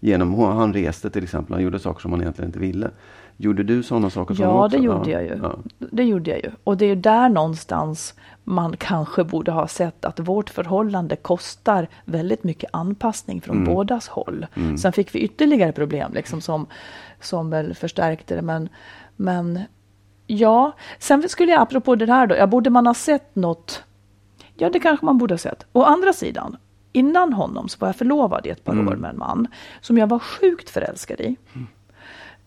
Genom, 0.00 0.34
han 0.34 0.72
reste 0.72 1.10
till 1.10 1.24
exempel, 1.24 1.54
han 1.54 1.62
gjorde 1.62 1.78
saker 1.78 2.00
som 2.00 2.12
han 2.12 2.20
egentligen 2.20 2.48
inte 2.48 2.58
ville. 2.58 2.90
Gjorde 3.40 3.62
du 3.62 3.82
sådana 3.82 4.10
saker 4.10 4.34
som 4.34 4.44
Ja, 4.44 4.64
också? 4.64 4.76
det 4.78 4.84
gjorde 4.84 5.10
jag 5.10 5.22
ju. 5.22 5.38
Ja. 5.42 5.56
Det 5.78 6.04
gjorde 6.04 6.30
jag 6.30 6.38
ju. 6.38 6.50
Och 6.64 6.76
det 6.76 6.84
är 6.84 6.88
ju 6.88 6.94
där 6.94 7.28
någonstans 7.28 8.14
man 8.44 8.76
kanske 8.76 9.24
borde 9.24 9.52
ha 9.52 9.68
sett 9.68 10.04
att 10.04 10.20
vårt 10.20 10.50
förhållande 10.50 11.16
kostar 11.16 11.88
väldigt 12.04 12.44
mycket 12.44 12.70
anpassning 12.72 13.40
från 13.40 13.56
Mm. 13.56 13.74
bådas 13.74 14.08
håll. 14.08 14.46
Sen 14.78 14.92
fick 14.92 15.14
vi 15.14 15.18
ytterligare 15.18 15.72
problem 15.72 16.12
liksom 16.14 16.40
som, 16.40 16.66
som 17.20 17.50
väl 17.50 17.74
förstärkte 17.74 18.34
det. 18.36 18.42
Men, 18.42 18.68
men 19.16 19.60
ja, 20.26 20.72
sen 20.98 21.28
skulle 21.28 21.52
jag 21.52 21.60
apropå 21.62 21.94
det 21.96 22.06
här 22.12 22.26
då, 22.26 22.36
ja, 22.36 22.46
borde 22.46 22.70
man 22.70 22.86
ha 22.86 22.94
sett 22.94 23.36
något? 23.36 23.82
Ja, 24.56 24.70
det 24.70 24.80
kanske 24.80 25.06
man 25.06 25.18
borde 25.18 25.34
ha 25.34 25.38
sett. 25.38 25.66
Å 25.72 25.82
andra 25.82 26.12
sidan, 26.12 26.56
innan 26.92 27.32
honom 27.32 27.68
så 27.68 27.76
var 27.78 27.88
jag 27.88 27.96
förlovad 27.96 28.46
i 28.46 28.50
ett 28.50 28.64
par 28.64 28.72
Mm. 28.72 28.88
år 28.88 28.96
med 28.96 29.10
en 29.10 29.18
man 29.18 29.46
som 29.80 29.98
jag 29.98 30.06
var 30.06 30.18
sjukt 30.18 30.70
förälskad 30.70 31.20
i. 31.20 31.36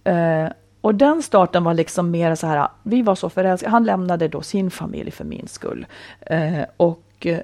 Eh, 0.03 0.47
Och 0.81 0.95
den 0.95 1.23
starten 1.23 1.63
var 1.63 1.73
liksom 1.73 2.11
mer 2.11 2.35
så 2.35 2.47
här, 2.47 2.67
vi 2.83 3.01
var 3.01 3.15
så 3.15 3.29
förälskade. 3.29 3.71
Han 3.71 3.83
lämnade 3.83 4.27
då 4.27 4.41
sin 4.41 4.71
familj 4.71 5.11
för 5.11 5.23
min 5.23 5.47
skull. 5.47 5.85
Eh, 6.21 6.63
och 6.77 7.25
eh, 7.25 7.39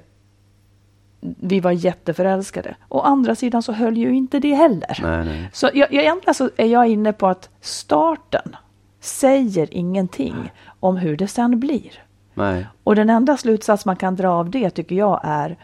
vi 1.20 1.60
var 1.60 1.70
jätteförälskade. 1.70 2.76
Å 2.88 3.00
andra 3.00 3.34
sidan 3.34 3.62
så 3.62 3.72
höll 3.72 3.96
ju 3.96 4.14
inte 4.14 4.38
det 4.38 4.54
heller. 4.54 4.98
Nej, 5.02 5.24
nej. 5.24 5.50
Så 5.52 5.66
jag, 5.66 5.92
jag, 5.92 6.02
egentligen 6.02 6.34
så 6.34 6.50
är 6.56 6.66
jag 6.66 6.88
inne 6.88 7.12
på 7.12 7.26
att 7.26 7.48
starten 7.60 8.56
säger 9.00 9.74
ingenting 9.74 10.52
om 10.80 10.96
hur 10.96 11.16
det 11.16 11.28
sen 11.28 11.60
blir. 11.60 11.92
Nej. 12.34 12.66
Och 12.84 12.96
den 12.96 13.10
enda 13.10 13.36
slutsats 13.36 13.84
man 13.84 13.96
kan 13.96 14.16
dra 14.16 14.28
av 14.28 14.50
det 14.50 14.70
tycker 14.70 14.96
jag 14.96 15.20
är 15.24 15.56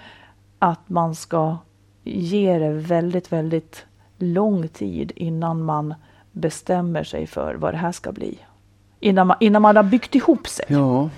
att 0.58 0.88
man 0.88 1.14
ska 1.14 1.56
ge 2.04 2.58
det 2.58 2.70
väldigt, 2.70 3.32
väldigt 3.32 3.86
lång 4.18 4.68
tid 4.68 5.12
innan 5.16 5.62
man 5.62 5.94
bestämmer 6.34 7.04
sig 7.04 7.26
för 7.26 7.54
vad 7.54 7.74
det 7.74 7.78
här 7.78 7.92
ska 7.92 8.12
bli. 8.12 8.38
Innan 9.00 9.26
man, 9.26 9.36
innan 9.40 9.62
man 9.62 9.76
har 9.76 9.82
byggt 9.82 10.14
ihop 10.14 10.48
sig. 10.48 10.64
Ja. 10.68 11.08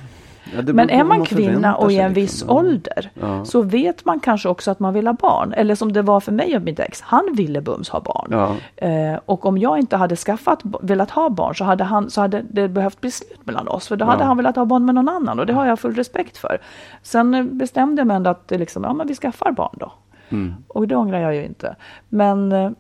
Ja, 0.57 0.63
Men 0.73 0.91
är 0.91 0.99
vad 0.99 1.07
man 1.07 1.25
kvinna 1.25 1.77
och 1.77 1.93
i 1.93 1.99
en 1.99 2.13
liksom. 2.13 2.15
viss 2.23 2.45
Ja. 2.49 2.55
ålder 2.55 3.11
Ja. 3.15 3.45
så 3.45 3.63
vet 3.63 4.05
man 4.05 4.21
kanske 4.21 4.49
också 4.49 4.71
att 4.71 4.81
man 4.81 4.95
vill 4.95 5.07
ha 5.07 5.15
barn. 5.15 5.53
Eller 5.53 5.75
som 5.75 5.93
det 5.93 6.03
var 6.03 6.21
för 6.21 6.33
mig 6.33 6.57
och 6.57 6.63
mitt 6.63 6.81
ex, 6.81 7.01
han 7.01 7.35
ville 7.37 7.61
bums 7.61 7.89
ha 7.89 8.01
barn. 8.01 8.29
Ja. 8.31 8.57
Eh, 8.87 9.19
och 9.27 9.47
om 9.47 9.59
jag 9.59 9.79
inte 9.79 9.97
hade 9.97 10.17
skaffat, 10.17 10.61
velat 10.81 11.11
ha 11.11 11.31
barn 11.31 11.55
så 11.55 11.65
hade, 11.65 11.85
han, 11.85 12.11
så 12.11 12.21
hade 12.21 12.43
det 12.51 12.69
behövt 12.69 13.01
bli 13.01 13.11
slut 13.11 13.47
mellan 13.47 13.69
oss. 13.69 13.89
För 13.89 13.97
då 13.97 14.05
hade 14.05 14.25
han 14.25 14.37
velat 14.37 14.57
ha 14.57 14.65
barn 14.65 14.85
med 14.85 14.95
någon 14.95 15.09
annan 15.09 15.39
och 15.41 15.47
det 15.47 15.53
har 15.53 15.67
jag 15.67 15.79
full 15.79 15.95
respekt 15.95 16.37
för. 16.39 16.59
Sen 17.03 17.59
bestämde 17.59 18.01
jag 18.01 18.07
mig 18.07 18.17
ändå 18.17 18.31
att 18.31 18.51
liksom, 18.51 18.85
ja, 18.85 18.93
men 18.93 19.07
vi 19.07 19.15
skaffar 19.15 19.53
barn 19.53 19.77
då. 19.81 19.93
Mm. 20.29 20.55
Och 20.69 20.89
det 20.89 20.97
ångrar 20.97 21.19
jag 21.21 21.35
ju 21.35 21.45
inte. 21.45 21.77
Men 22.09 22.53
eh, 22.53 22.71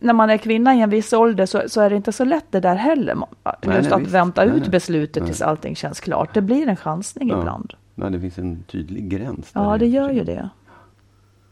när 0.00 0.12
man 0.12 0.30
är 0.30 0.36
kvinna 0.36 0.74
i 0.74 0.80
en 0.80 0.90
viss 0.90 1.12
ålder 1.12 1.46
så, 1.46 1.62
så 1.66 1.80
är 1.80 1.90
det 1.90 1.96
inte 1.96 2.12
så 2.12 2.24
lätt 2.24 2.44
det 2.50 2.60
där 2.60 2.74
heller. 2.74 3.14
Just 3.14 3.26
nej, 3.66 3.92
att 3.92 4.00
visst. 4.00 4.10
vänta 4.12 4.44
Nej, 4.44 4.56
ut 4.56 4.68
beslutet 4.68 5.22
Nej. 5.22 5.26
tills 5.30 5.42
allting 5.42 5.76
känns 5.76 6.00
klart. 6.00 6.34
Det 6.34 6.40
blir 6.42 6.68
en 6.68 6.76
chansning 6.76 7.28
Ja. 7.28 7.38
ibland. 7.38 7.72
Nej, 7.94 8.10
det 8.10 8.20
finns 8.20 8.38
en 8.38 8.62
tydlig 8.62 9.08
gräns. 9.08 9.52
där 9.52 9.60
Ja, 9.64 9.78
det 9.78 9.86
gör 9.86 10.10
ju 10.10 10.24
det. 10.24 10.48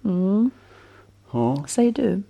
Mm. 0.04 0.50
Ja. 1.30 1.64
Säger 1.66 1.92
du? 1.92 2.22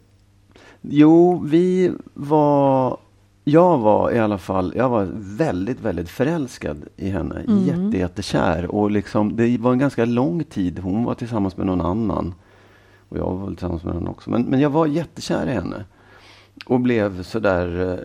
Jo, 0.81 1.43
vi 1.47 1.93
var... 2.15 2.97
Jag 3.45 3.79
var 3.79 4.11
i 4.13 4.19
alla 4.19 4.39
fall, 4.39 4.73
jag 4.77 4.89
var 4.89 5.09
väldigt, 5.15 5.81
väldigt 5.81 6.09
förälskad 6.09 6.85
i 6.97 7.09
henne. 7.11 7.41
Mm. 7.49 7.65
Jätte, 7.65 7.99
jättekär. 7.99 8.75
Och 8.75 8.91
liksom, 8.91 9.37
det 9.37 9.59
var 9.59 9.73
en 9.73 9.79
ganska 9.79 10.05
lång 10.05 10.45
tid. 10.45 10.79
Hon 10.79 11.05
var 11.05 11.15
tillsammans 11.15 11.57
med 11.57 11.67
någon 11.67 11.81
annan. 11.81 12.35
Och 13.13 13.19
jag 13.19 13.25
var 13.25 13.47
väl 13.47 13.57
tillsammans 13.57 13.85
med 13.85 13.95
någon 13.95 14.09
också. 14.09 14.31
Men, 14.31 14.43
men 14.43 14.61
jag 14.61 14.71
var 14.71 14.87
jättekär 14.87 15.47
i 15.47 15.53
henne. 15.53 15.85
Och 16.67 16.81
blev 16.81 17.23
sådär... 17.23 17.99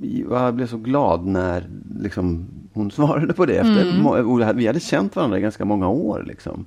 eh, 0.00 0.16
Jag 0.30 0.54
blev 0.54 0.66
så 0.66 0.76
glad 0.76 1.26
när 1.26 1.66
liksom, 2.00 2.46
hon 2.72 2.90
svarade 2.90 3.32
på 3.32 3.46
det. 3.46 3.54
Efter, 3.56 4.06
och 4.26 4.58
Vi 4.58 4.66
hade 4.66 4.80
känt 4.80 5.16
varandra 5.16 5.38
i 5.38 5.40
ganska 5.40 5.64
många 5.64 5.88
år. 5.88 6.24
Liksom. 6.26 6.64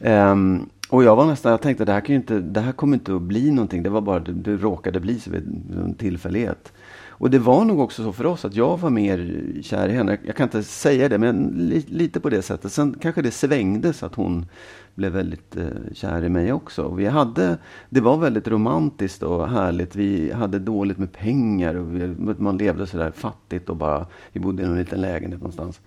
Ehm, 0.00 0.66
och 0.90 1.04
jag 1.04 1.16
var 1.16 1.26
nästan, 1.26 1.50
jag 1.50 1.60
tänkte 1.60 1.84
det 1.84 1.92
här, 1.92 2.00
kan 2.00 2.14
inte, 2.16 2.40
det 2.40 2.60
här 2.60 2.72
kommer 2.72 2.94
inte 2.96 3.14
att 3.14 3.22
bli 3.22 3.50
någonting. 3.50 3.82
Det 3.82 3.90
var 3.90 4.00
bara, 4.00 4.18
det, 4.18 4.32
det 4.32 4.56
råkade 4.56 5.00
bli 5.00 5.20
så 5.20 5.30
vid 5.30 5.74
en 5.84 5.94
tillfällighet. 5.94 6.72
Och 7.20 7.30
det 7.30 7.38
var 7.38 7.64
nog 7.64 7.80
också 7.80 8.02
så 8.02 8.12
för 8.12 8.26
oss 8.26 8.44
att 8.44 8.54
jag 8.54 8.80
var 8.80 8.90
mer 8.90 9.44
kär 9.62 9.88
i 9.88 9.92
henne. 9.92 10.18
Jag 10.26 10.36
kan 10.36 10.44
inte 10.44 10.62
säga 10.62 11.08
det, 11.08 11.18
men 11.18 11.48
li, 11.56 11.84
lite 11.88 12.20
på 12.20 12.30
det 12.30 12.42
sättet. 12.42 12.72
Sen 12.72 12.96
kanske 13.00 13.22
det 13.22 13.30
svängde 13.30 13.92
så 13.92 14.06
att 14.06 14.14
hon 14.14 14.46
blev 14.94 15.12
väldigt 15.12 15.56
eh, 15.56 15.64
kär 15.92 16.24
i 16.24 16.28
mig 16.28 16.52
också. 16.52 16.94
Vi 16.94 17.06
hade, 17.06 17.58
det 17.90 18.00
var 18.00 18.16
väldigt 18.16 18.48
romantiskt 18.48 19.22
och 19.22 19.48
härligt. 19.48 19.96
Vi 19.96 20.32
hade 20.32 20.58
dåligt 20.58 20.98
med 20.98 21.12
pengar 21.12 21.74
och 21.74 21.94
vi, 21.94 22.14
man 22.38 22.58
levde 22.58 22.86
sådär 22.86 23.10
fattigt 23.10 23.68
och 23.68 23.76
bara, 23.76 24.06
vi 24.32 24.40
bodde 24.40 24.62
i 24.62 24.66
en 24.66 24.78
liten 24.78 25.00
lägenhet 25.00 25.40
någonstans. 25.40 25.80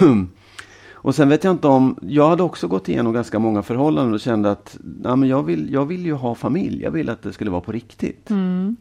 Och 0.92 1.14
sen 1.14 1.28
vet 1.28 1.44
jag 1.44 1.50
inte 1.50 1.68
om, 1.68 1.98
jag 2.02 2.28
hade 2.28 2.42
också 2.42 2.68
gått 2.68 2.88
igenom 2.88 3.12
ganska 3.12 3.38
många 3.38 3.62
förhållanden 3.62 4.14
och 4.14 4.20
kände 4.20 4.50
att 4.50 4.78
ja, 5.04 5.16
men 5.16 5.28
jag, 5.28 5.42
vill, 5.42 5.72
jag 5.72 5.86
vill 5.86 6.06
ju 6.06 6.12
ha 6.12 6.34
familj, 6.34 6.82
jag 6.82 6.90
vill 6.90 7.08
att 7.08 7.22
det 7.22 7.32
skulle 7.32 7.50
vara 7.50 7.60
på 7.60 7.72
riktigt. 7.72 8.30
Mm. 8.30 8.76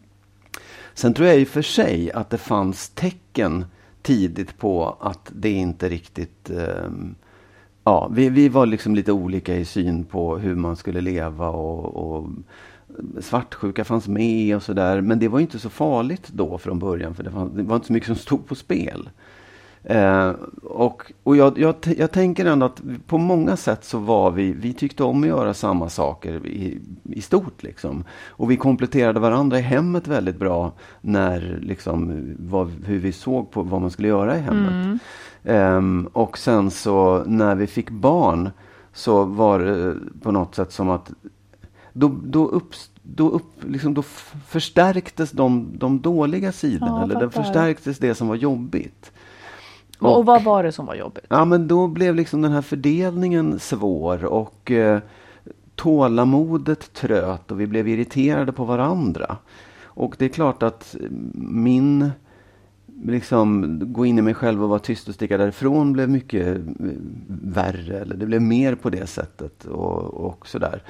Sen 0.94 1.14
tror 1.14 1.28
jag 1.28 1.40
i 1.40 1.44
och 1.44 1.48
för 1.48 1.62
sig 1.62 2.12
att 2.12 2.30
det 2.30 2.38
fanns 2.38 2.90
tecken 2.90 3.66
tidigt 4.02 4.58
på 4.58 4.98
att 5.00 5.32
det 5.36 5.52
inte 5.52 5.90
riktigt 5.90 6.50
Eh, 6.50 6.90
Ja, 7.84 8.10
vi, 8.14 8.30
vi 8.30 8.50
var 8.50 8.66
liksom 8.66 8.96
lite 8.96 9.12
olika 9.12 9.56
i 9.56 9.66
syn 9.66 10.04
på 10.04 10.38
hur 10.38 10.56
man 10.56 10.76
skulle 10.76 11.02
leva 11.02 11.50
och, 11.50 11.96
och 11.96 12.30
svartsjuka 13.20 13.84
fanns 13.84 14.08
med 14.08 14.56
och 14.56 14.64
sådär. 14.64 15.02
Men 15.02 15.20
det 15.20 15.28
var 15.28 15.40
inte 15.40 15.60
så 15.60 15.70
farligt 15.70 16.28
då 16.34 16.58
från 16.58 16.80
början 16.80 17.16
för 17.16 17.24
det, 17.24 17.32
fanns, 17.32 17.54
det 17.54 17.64
var 17.64 17.76
inte 17.76 17.88
så 17.88 17.94
mycket 17.94 18.08
som 18.08 18.16
stod 18.16 18.48
på 18.48 18.56
spel. 18.56 19.10
Eh, 19.84 20.32
och 20.64 21.12
och 21.24 21.36
jag, 21.36 21.58
jag, 21.58 21.76
jag 21.98 22.12
tänker 22.12 22.46
ändå 22.46 22.66
att 22.66 22.82
på 23.08 23.18
många 23.18 23.58
sätt 23.58 23.86
så 23.86 23.98
var 23.98 24.32
vi, 24.32 24.52
vi 24.52 24.74
tyckte 24.74 25.04
om 25.04 25.24
att 25.24 25.30
göra 25.30 25.54
samma 25.54 25.90
saker 25.90 26.48
i, 26.48 26.80
i 27.04 27.22
stort 27.22 27.64
liksom. 27.64 28.04
Och 28.28 28.52
vi 28.52 28.58
kompletterade 28.58 29.20
varandra 29.20 29.60
i 29.60 29.62
hemmet 29.62 30.08
väldigt 30.08 30.38
bra 30.38 30.72
när 31.02 31.60
liksom 31.62 32.30
vad, 32.40 32.72
hur 32.86 33.00
vi 33.00 33.12
såg 33.12 33.52
på 33.52 33.62
vad 33.62 33.82
man 33.82 33.92
skulle 33.92 34.08
göra 34.08 34.38
i 34.38 34.42
hemmet. 34.42 35.02
Ehm, 35.44 36.10
och 36.14 36.38
sen 36.38 36.72
så 36.72 37.24
när 37.26 37.56
vi 37.56 37.68
fick 37.68 37.90
barn 37.90 38.50
så 38.94 39.24
var 39.24 39.60
det 39.60 39.96
på 40.22 40.32
något 40.32 40.56
sätt 40.56 40.72
som 40.72 40.90
att 40.90 41.12
då, 41.94 42.16
då, 42.24 42.48
upps, 42.48 42.90
då, 43.02 43.30
upp, 43.30 43.64
liksom, 43.68 43.94
då 43.94 44.02
förstärktes 44.48 45.32
de, 45.32 45.68
de 45.78 46.02
dåliga 46.02 46.52
sidorna. 46.52 46.92
Ja, 46.92 47.04
eller 47.04 47.20
det 47.20 47.30
förstärktes 47.30 47.98
det 47.98 48.16
som 48.16 48.28
var 48.28 48.36
jobbigt. 48.36 49.12
Och, 50.06 50.18
och 50.18 50.26
vad 50.26 50.44
var 50.44 50.64
det 50.64 50.72
som 50.72 50.86
var 50.86 50.96
jobbigt? 50.96 51.26
Ja, 51.30 51.46
men 51.46 51.68
då 51.68 51.88
blev 51.88 52.16
liksom 52.16 52.42
den 52.42 52.52
här 52.52 52.62
fördelningen 52.62 53.60
svår 53.60 54.26
och 54.26 54.72
eh, 54.72 55.00
tålamodet 55.76 56.94
tröt 56.94 57.52
och 57.52 57.60
vi 57.60 57.68
blev 57.68 57.88
irriterade 57.88 58.52
på 58.52 58.66
varandra. 58.66 59.38
Och 59.84 60.16
det 60.20 60.26
är 60.26 60.30
klart 60.30 60.64
att 60.64 60.96
min 61.34 62.12
liksom 63.06 63.80
gå 63.94 64.06
in 64.06 64.20
i 64.20 64.22
mig 64.22 64.34
själv 64.34 64.64
och 64.64 64.70
vara 64.70 64.80
tyst 64.80 65.08
och 65.08 65.16
sticka 65.16 65.38
därifrån 65.38 65.94
blev 65.94 66.10
mycket 66.10 66.58
eh, 66.58 66.64
värre. 67.28 68.00
Eller 68.00 68.16
det 68.16 68.26
blev 68.26 68.42
mer 68.42 68.76
på 68.76 68.90
det 68.90 69.08
sättet 69.08 69.66
och, 69.66 70.14
och 70.14 70.48
sådär. 70.48 70.84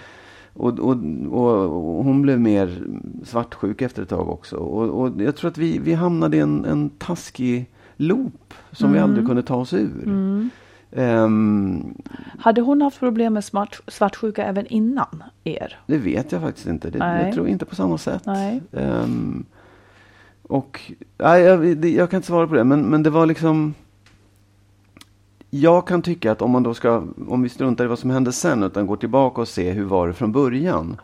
Och, 0.53 0.79
och, 0.79 0.97
och, 1.31 2.03
hon 2.03 2.21
blev 2.21 2.39
mer 2.39 2.83
svartsjuk 3.23 3.81
efter 3.81 4.03
ett 4.03 4.09
tag 4.09 4.29
också. 4.29 4.55
Och, 4.55 5.01
och 5.01 5.21
jag 5.21 5.35
tror 5.35 5.49
att 5.49 5.57
vi, 5.57 5.77
vi 5.79 5.93
hamnade 5.93 6.37
i 6.37 6.39
en, 6.39 6.65
en 6.65 6.89
taskig 6.89 7.69
loop 7.97 8.53
som 8.71 8.93
vi 8.93 8.99
aldrig 8.99 9.27
kunde 9.27 9.43
ta 9.43 9.55
oss 9.55 9.73
ur. 9.73 10.07
Ehm, 10.95 11.93
Hade 12.39 12.61
hon 12.61 12.81
haft 12.81 12.99
problem 12.99 13.33
med 13.33 13.43
smart, 13.43 13.81
svartsjuka 13.87 14.45
även 14.45 14.67
innan 14.67 15.23
er? 15.43 15.79
det 15.87 15.97
vet 15.97 16.31
jag 16.31 16.41
faktiskt 16.41 16.67
inte. 16.67 16.89
Det, 16.89 16.97
jag 16.97 17.33
tror 17.33 17.47
inte 17.47 17.65
på 17.65 17.75
samma 17.75 17.97
sätt. 17.97 18.25
Nej. 18.25 18.61
Ehm, 18.71 19.45
och 20.43 20.81
nej, 21.17 21.41
jag, 21.41 21.77
det, 21.77 21.91
jag 21.91 22.09
kan 22.09 22.17
inte 22.17 22.27
svara 22.27 22.47
på 22.47 22.53
det, 22.55 22.63
men, 22.63 22.81
men 22.81 23.03
det 23.03 23.09
var 23.09 23.25
liksom... 23.25 23.73
Jag 25.49 25.87
kan 25.87 26.01
tycka 26.01 26.31
att 26.31 26.41
om 26.41 26.51
man 26.51 26.63
då 26.63 26.73
ska, 26.73 27.03
om 27.27 27.41
vi 27.41 27.49
struntar 27.49 27.85
i 27.85 27.87
vad 27.87 27.99
som 27.99 28.09
hände 28.09 28.31
sen, 28.31 28.63
utan 28.63 28.87
går 28.87 28.95
tillbaka 28.97 29.41
och 29.41 29.47
ser 29.47 29.73
hur 29.73 29.85
var 29.85 30.07
det 30.07 30.13
från 30.13 30.31
början, 30.31 30.97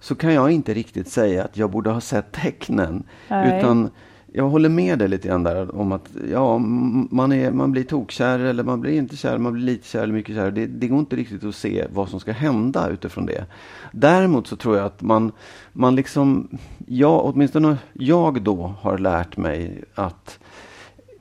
så 0.00 0.14
kan 0.14 0.34
jag 0.34 0.50
inte 0.50 0.74
riktigt 0.74 1.08
säga 1.08 1.44
att 1.44 1.56
jag 1.56 1.70
borde 1.70 1.90
ha 1.90 2.00
sett 2.00 2.32
tecknen. 2.32 3.02
Nej. 3.28 3.58
Utan 3.58 3.90
jag 4.32 4.48
håller 4.48 4.68
med 4.68 4.98
dig 4.98 5.08
lite 5.08 5.28
grann 5.28 5.42
där 5.42 5.74
om 5.74 5.92
att 5.92 6.08
ja, 6.30 6.58
man, 6.58 7.32
är, 7.32 7.50
man 7.50 7.72
blir 7.72 7.84
tokkär 7.84 8.38
eller 8.38 8.64
man 8.64 8.80
blir 8.80 8.92
inte 8.92 9.16
kär, 9.16 9.38
man 9.38 9.52
blir 9.52 9.64
lite 9.64 9.88
kär 9.88 10.02
eller 10.02 10.12
mycket 10.12 10.34
kär. 10.34 10.50
Det, 10.50 10.66
det 10.66 10.88
går 10.88 10.98
inte 10.98 11.16
riktigt 11.16 11.44
att 11.44 11.54
se 11.54 11.86
vad 11.90 12.08
som 12.08 12.20
ska 12.20 12.32
hända 12.32 12.88
utifrån 12.88 13.26
det. 13.26 13.44
Däremot 13.92 14.46
så 14.46 14.56
tror 14.56 14.76
jag 14.76 14.86
att 14.86 15.02
man, 15.02 15.32
man 15.72 15.94
liksom, 15.94 16.48
ja, 16.86 17.20
åtminstone 17.20 17.76
jag 17.92 18.42
då 18.42 18.74
har 18.80 18.98
lärt 18.98 19.36
mig 19.36 19.84
att 19.94 20.38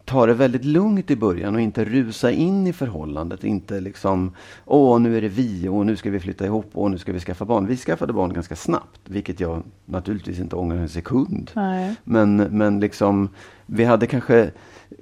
ta 0.08 0.26
det 0.26 0.34
väldigt 0.34 0.65
lugnt 0.65 1.12
i 1.12 1.15
början 1.15 1.56
och 1.56 1.62
inte 1.62 1.86
rusa 1.86 2.32
in 2.32 2.67
i 2.67 2.74
förhållandet. 2.74 3.43
Inte 3.43 3.80
liksom, 3.80 4.32
åh 4.65 5.00
nu 5.00 5.17
är 5.17 5.22
det 5.22 5.28
vi 5.28 5.67
och 5.67 5.86
nu 5.86 5.96
ska 5.96 6.10
vi 6.10 6.20
flytta 6.20 6.46
ihop 6.46 6.70
och 6.74 6.91
nu 6.91 6.98
ska 6.98 7.13
vi 7.13 7.20
skaffa 7.20 7.46
barn. 7.46 7.67
Vi 7.67 7.78
skaffade 7.78 8.13
barn 8.13 8.34
ganska 8.34 8.56
snabbt, 8.56 9.02
vilket 9.06 9.39
jag 9.39 9.63
naturligtvis 9.86 10.39
inte 10.39 10.56
ångrar 10.56 10.78
en 10.78 10.89
sekund. 10.89 11.52
Nej. 11.54 11.96
Men, 12.04 12.36
men 12.38 12.80
liksom, 12.80 13.30
vi 13.65 13.84
hade 13.84 14.08
kanske 14.08 14.52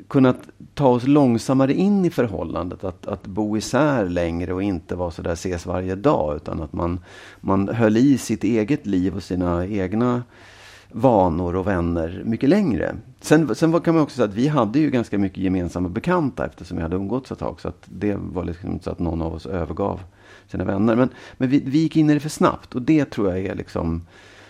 kunnat 0.08 0.38
ta 0.74 0.88
oss 0.88 1.08
långsammare 1.08 1.74
in 1.74 2.06
i 2.06 2.10
förhållandet. 2.10 2.84
Att, 2.84 3.08
att 3.08 3.28
bo 3.28 3.58
isär 3.58 4.10
längre 4.10 4.54
och 4.54 4.63
inte 4.63 4.96
vara 4.96 5.12
så 5.12 5.22
där 5.22 5.34
ses 5.34 5.65
varje 5.65 5.96
dag. 5.96 6.36
Utan 6.36 6.62
att 6.62 6.74
man, 6.74 7.00
man 7.41 7.70
höll 7.70 7.98
i 7.98 8.18
sitt 8.18 8.44
eget 8.44 8.86
liv 8.86 9.15
och 9.15 9.24
sina 9.24 9.65
egna 9.65 10.24
vanor 10.91 11.56
och 11.56 11.67
vänner 11.67 12.21
mycket 12.26 12.50
längre. 12.50 12.95
Sen, 13.21 13.56
sen 13.56 13.82
kan 13.82 13.93
man 13.93 14.04
också 14.04 14.15
säga 14.15 14.28
att 14.28 14.34
vi 14.34 14.48
hade 14.48 14.80
ju 14.80 14.89
ganska 14.89 15.17
mycket 15.17 15.38
gemensamma 15.38 15.89
bekanta 15.89 16.45
eftersom 16.45 16.78
vi 16.78 16.84
hade 16.84 16.95
umgåtts 16.95 17.32
ett 17.32 17.39
tag. 17.39 17.62
Så 17.62 17.67
att 17.67 17.84
det 17.86 18.15
var 18.15 18.43
liksom 18.43 18.71
inte 18.71 18.84
så 18.84 18.91
att 18.91 19.00
någon 19.00 19.21
av 19.21 19.34
oss 19.34 19.45
övergav 19.45 20.02
sina 20.48 20.63
vänner. 20.63 20.95
Men, 20.95 21.10
men 21.38 21.50
vi, 21.50 21.63
vi 21.65 21.80
gick 21.80 21.98
in 21.98 22.10
i 22.10 22.13
det 22.13 22.19
för 22.19 22.30
snabbt 22.30 22.76
och 22.76 22.82
det 22.82 23.06
tror 23.06 23.30
jag 23.30 23.45
är 23.45 23.56
liksom, 23.56 24.02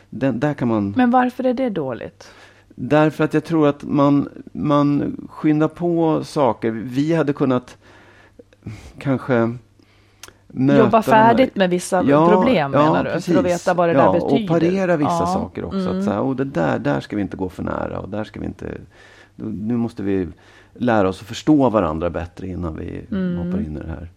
den, 0.09 0.39
där 0.39 0.53
kan 0.53 0.67
man... 0.67 0.93
Men 0.97 1.11
varför 1.11 1.43
är 1.43 1.53
det 1.53 1.69
dåligt? 1.69 2.31
Därför 2.75 3.23
att 3.23 3.33
jag 3.33 3.43
tror 3.43 3.67
att 3.67 3.83
man, 3.83 4.29
man 4.51 5.17
skyndar 5.29 5.67
på 5.67 6.23
saker. 6.23 6.71
Vi 6.71 7.13
hade 7.13 7.33
kunnat 7.33 7.77
kanske 8.97 9.57
möta 10.57 10.79
Jobba 10.83 11.01
färdigt 11.01 11.55
med 11.55 11.69
vissa 11.69 12.03
problem 12.03 12.71
menar 12.71 13.03
du? 13.03 13.21
För 13.21 13.37
att 13.39 13.45
veta 13.45 13.73
vad 13.73 13.89
det 13.89 13.93
ja, 13.93 14.11
där 14.11 14.19
betyder? 14.19 14.43
och 14.43 14.47
parera 14.47 14.97
vissa 14.97 15.11
Ja. 15.11 15.25
saker 15.27 15.63
också. 15.65 15.89
Att 15.89 16.03
så 16.03 16.11
här, 16.11 16.19
och 16.19 16.35
det 16.35 16.43
där, 16.43 16.79
där 16.79 16.99
ska 16.99 17.15
vi 17.15 17.21
inte 17.21 17.37
gå 17.37 17.49
för 17.49 17.63
nära 17.63 17.99
och 17.99 18.09
där 18.09 18.23
ska 18.23 18.39
vi 18.39 18.45
inte... 18.45 18.77
Nu 19.35 19.77
måste 19.77 20.03
vi 20.03 20.27
lära 20.73 21.09
oss 21.09 21.21
att 21.21 21.27
förstå 21.27 21.69
varandra 21.69 22.09
bättre 22.09 22.47
innan 22.47 22.75
vi 22.75 23.01
Mm. 23.11 23.37
hoppar 23.37 23.59
in 23.59 23.77
i 23.77 23.79
det 23.79 23.87
här. 23.99 24.09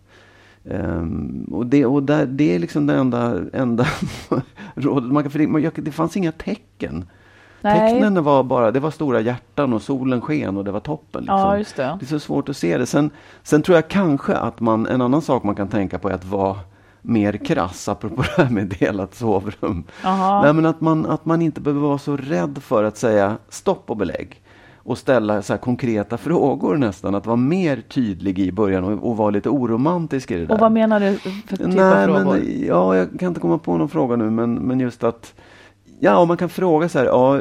Ehm, 0.71 1.45
och 1.53 1.67
det, 1.67 1.87
och 1.87 2.03
där, 2.03 2.27
det 2.27 2.55
är 2.55 2.59
liksom 2.59 2.87
det 2.87 2.95
enda, 2.95 3.41
enda 3.53 3.87
rådet 4.75 5.13
man 5.13 5.23
kan... 5.23 5.31
För 5.33 5.39
det, 5.39 5.47
man- 5.47 5.63
jag- 5.63 5.73
det 5.77 5.93
fanns 5.93 6.17
inga 6.17 6.33
tecken. 6.33 7.05
Nej. 7.61 7.93
Tecknen 7.93 8.25
var 8.25 8.43
bara, 8.43 8.71
det 8.71 8.81
var 8.81 8.91
stora 8.91 9.21
hjärtan 9.21 9.73
och 9.73 9.83
solen 9.83 10.21
sken 10.21 10.57
och 10.57 10.65
det 10.65 10.71
var 10.71 10.81
toppen. 10.81 11.21
Liksom. 11.21 11.39
Ja, 11.39 11.59
just 11.59 11.77
det. 11.77 11.97
Det 12.01 12.07
är 12.07 12.09
så 12.09 12.21
svårt 12.21 12.49
att 12.49 12.57
se 12.57 12.79
det. 12.79 12.87
Sen, 12.87 13.11
sen 13.43 13.63
tror 13.63 13.77
jag 13.77 13.89
kanske 13.89 14.35
att 14.35 14.61
man, 14.61 14.87
en 14.87 15.01
annan 15.01 15.23
sak 15.23 15.43
man 15.43 15.55
kan 15.55 15.69
tänka 15.69 15.99
på 15.99 16.09
är 16.09 16.15
att 16.15 16.25
vara 16.25 16.57
mer 17.03 17.33
krass, 17.33 17.89
apropå 17.89 18.23
det 18.37 18.43
här 18.43 18.51
med 18.51 18.75
delat 18.81 19.15
sovrum. 19.15 19.85
Nej, 20.43 20.53
men 20.53 20.67
att, 20.67 20.81
man, 20.81 21.07
att 21.07 21.25
man 21.25 21.43
inte 21.43 21.61
behöver 21.61 21.81
vara 21.81 21.99
så 21.99 22.17
rädd 22.17 22.59
för 22.63 22.85
att 22.85 22.97
säga 22.97 23.37
stopp 23.49 23.91
och 23.91 23.97
belägg 23.97 24.43
och 24.77 24.99
ställa 24.99 25.43
så 25.43 25.59
konkreta 25.59 26.17
frågor 26.17 26.77
nästan. 26.77 27.15
Att 27.15 27.27
vara 27.27 27.37
mer 27.37 27.81
tydlig 27.89 28.39
i 28.39 28.53
början 28.53 28.85
och, 28.85 29.11
och 29.11 29.17
vara 29.17 29.31
lite 29.31 29.49
oromantisk 29.49 30.31
i 30.31 30.35
det 30.35 30.47
där. 30.47 30.55
Och 30.55 30.61
vad 30.61 30.73
menar 30.73 31.01
du 31.01 31.17
för 31.47 31.57
typ 31.57 31.67
Nej, 31.67 32.05
av 32.05 32.05
frågor? 32.05 32.25
men, 32.25 32.67
ja, 32.67 32.97
jag 32.97 33.19
kan 33.19 33.29
inte 33.29 33.41
komma 33.41 33.59
på 33.59 33.77
någon 33.77 33.89
fråga 33.89 34.17
nu, 34.17 34.31
men, 34.31 34.55
men 34.55 34.81
just 34.81 35.05
att 35.05 35.35
Ja, 36.01 36.25
man 36.25 36.37
kan 36.37 36.49
fråga 36.49 36.89
så 36.89 36.99
här, 36.99 37.07
ja, 37.07 37.33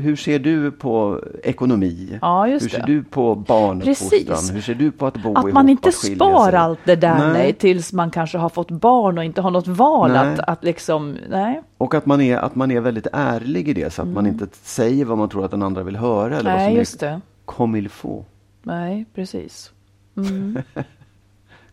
hur 0.00 0.16
ser 0.16 0.38
du 0.38 0.70
på 0.70 1.20
ekonomi? 1.42 2.18
Ja, 2.22 2.48
just 2.48 2.64
hur 2.64 2.70
ser 2.70 2.78
det. 2.78 2.86
du 2.86 3.02
på 3.04 3.34
barnuppfostran? 3.34 4.54
Hur 4.54 4.60
ser 4.60 4.74
du 4.74 4.90
på 4.90 5.06
att 5.06 5.22
bo 5.22 5.34
Att 5.34 5.44
ihop? 5.44 5.52
man 5.54 5.68
inte 5.68 5.88
att 5.88 5.94
spar 5.94 6.50
sig? 6.50 6.58
allt 6.58 6.78
det 6.84 6.96
där 6.96 7.18
Nej. 7.18 7.32
nej. 7.32 7.52
tills 7.52 7.92
man 7.92 8.10
kanske 8.10 8.38
har 8.38 8.48
fått 8.48 8.70
barn 8.70 9.18
och 9.18 9.24
inte 9.24 9.40
har 9.40 9.50
något 9.50 9.66
val 9.66 10.10
Nej. 10.12 10.18
att, 10.32 10.38
att 10.40 10.64
liksom, 10.64 11.16
nej. 11.30 11.62
Och 11.78 11.94
att 11.94 12.06
man, 12.06 12.20
är, 12.20 12.36
att 12.36 12.54
man 12.54 12.70
är 12.70 12.80
väldigt 12.80 13.06
ärlig 13.12 13.68
i 13.68 13.72
det, 13.72 13.92
så 13.92 14.02
att 14.02 14.08
man 14.08 14.26
inte 14.26 14.46
säger 14.62 15.04
vad 15.04 15.18
man 15.18 15.28
tror 15.28 15.44
att 15.44 15.50
den 15.50 15.62
andra 15.62 15.82
vill 15.82 15.96
höra. 15.96 16.38
Eller 16.38 16.50
vad 16.50 16.60
Mm. 16.60 16.64
Nej, 16.64 16.70
som 16.70 16.78
just 16.78 17.02
är 17.02 17.10
det. 17.10 17.20
comme 17.44 17.78
il 17.78 17.88
faut. 17.88 18.26
Nej, 18.62 19.04
precis. 19.14 19.72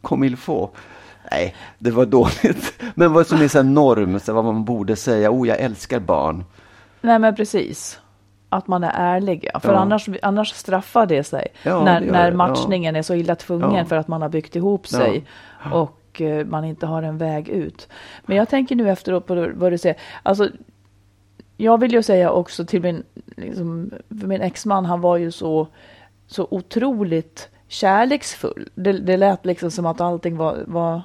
Comme 0.02 0.26
il 0.28 0.38
faut. 0.38 0.70
Nej, 1.32 1.56
det 1.80 1.92
var 1.92 2.06
dåligt. 2.06 2.74
Men 2.96 3.14
vad 3.14 3.28
som 3.28 3.42
är 3.42 3.48
så 3.48 3.64
norm, 3.64 4.20
så 4.20 4.34
vad 4.34 4.46
man 4.46 4.66
borde 4.66 4.96
säga. 4.96 5.32
Oh, 5.32 5.48
jag 5.48 5.60
älskar 5.60 6.00
barn. 6.00 6.44
Nej, 7.02 7.20
men 7.20 7.36
precis. 7.36 8.00
Att 8.50 8.68
man 8.68 8.84
är 8.84 8.92
ärlig, 8.96 9.50
ja. 9.54 9.60
För 9.60 9.74
Ja. 9.74 9.80
annars, 9.80 10.10
annars 10.22 10.54
straffar 10.54 11.06
det 11.06 11.24
sig. 11.24 11.48
Ja, 11.64 11.84
när 11.84 12.02
det 12.02 12.12
när 12.12 12.32
det, 12.32 12.38
matchningen 12.38 12.96
är 12.96 13.02
så 13.02 13.14
illa 13.16 13.36
tvungen 13.36 13.76
Ja. 13.76 13.86
för 13.86 13.96
att 13.96 14.08
man 14.08 14.22
har 14.22 14.30
byggt 14.30 14.56
ihop 14.56 14.82
Ja. 14.92 14.98
sig. 14.98 15.26
Och 15.72 16.22
eh, 16.22 16.46
man 16.46 16.66
inte 16.66 16.86
har 16.86 17.04
en 17.04 17.18
väg 17.18 17.50
ut. 17.50 17.90
Men 18.26 18.38
jag 18.38 18.50
tänker 18.50 18.76
nu 18.76 18.90
efteråt 18.90 19.28
på 19.28 19.48
vad 19.56 19.72
du 19.72 19.78
säger. 19.78 19.98
Alltså, 20.24 20.50
jag 21.58 21.80
vill 21.80 21.94
ju 21.94 22.04
säga 22.04 22.32
också 22.32 22.66
till 22.66 22.82
min, 22.82 23.04
liksom, 23.38 23.92
min 24.08 24.42
exman, 24.42 24.86
han 24.86 25.02
var 25.02 25.18
ju 25.18 25.32
så, 25.32 25.68
så 26.28 26.48
otroligt 26.52 27.50
kärleksfull. 27.68 28.70
Det, 28.76 28.92
det 28.94 29.18
lät 29.18 29.46
liksom 29.46 29.72
som 29.72 29.86
att 29.86 30.02
allting 30.02 30.38
var, 30.38 30.64
var 30.68 31.02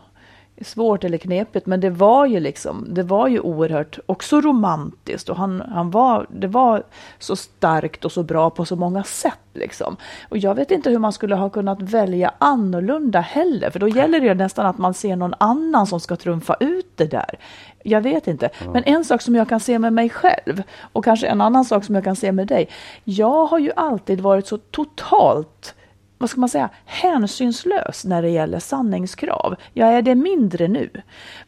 svårt 0.61 1.05
eller 1.05 1.19
knepigt, 1.19 1.67
men 1.67 1.81
det 1.81 1.91
var 1.91 2.27
ju 2.27 2.41
liksom, 2.41 2.87
det 2.89 3.03
var 3.03 3.29
ju 3.29 3.41
oerhört 3.41 3.99
också 4.07 4.41
romantiskt 4.41 5.29
och 5.29 5.37
han, 5.37 5.61
han 5.61 5.91
var, 5.91 6.27
det 6.31 6.47
var 6.47 6.83
så 7.19 7.37
starkt 7.37 8.05
och 8.05 8.13
så 8.13 8.23
bra 8.23 8.51
på 8.51 8.65
så 8.65 8.77
många 8.77 9.05
sätt 9.05 9.39
liksom. 9.53 9.97
Och 10.29 10.39
jag 10.39 10.55
vet 10.55 10.71
inte 10.71 10.91
hur 10.91 10.99
man 10.99 11.13
skulle 11.13 11.35
ha 11.35 11.51
kunnat 11.51 11.83
välja 11.83 12.35
annorlunda 12.39 13.21
heller, 13.21 13.71
för 13.71 13.79
då 13.79 13.89
gäller 13.89 14.21
det 14.21 14.27
ju 14.27 14.35
nästan 14.35 14.67
att 14.67 14.79
man 14.79 14.95
ser 14.95 15.17
någon 15.17 15.35
annan 15.39 15.87
som 15.87 16.01
ska 16.01 16.17
trumfa 16.17 16.57
ut 16.61 16.93
det 16.97 17.07
där. 17.07 17.39
Jag 17.83 18.01
vet 18.01 18.27
inte, 18.27 18.51
men 18.73 18.85
en 18.85 19.05
sak 19.05 19.23
som 19.23 19.35
jag 19.35 19.49
kan 19.49 19.61
se 19.61 19.79
med 19.79 19.93
mig 19.93 20.09
själv 20.11 20.63
och 20.93 21.05
kanske 21.05 21.27
en 21.27 21.41
annan 21.41 21.65
sak 21.65 21.85
som 21.85 21.95
jag 21.95 22.05
kan 22.05 22.17
se 22.17 22.33
med 22.33 22.47
dig. 22.47 22.69
Jag 23.05 23.47
har 23.47 23.59
ju 23.59 23.73
alltid 23.77 24.21
varit 24.21 24.47
så 24.47 24.59
totalt 24.59 25.75
vad 26.21 26.31
ska 26.31 26.41
man 26.41 26.49
säga, 26.49 26.71
hänsynslös 26.85 28.05
när 28.05 28.23
det 28.23 28.29
gäller 28.29 28.59
sanningskrav. 28.59 29.57
Jag 29.73 29.89
är 29.89 30.03
det 30.03 30.15
mindre 30.15 30.69
nu. 30.69 30.91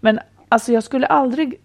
Men 0.01 0.21
alltså 0.49 0.73
jag 0.73 0.85
skulle 0.85 1.07
aldrig, 1.07 1.61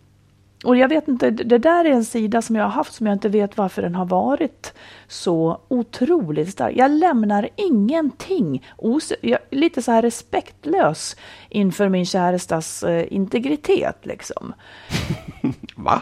och 0.66 0.78
jag 0.78 0.88
vet 0.88 1.08
inte, 1.08 1.30
det 1.30 1.58
där 1.58 1.86
är 1.86 1.92
en 1.92 2.06
sida 2.06 2.42
som 2.42 2.56
jag 2.56 2.64
har 2.64 2.72
haft 2.72 2.94
som 2.94 3.08
jag 3.08 3.14
inte 3.14 3.30
vet 3.30 3.58
varför 3.58 3.82
den 3.82 3.96
har 3.96 4.06
varit 4.06 4.74
så 5.08 5.62
otroligt 5.68 6.50
stark. 6.50 6.74
Jag 6.76 6.92
lämnar 6.92 7.50
ingenting, 7.56 8.66
os- 8.78 9.14
jag, 9.22 9.40
är 9.50 9.56
lite 9.56 9.82
så 9.82 9.92
här 9.92 10.02
respektlös 10.02 11.16
inför 11.50 11.90
min 11.90 12.06
kärestas 12.06 12.84
eh, 12.84 13.14
integritet 13.14 14.06
liksom. 14.06 14.54
Va? 15.78 16.02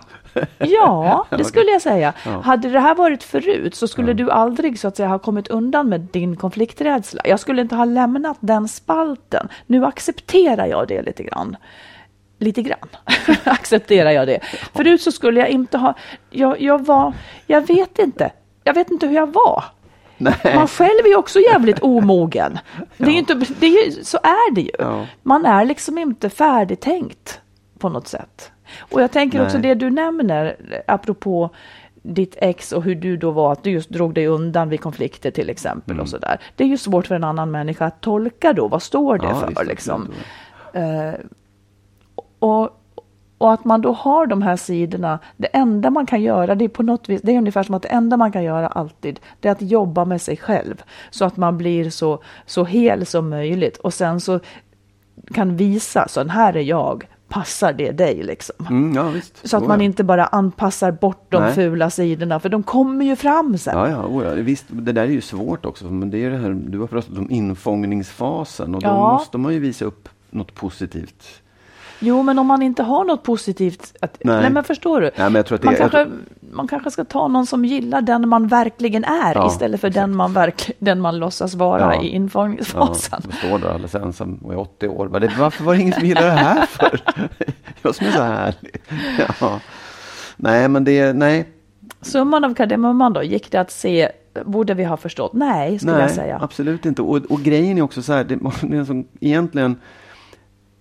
Ja, 0.58 1.26
det 1.38 1.46
skulle 1.46 1.72
jag 1.72 1.82
säga. 1.82 2.14
Ja. 2.26 2.42
Hade 2.42 2.70
det 2.70 2.80
här 2.80 2.96
varit 2.96 3.24
förut 3.24 3.76
så 3.76 3.88
skulle 3.88 4.14
du 4.14 4.32
aldrig 4.32 4.80
så 4.80 4.88
att 4.88 4.98
säga 4.98 5.10
ha 5.10 5.20
kommit 5.20 5.48
undan 5.48 5.90
med 5.90 6.02
din 6.02 6.36
konflikträdsla. 6.36 7.22
Jag 7.26 7.40
skulle 7.40 7.62
inte 7.62 7.76
ha 7.76 7.86
lämnat 7.86 8.38
den 8.40 8.68
spalten. 8.68 9.50
Nu 9.66 9.86
accepterar 9.86 10.66
jag 10.66 10.88
det 10.88 11.02
lite 11.02 11.24
grann. 11.24 11.58
Lite 12.40 12.62
grann 12.62 12.90
accepterar 13.44 14.12
jag 14.12 14.28
det. 14.28 14.40
Förut 14.74 15.02
så 15.02 15.12
skulle 15.12 15.40
jag 15.40 15.50
inte 15.50 15.78
ha, 15.78 15.94
jag, 16.30 16.62
jag 16.62 16.86
var, 16.86 17.14
jag 17.48 17.68
vet 17.68 18.00
inte, 18.00 18.32
jag 18.64 18.74
vet 18.74 18.92
inte 18.92 19.08
hur 19.08 19.16
jag 19.16 19.34
var. 19.34 19.64
Man 20.56 20.68
själv 20.68 21.06
är 21.06 21.18
också 21.18 21.40
jävligt 21.40 21.80
omogen. 21.80 22.60
Det 22.98 23.10
är 23.12 23.18
inte, 23.18 23.34
det 23.34 23.66
är 23.68 24.04
så 24.04 24.18
är 24.18 24.54
det 24.54 24.62
ju. 24.62 24.72
Ja. 24.80 25.06
Man 25.24 25.46
är 25.46 25.66
liksom 25.66 25.98
inte 25.98 26.30
färdigtänkt 26.30 27.42
på 27.80 27.90
något 27.90 28.08
sätt. 28.08 28.52
Och 28.80 29.02
jag 29.02 29.12
tänker 29.12 29.44
också 29.44 29.58
Nej. 29.58 29.68
det 29.70 29.76
du 29.76 29.90
nämner, 29.90 30.56
apropå 30.88 31.50
ditt 32.02 32.36
ex 32.38 32.72
och 32.72 32.84
hur 32.84 32.96
du 32.96 33.18
då 33.18 33.32
var, 33.32 33.52
att 33.52 33.64
du 33.64 33.72
just 33.72 33.90
drog 33.90 34.14
dig 34.14 34.28
undan 34.28 34.70
vid 34.70 34.82
konflikter 34.82 35.32
till 35.32 35.50
exempel 35.50 35.92
Mm. 35.92 36.02
och 36.02 36.10
sådär. 36.10 36.40
Det 36.56 36.64
är 36.64 36.68
ju 36.68 36.78
svårt 36.78 37.08
för 37.08 37.16
en 37.16 37.24
annan 37.24 37.52
människa 37.52 37.86
att 37.86 38.02
tolka 38.02 38.54
då, 38.54 38.68
vad 38.68 38.82
står 38.82 39.18
det 39.18 39.28
Ja, 39.28 39.36
för 39.36 39.48
visst, 39.48 39.66
liksom? 39.66 40.12
Eh, 40.74 41.14
och, 42.40 42.82
och 43.38 43.54
att 43.54 43.66
man 43.66 43.82
då 43.82 43.92
har 43.92 44.26
de 44.28 44.42
här 44.42 44.56
sidorna, 44.56 45.20
det 45.38 45.48
enda 45.48 45.90
man 45.90 46.06
kan 46.06 46.22
göra, 46.22 46.56
det 46.56 46.66
är 46.66 46.70
på 46.70 46.84
något 46.84 47.10
vis, 47.10 47.22
det 47.22 47.32
är 47.32 47.38
ungefär 47.38 47.64
som 47.64 47.76
att 47.76 47.82
det 47.82 47.88
enda 47.90 48.18
man 48.18 48.32
kan 48.32 48.44
göra 48.44 48.68
alltid, 48.68 49.20
det 49.40 49.48
är 49.48 49.52
att 49.52 49.62
jobba 49.62 50.06
med 50.06 50.22
sig 50.22 50.38
själv. 50.38 50.84
Så 51.10 51.26
att 51.26 51.38
man 51.38 51.58
blir 51.58 51.90
så, 51.90 52.24
så 52.46 52.64
hel 52.66 53.06
som 53.06 53.30
möjligt 53.30 53.78
och 53.78 53.94
sen 53.94 54.20
så 54.20 54.40
kan 55.34 55.58
visa, 55.58 56.08
så 56.08 56.28
här 56.28 56.56
är 56.58 56.62
jag, 56.62 57.08
passar 57.36 57.74
det 57.74 57.91
dig 57.91 58.24
liksom? 58.24 58.56
Mm, 58.69 58.95
ja. 58.95 59.21
Så 59.43 59.58
att 59.58 59.63
Oh, 59.63 59.67
man 59.67 59.80
ja. 59.80 59.86
inte 59.86 60.04
bara 60.04 60.26
anpassar 60.26 60.91
bort 60.91 61.26
de 61.30 61.43
Nej. 61.43 61.54
fula 61.54 61.89
sidorna, 61.89 62.39
för 62.39 62.50
de 62.50 62.63
kommer 62.63 63.06
ju 63.06 63.15
fram 63.15 63.58
sen. 63.58 63.78
Ja, 63.78 63.89
ja, 63.89 64.06
oh, 64.06 64.24
ja, 64.24 64.34
visst. 64.34 64.65
Det 64.69 64.91
där 64.91 65.04
är 65.04 65.08
ju 65.08 65.21
svårt 65.21 65.65
också. 65.65 65.86
Men 65.86 66.12
det 66.12 66.17
är 66.17 66.30
det 66.30 66.38
här, 66.38 66.50
du 66.67 66.80
har 66.80 66.88
pratat 66.88 67.17
om 67.17 67.32
infångningsfasen 67.32 68.76
och 68.76 68.82
då 68.82 68.93
måste 68.93 69.38
man 69.38 69.54
ju 69.54 69.60
visa 69.60 69.86
upp 69.86 70.10
något 70.30 70.56
positivt. 70.56 71.41
Jo, 72.06 72.24
men 72.24 72.39
om 72.39 72.48
man 72.48 72.62
inte 72.62 72.84
har 72.84 73.04
något 73.06 73.24
positivt, 73.24 73.96
att, 74.02 74.18
nej. 74.24 74.41
Nej. 74.41 74.50
men 74.50 74.63
förstår 74.63 75.02
du? 75.02 75.06
Nej, 75.06 75.13
men 75.30 75.36
jag 75.36 75.46
tror 75.46 75.56
att 75.56 75.62
det 75.62 75.65
man, 75.65 75.76
kanske, 75.76 76.08
man 76.52 76.68
kanske 76.68 76.91
ska 76.91 77.04
ta 77.04 77.28
någon 77.28 77.46
som 77.46 77.65
gillar 77.65 78.02
den 78.02 78.30
man 78.30 78.48
verkligen 78.48 79.04
är 79.04 79.36
Ja, 79.36 79.48
istället 79.48 79.82
för 79.82 79.89
den 79.89 80.15
man, 80.15 80.34
verk, 80.34 80.72
den 80.80 81.02
man 81.02 81.18
låtsas 81.20 81.54
vara 81.56 81.82
Ja. 81.82 81.94
i 81.94 81.96
Ja, 82.08 82.13
infångningsfasen. 82.13 83.22
jag 83.30 83.34
står 83.34 83.60
där 83.60 83.68
alldeles 83.70 83.96
ensam 83.96 84.34
och 84.36 84.54
är 84.54 84.58
80 84.60 84.88
år. 84.88 85.20
Det- 85.20 85.32
Varför 85.39 85.63
var 85.63 85.76
det 85.76 85.82
ingen 85.82 85.94
som 85.94 86.06
gillade 86.08 86.28
det 86.28 86.32
här 86.34 86.65
för? 86.65 87.00
Jag 87.82 87.96
som 87.96 88.08
är 88.08 88.12
så 88.12 88.22
härlig. 88.22 88.76
Ja. 89.41 89.60
Nej, 90.38 90.68
men 90.68 90.84
det, 90.84 91.13
nej. 91.13 91.46
Summan 92.02 92.44
av 92.46 92.54
kardemumman 92.56 93.13
då, 93.13 93.24
gick 93.24 93.52
det 93.52 93.62
att 93.62 93.72
se, 93.72 94.10
borde 94.46 94.74
vi 94.74 94.84
ha 94.84 94.98
förstått? 94.98 95.34
Nej, 95.34 95.80
skulle 95.80 95.91
Nej, 95.94 96.02
jag 96.02 96.12
säga. 96.12 96.39
absolut 96.41 96.86
inte. 96.86 97.02
Och, 97.02 97.18
och 97.18 97.39
grejen 97.39 97.78
är 97.78 97.82
också 97.82 98.02
så 98.02 98.13
här, 98.13 98.24
det, 98.24 98.36
det 98.62 98.78
är 98.78 98.84
som, 98.86 99.08
egentligen, 99.20 99.76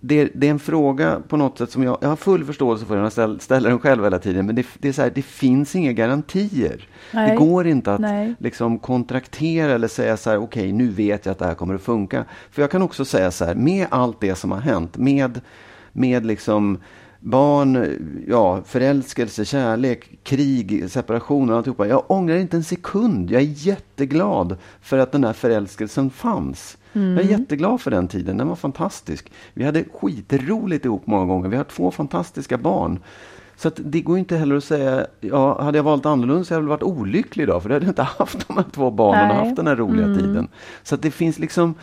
det, 0.07 0.29
det 0.33 0.47
är 0.47 0.51
en 0.51 0.59
fråga 0.59 1.21
på 1.27 1.37
något 1.37 1.57
sätt 1.57 1.71
som 1.71 1.83
jag, 1.83 1.97
jag 2.01 2.09
har 2.09 2.15
full 2.15 2.45
förståelse 2.45 2.85
för, 2.85 2.97
jag 2.97 3.11
ställer, 3.11 3.39
ställer 3.39 3.69
den 3.69 3.79
själv 3.79 4.03
hela 4.03 4.19
tiden, 4.19 4.45
men 4.45 4.55
det, 4.55 4.65
det 4.77 4.87
är 4.87 4.93
så 4.93 5.01
här, 5.01 5.11
det 5.15 5.21
finns 5.21 5.75
inga 5.75 5.91
garantier. 5.91 6.87
Nej. 7.11 7.31
Det 7.31 7.35
går 7.35 7.67
inte 7.67 7.93
att 7.93 8.01
Nej. 8.01 8.35
liksom 8.39 8.79
kontraktera 8.79 9.71
eller 9.71 9.87
säga 9.87 10.17
så 10.17 10.29
här, 10.29 10.37
okej, 10.37 10.71
nu 10.71 10.87
vet 10.89 11.25
jag 11.25 11.31
att 11.31 11.39
det 11.39 11.45
här 11.45 11.53
kommer 11.53 11.75
att 11.75 11.81
funka. 11.81 12.25
För 12.51 12.61
jag 12.61 12.71
kan 12.71 12.81
också 12.81 13.05
säga 13.05 13.31
så 13.31 13.45
här, 13.45 13.55
med 13.55 13.87
allt 13.89 14.21
det 14.21 14.35
som 14.35 14.51
har 14.51 14.59
hänt, 14.59 14.97
med, 14.97 15.41
med 15.91 16.25
liksom 16.25 16.77
barn, 17.25 17.87
ja, 18.27 18.61
förälskelse, 18.65 19.45
kärlek, 19.45 20.09
krig, 20.23 20.91
separation 20.91 21.49
och 21.49 21.57
alltihopa. 21.57 21.87
Jag 21.87 22.03
ångrar 22.11 22.35
inte 22.35 22.57
en 22.57 22.63
sekund. 22.63 23.31
Jag 23.31 23.41
är 23.41 23.67
jätteglad 23.67 24.57
för 24.81 24.97
att 24.97 25.11
den 25.11 25.21
där 25.21 25.33
förälskelsen 25.33 26.09
fanns. 26.09 26.77
Jag 26.93 27.03
är 27.25 27.29
jätteglad 27.29 27.81
för 27.81 27.91
den 27.91 28.07
tiden. 28.07 28.37
Den 28.37 28.47
var 28.47 28.55
fantastisk. 28.55 29.31
Vi 29.53 29.63
hade 29.63 29.83
skitroligt 29.93 30.85
ihop 30.85 31.07
många 31.07 31.25
gånger. 31.25 31.49
Vi 31.49 31.57
har 31.57 31.63
två 31.63 31.91
fantastiska 31.91 32.57
barn. 32.57 32.99
Så 33.57 33.67
att 33.67 33.79
det 33.83 34.01
går 34.01 34.17
inte 34.17 34.37
heller 34.37 34.55
att 34.55 34.63
säga, 34.63 35.05
ja, 35.19 35.61
hade 35.61 35.77
jag 35.77 35.83
valt 35.83 36.05
annorlunda 36.05 36.43
så 36.43 36.53
hade 36.53 36.57
jag 36.65 36.69
väl 36.69 36.69
varit 36.69 36.83
olycklig 36.99 37.43
idag, 37.43 37.61
för 37.61 37.69
då 37.69 37.75
hade 37.75 37.85
jag 37.85 37.91
inte 37.91 38.03
haft 38.17 38.47
de 38.47 38.57
här 38.57 38.65
två 38.71 38.91
barnen 38.91 39.29
och 39.29 39.35
Nej. 39.35 39.45
haft 39.45 39.55
den 39.55 39.67
här 39.67 39.75
roliga 39.75 40.05
Mm. 40.05 40.17
tiden. 40.19 40.47
Så 40.83 40.95
att 40.95 41.01
det 41.01 41.11
finns 41.11 41.39
liksom, 41.39 41.75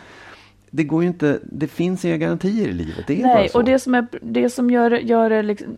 det 0.75 0.83
går 0.83 1.01
ju 1.03 1.07
inte, 1.07 1.39
det 1.43 1.67
finns 1.67 2.05
inga 2.05 2.17
garantier 2.17 2.67
i 2.67 2.73
livet. 2.73 3.07
Det 3.07 3.19
är 3.19 3.23
Nej, 3.25 3.35
bara 3.35 3.47
så. 3.47 3.57
och 3.57 3.63
det 3.65 3.79
som, 3.79 3.95
är, 3.95 4.07
det 4.21 4.49
som 4.49 4.69
gör, 4.69 4.91
gör 4.91 5.29
det 5.29 5.43
liksom, 5.43 5.77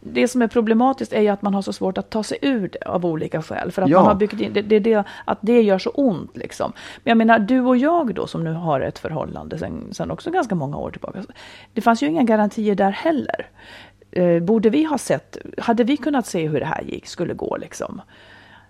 det 0.00 0.28
som 0.28 0.42
är 0.42 0.46
problematiskt 0.48 1.12
är 1.12 1.20
ju 1.20 1.28
att 1.28 1.42
man 1.42 1.54
har 1.54 1.62
så 1.62 1.72
svårt 1.72 1.98
att 1.98 2.10
ta 2.10 2.22
sig 2.22 2.38
ur 2.42 2.68
det 2.72 2.82
av 2.88 3.06
olika 3.06 3.42
skäl. 3.42 3.72
För 3.72 3.82
att 3.82 3.88
Ja. 3.88 3.98
man 3.98 4.06
har 4.06 4.14
byggt 4.14 4.40
in, 4.40 4.52
det, 4.52 4.62
det, 4.62 4.78
det, 4.78 5.04
att 5.24 5.38
det 5.40 5.62
gör 5.62 5.78
så 5.78 5.90
ont 5.90 6.36
liksom. 6.36 6.72
Men 7.04 7.10
jag 7.10 7.18
menar, 7.18 7.38
du 7.38 7.60
och 7.60 7.76
jag 7.76 8.14
då 8.14 8.26
som 8.26 8.44
nu 8.44 8.52
har 8.52 8.80
ett 8.80 8.98
förhållande 8.98 9.58
sen, 9.58 9.88
sen 9.92 10.10
också 10.10 10.30
ganska 10.30 10.54
många 10.54 10.76
år 10.76 10.90
tillbaka. 10.90 11.24
Det 11.74 11.80
fanns 11.80 12.02
ju 12.02 12.06
inga 12.06 12.22
garantier 12.22 12.74
där 12.74 12.90
heller. 12.90 13.46
Eh, 14.12 14.38
borde 14.42 14.70
vi 14.70 14.84
ha 14.84 14.98
sett, 14.98 15.36
hade 15.58 15.84
vi 15.84 15.96
kunnat 15.96 16.26
se 16.26 16.48
hur 16.48 16.60
det 16.60 16.66
här 16.66 16.82
gick, 16.82 17.06
skulle 17.06 17.34
gå 17.34 17.56
liksom? 17.56 18.00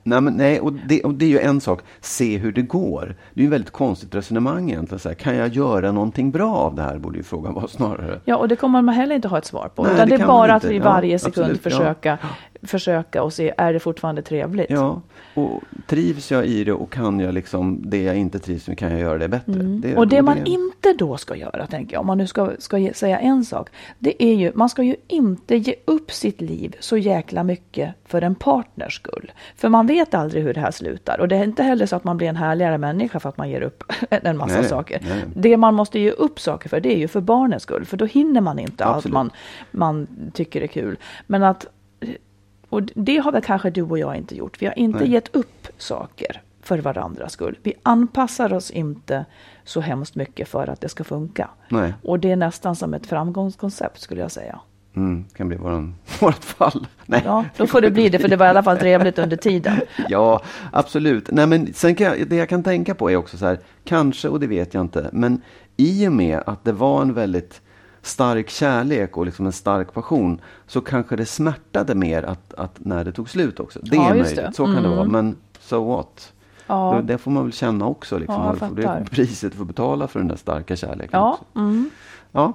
Nej, 0.03 0.21
men, 0.21 0.35
nej 0.35 0.61
och, 0.61 0.73
det, 0.73 1.03
och 1.03 1.15
det 1.15 1.25
är 1.25 1.29
ju 1.29 1.39
en 1.39 1.61
sak, 1.61 1.83
se 2.01 2.39
hur 2.39 2.53
det 2.53 2.63
går. 2.63 3.15
Det 3.35 3.41
är 3.41 3.43
ju 3.43 3.47
ett 3.47 3.53
väldigt 3.53 3.71
konstigt 3.71 4.15
resonemang 4.15 4.71
egentligen. 4.71 4.99
Så 4.99 5.09
här, 5.09 5.15
kan 5.15 5.37
jag 5.37 5.49
göra 5.49 5.93
någonting 5.93 6.31
bra 6.31 6.55
av 6.55 6.75
det 6.75 6.83
här? 6.83 6.99
Borde 6.99 7.17
ju 7.19 7.23
frågan 7.23 7.55
vara 7.55 7.69
snarare. 7.69 8.21
Ja, 8.25 8.37
och 8.37 8.49
det 8.49 8.57
kommer 8.57 8.83
man 8.83 8.95
heller 8.95 9.15
inte 9.15 9.29
ha 9.29 9.39
ett 9.39 9.45
svar 9.45 9.69
på. 9.75 9.83
Nej, 9.83 9.95
utan 9.95 10.09
det 10.09 10.17
det 10.17 10.23
är 10.23 10.27
bara 10.27 10.55
att 10.55 10.65
i 10.65 10.77
Ja, 10.77 10.85
varje 10.85 11.19
sekund 11.19 11.61
absolut, 11.65 12.05
ja. 12.05 12.17
Försöka, 12.63 13.23
och 13.23 13.33
se, 13.33 13.55
är 13.57 13.73
det 13.73 13.81
fortfarande 13.81 14.23
trevligt? 14.23 14.71
Ja, 14.71 15.01
och 15.35 15.63
trivs 15.87 16.31
jag 16.31 16.47
i 16.47 16.65
det 16.65 16.73
och 16.73 16.93
kan 16.93 17.21
jag 17.21 17.35
liksom 17.35 17.91
det 17.91 18.03
jag 18.03 18.17
inte 18.17 18.39
trivs 18.39 18.69
med, 18.69 18.79
kan 18.79 18.91
jag 18.91 19.01
göra 19.01 19.19
det 19.19 19.29
bättre? 19.29 19.53
Det, 19.63 19.97
Och 19.97 20.09
det 20.09 20.23
man 20.23 20.47
inte 20.47 20.93
då 20.99 21.17
ska 21.17 21.37
göra, 21.37 21.67
tänker 21.67 21.93
jag, 21.93 22.01
om 22.01 22.07
man 22.07 22.19
nu 22.19 22.27
ska, 22.27 22.51
ska 22.59 22.91
säga 22.95 23.19
en 23.19 23.45
sak, 23.45 23.69
det 23.99 24.23
är 24.25 24.35
ju, 24.35 24.53
man 24.55 24.69
ska 24.69 24.83
ju 24.83 24.97
inte 25.07 25.57
ge 25.57 25.75
upp 25.85 26.13
sitt 26.13 26.41
liv 26.41 26.77
så 26.81 26.97
jäkla 26.97 27.45
mycket 27.45 27.95
för 28.05 28.23
en 28.23 28.35
partners 28.35 28.95
skull. 28.95 29.33
För 29.57 29.69
man 29.69 29.87
vet 29.87 30.15
aldrig 30.15 30.43
hur 30.45 30.55
det 30.55 30.61
här 30.61 30.71
slutar. 30.71 31.21
Och 31.21 31.29
det 31.29 31.37
är 31.37 31.45
inte 31.45 31.63
heller 31.63 31.87
så 31.87 31.97
att 31.97 32.05
man 32.05 32.17
blir 32.17 32.29
en 32.29 32.37
härligare 32.37 32.79
människa 32.79 33.21
för 33.21 33.29
att 33.29 33.37
man 33.39 33.51
ger 33.51 33.61
upp 33.61 33.85
en 34.11 34.37
massa 34.37 34.61
Nej, 34.61 34.69
saker. 34.69 35.01
nej. 35.03 35.25
Det 35.35 35.57
man 35.57 35.75
måste 35.75 35.99
ge 36.01 36.11
upp 36.11 36.41
saker 36.41 36.69
för, 36.69 36.81
det 36.81 36.95
är 36.95 36.99
ju 36.99 37.09
för 37.09 37.21
barnens 37.21 37.63
skull. 37.63 37.85
För 37.85 37.97
då 37.97 38.05
hinner 38.05 38.41
man 38.41 38.59
inte 38.59 38.85
allt 38.85 38.97
Absolut. 38.97 39.15
man, 39.15 39.31
man 39.71 40.07
tycker 40.35 40.61
är 40.61 40.67
kul. 40.67 40.97
Men 41.27 41.43
att, 41.43 41.67
och 42.71 42.83
det 42.95 43.17
har 43.19 43.33
väl 43.33 43.43
kanske 43.43 43.71
du 43.71 43.83
och 43.83 43.99
jag 43.99 44.17
inte 44.17 44.37
gjort. 44.37 44.63
Vi 44.63 44.67
har 44.67 44.79
inte 44.79 44.99
Nej. 44.99 45.11
gett 45.11 45.35
upp 45.37 45.67
saker 45.79 46.43
för 46.63 46.79
varandras 46.79 47.33
skull. 47.33 47.59
Vi 47.63 47.73
anpassar 47.83 48.53
oss 48.53 48.71
inte 48.71 49.25
så 49.65 49.81
hemskt 49.81 50.15
mycket 50.15 50.49
för 50.49 50.67
att 50.71 50.81
det 50.81 50.89
ska 50.89 51.05
funka. 51.05 51.49
Nej, 51.69 51.95
Och 52.03 52.21
det 52.21 52.31
är 52.31 52.37
nästan 52.37 52.77
som 52.77 52.95
ett 52.95 53.07
framgångskoncept 53.07 54.01
skulle 54.01 54.21
jag 54.21 54.31
säga. 54.31 54.61
mm, 54.97 55.25
kan 55.37 55.49
bli 55.49 55.57
våran, 55.57 55.95
vårat 56.21 56.45
fall. 56.45 56.87
Nej. 57.07 57.23
Ja, 57.25 57.45
då 57.57 57.67
får 57.67 57.81
det 57.81 57.91
bli 57.91 58.09
det, 58.09 58.19
för 58.19 58.29
det 58.29 58.37
var 58.37 58.47
i 58.47 58.49
alla 58.49 58.63
fall 58.63 58.79
trevligt 58.79 59.19
under 59.19 59.37
tiden. 59.37 59.81
Ja, 60.09 60.43
absolut. 60.73 61.29
Nej, 61.33 61.47
men 61.47 61.73
sen 61.75 61.95
kan 61.95 62.07
jag, 62.07 62.29
det 62.29 62.37
jag 62.37 62.49
kan 62.49 62.63
tänka 62.63 62.95
på 62.95 63.11
är 63.11 63.17
också 63.17 63.39
så 63.39 63.47
här, 63.47 63.59
kanske, 63.85 64.29
och 64.29 64.41
det 64.41 64.47
vet 64.47 64.75
jag 64.75 64.81
inte, 64.81 65.11
men 65.13 65.43
i 65.77 66.09
och 66.09 66.13
med 66.13 66.43
att 66.47 66.65
det 66.65 66.73
var 66.73 67.03
en 67.03 67.15
väldigt 67.15 67.61
stark 68.03 68.51
kärlek 68.51 69.17
och 69.17 69.27
liksom 69.27 69.47
en 69.47 69.53
stark 69.53 69.93
passion, 69.95 70.41
så 70.67 70.81
kanske 70.81 71.17
det 71.17 71.27
smärtade 71.27 71.95
mer 71.95 72.23
att, 72.23 72.55
att 72.55 72.73
när 72.79 73.05
det 73.05 73.13
tog 73.13 73.31
slut 73.31 73.61
också. 73.61 73.79
Det 73.83 73.97
Ja, 73.97 74.05
är 74.05 74.09
möjligt, 74.15 74.37
det. 74.37 74.53
så 74.55 74.65
kan 74.65 74.75
det 74.75 74.79
Mm. 74.81 74.91
vara, 74.97 75.05
men 75.09 75.37
so 75.61 75.97
what? 75.97 76.33
Ja. 76.67 76.95
Det, 77.07 77.13
det 77.13 77.19
får 77.19 77.31
man 77.31 77.43
väl 77.45 77.53
känna 77.53 77.87
också. 77.87 78.19
Liksom. 78.19 78.57
Ja, 78.61 78.69
det 78.77 78.83
är 78.83 79.05
priset 79.05 79.53
du 79.53 79.59
får 79.59 79.65
betala 79.65 80.09
för 80.09 80.19
den 80.19 80.29
där 80.29 80.37
starka 80.37 80.77
kärleken. 80.77 81.21
Ja, 81.21 81.39
mm. 81.57 81.91
ja. 82.33 82.53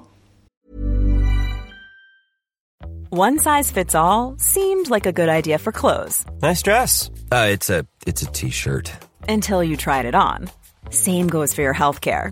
One 3.12 3.40
size 3.40 3.74
fits 3.74 3.96
all 3.96 4.36
seemed 4.40 4.90
like 4.90 5.10
a 5.10 5.12
good 5.12 5.30
idea 5.30 5.58
for 5.60 5.72
clothes 5.72 6.26
Nice 6.42 6.62
dress. 6.64 7.10
Uh, 7.32 7.48
it's 7.54 7.70
a 7.80 7.86
it's 8.06 8.24
a 8.24 8.32
t-shirt. 8.34 8.92
until 9.30 9.64
you 9.64 9.78
tried 9.78 10.06
it 10.06 10.16
on. 10.16 10.50
Same 10.92 11.28
goes 11.30 11.54
for 11.56 11.64
your 11.64 11.74
healthcare. 11.74 12.32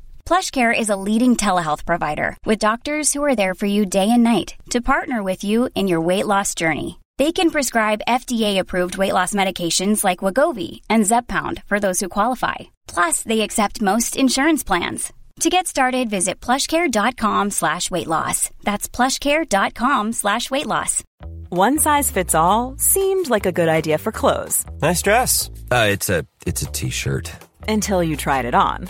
PlushCare 0.25 0.77
is 0.77 0.89
a 0.89 0.95
leading 0.95 1.35
telehealth 1.35 1.85
provider 1.85 2.37
with 2.45 2.59
doctors 2.59 3.11
who 3.11 3.23
are 3.23 3.35
there 3.35 3.53
for 3.53 3.65
you 3.65 3.85
day 3.85 4.09
and 4.09 4.23
night 4.23 4.55
to 4.69 4.79
partner 4.81 5.21
with 5.21 5.43
you 5.43 5.67
in 5.75 5.87
your 5.89 5.99
weight 5.99 6.25
loss 6.27 6.55
journey. 6.55 6.99
They 7.17 7.31
can 7.33 7.51
prescribe 7.51 8.01
FDA-approved 8.07 8.97
weight 8.97 9.13
loss 9.13 9.33
medications 9.33 10.03
like 10.03 10.19
Wagovi 10.19 10.79
and 10.89 11.03
Zepbound 11.03 11.61
for 11.65 11.79
those 11.79 11.99
who 11.99 12.07
qualify. 12.07 12.55
Plus, 12.87 13.23
they 13.23 13.41
accept 13.41 13.81
most 13.81 14.15
insurance 14.15 14.63
plans. 14.63 15.11
To 15.41 15.49
get 15.49 15.67
started, 15.67 16.09
visit 16.09 16.39
plushcare.com 16.39 17.51
slash 17.51 17.89
weight 17.91 18.07
loss. 18.07 18.49
That's 18.63 18.87
plushcare.com 18.87 20.13
slash 20.13 20.49
weight 20.51 20.67
loss. 20.67 21.03
One 21.49 21.79
size 21.79 22.09
fits 22.11 22.35
all 22.35 22.75
seemed 22.77 23.29
like 23.29 23.45
a 23.45 23.51
good 23.51 23.67
idea 23.67 23.97
for 23.97 24.11
clothes 24.13 24.63
Nice 24.81 25.01
dress. 25.01 25.49
Uh, 25.69 25.87
it's 25.89 26.09
a 26.09 26.25
it's 26.45 26.61
a 26.61 26.71
t-shirt. 26.71 27.31
until 27.67 28.01
you 28.03 28.15
tried 28.15 28.45
it 28.45 28.55
on. 28.55 28.89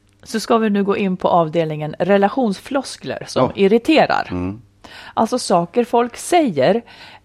så 0.23 0.39
ska 0.39 0.57
vi 0.57 0.69
nu 0.69 0.83
gå 0.83 0.97
in 0.97 1.17
på 1.17 1.27
avdelningen 1.27 1.95
relationsfloskler 1.99 3.23
som 3.27 3.43
Ja. 3.45 3.51
irriterar. 3.55 4.53
Alltså 5.13 5.39
saker 5.39 5.83
folk 5.83 6.17
säger, 6.17 6.75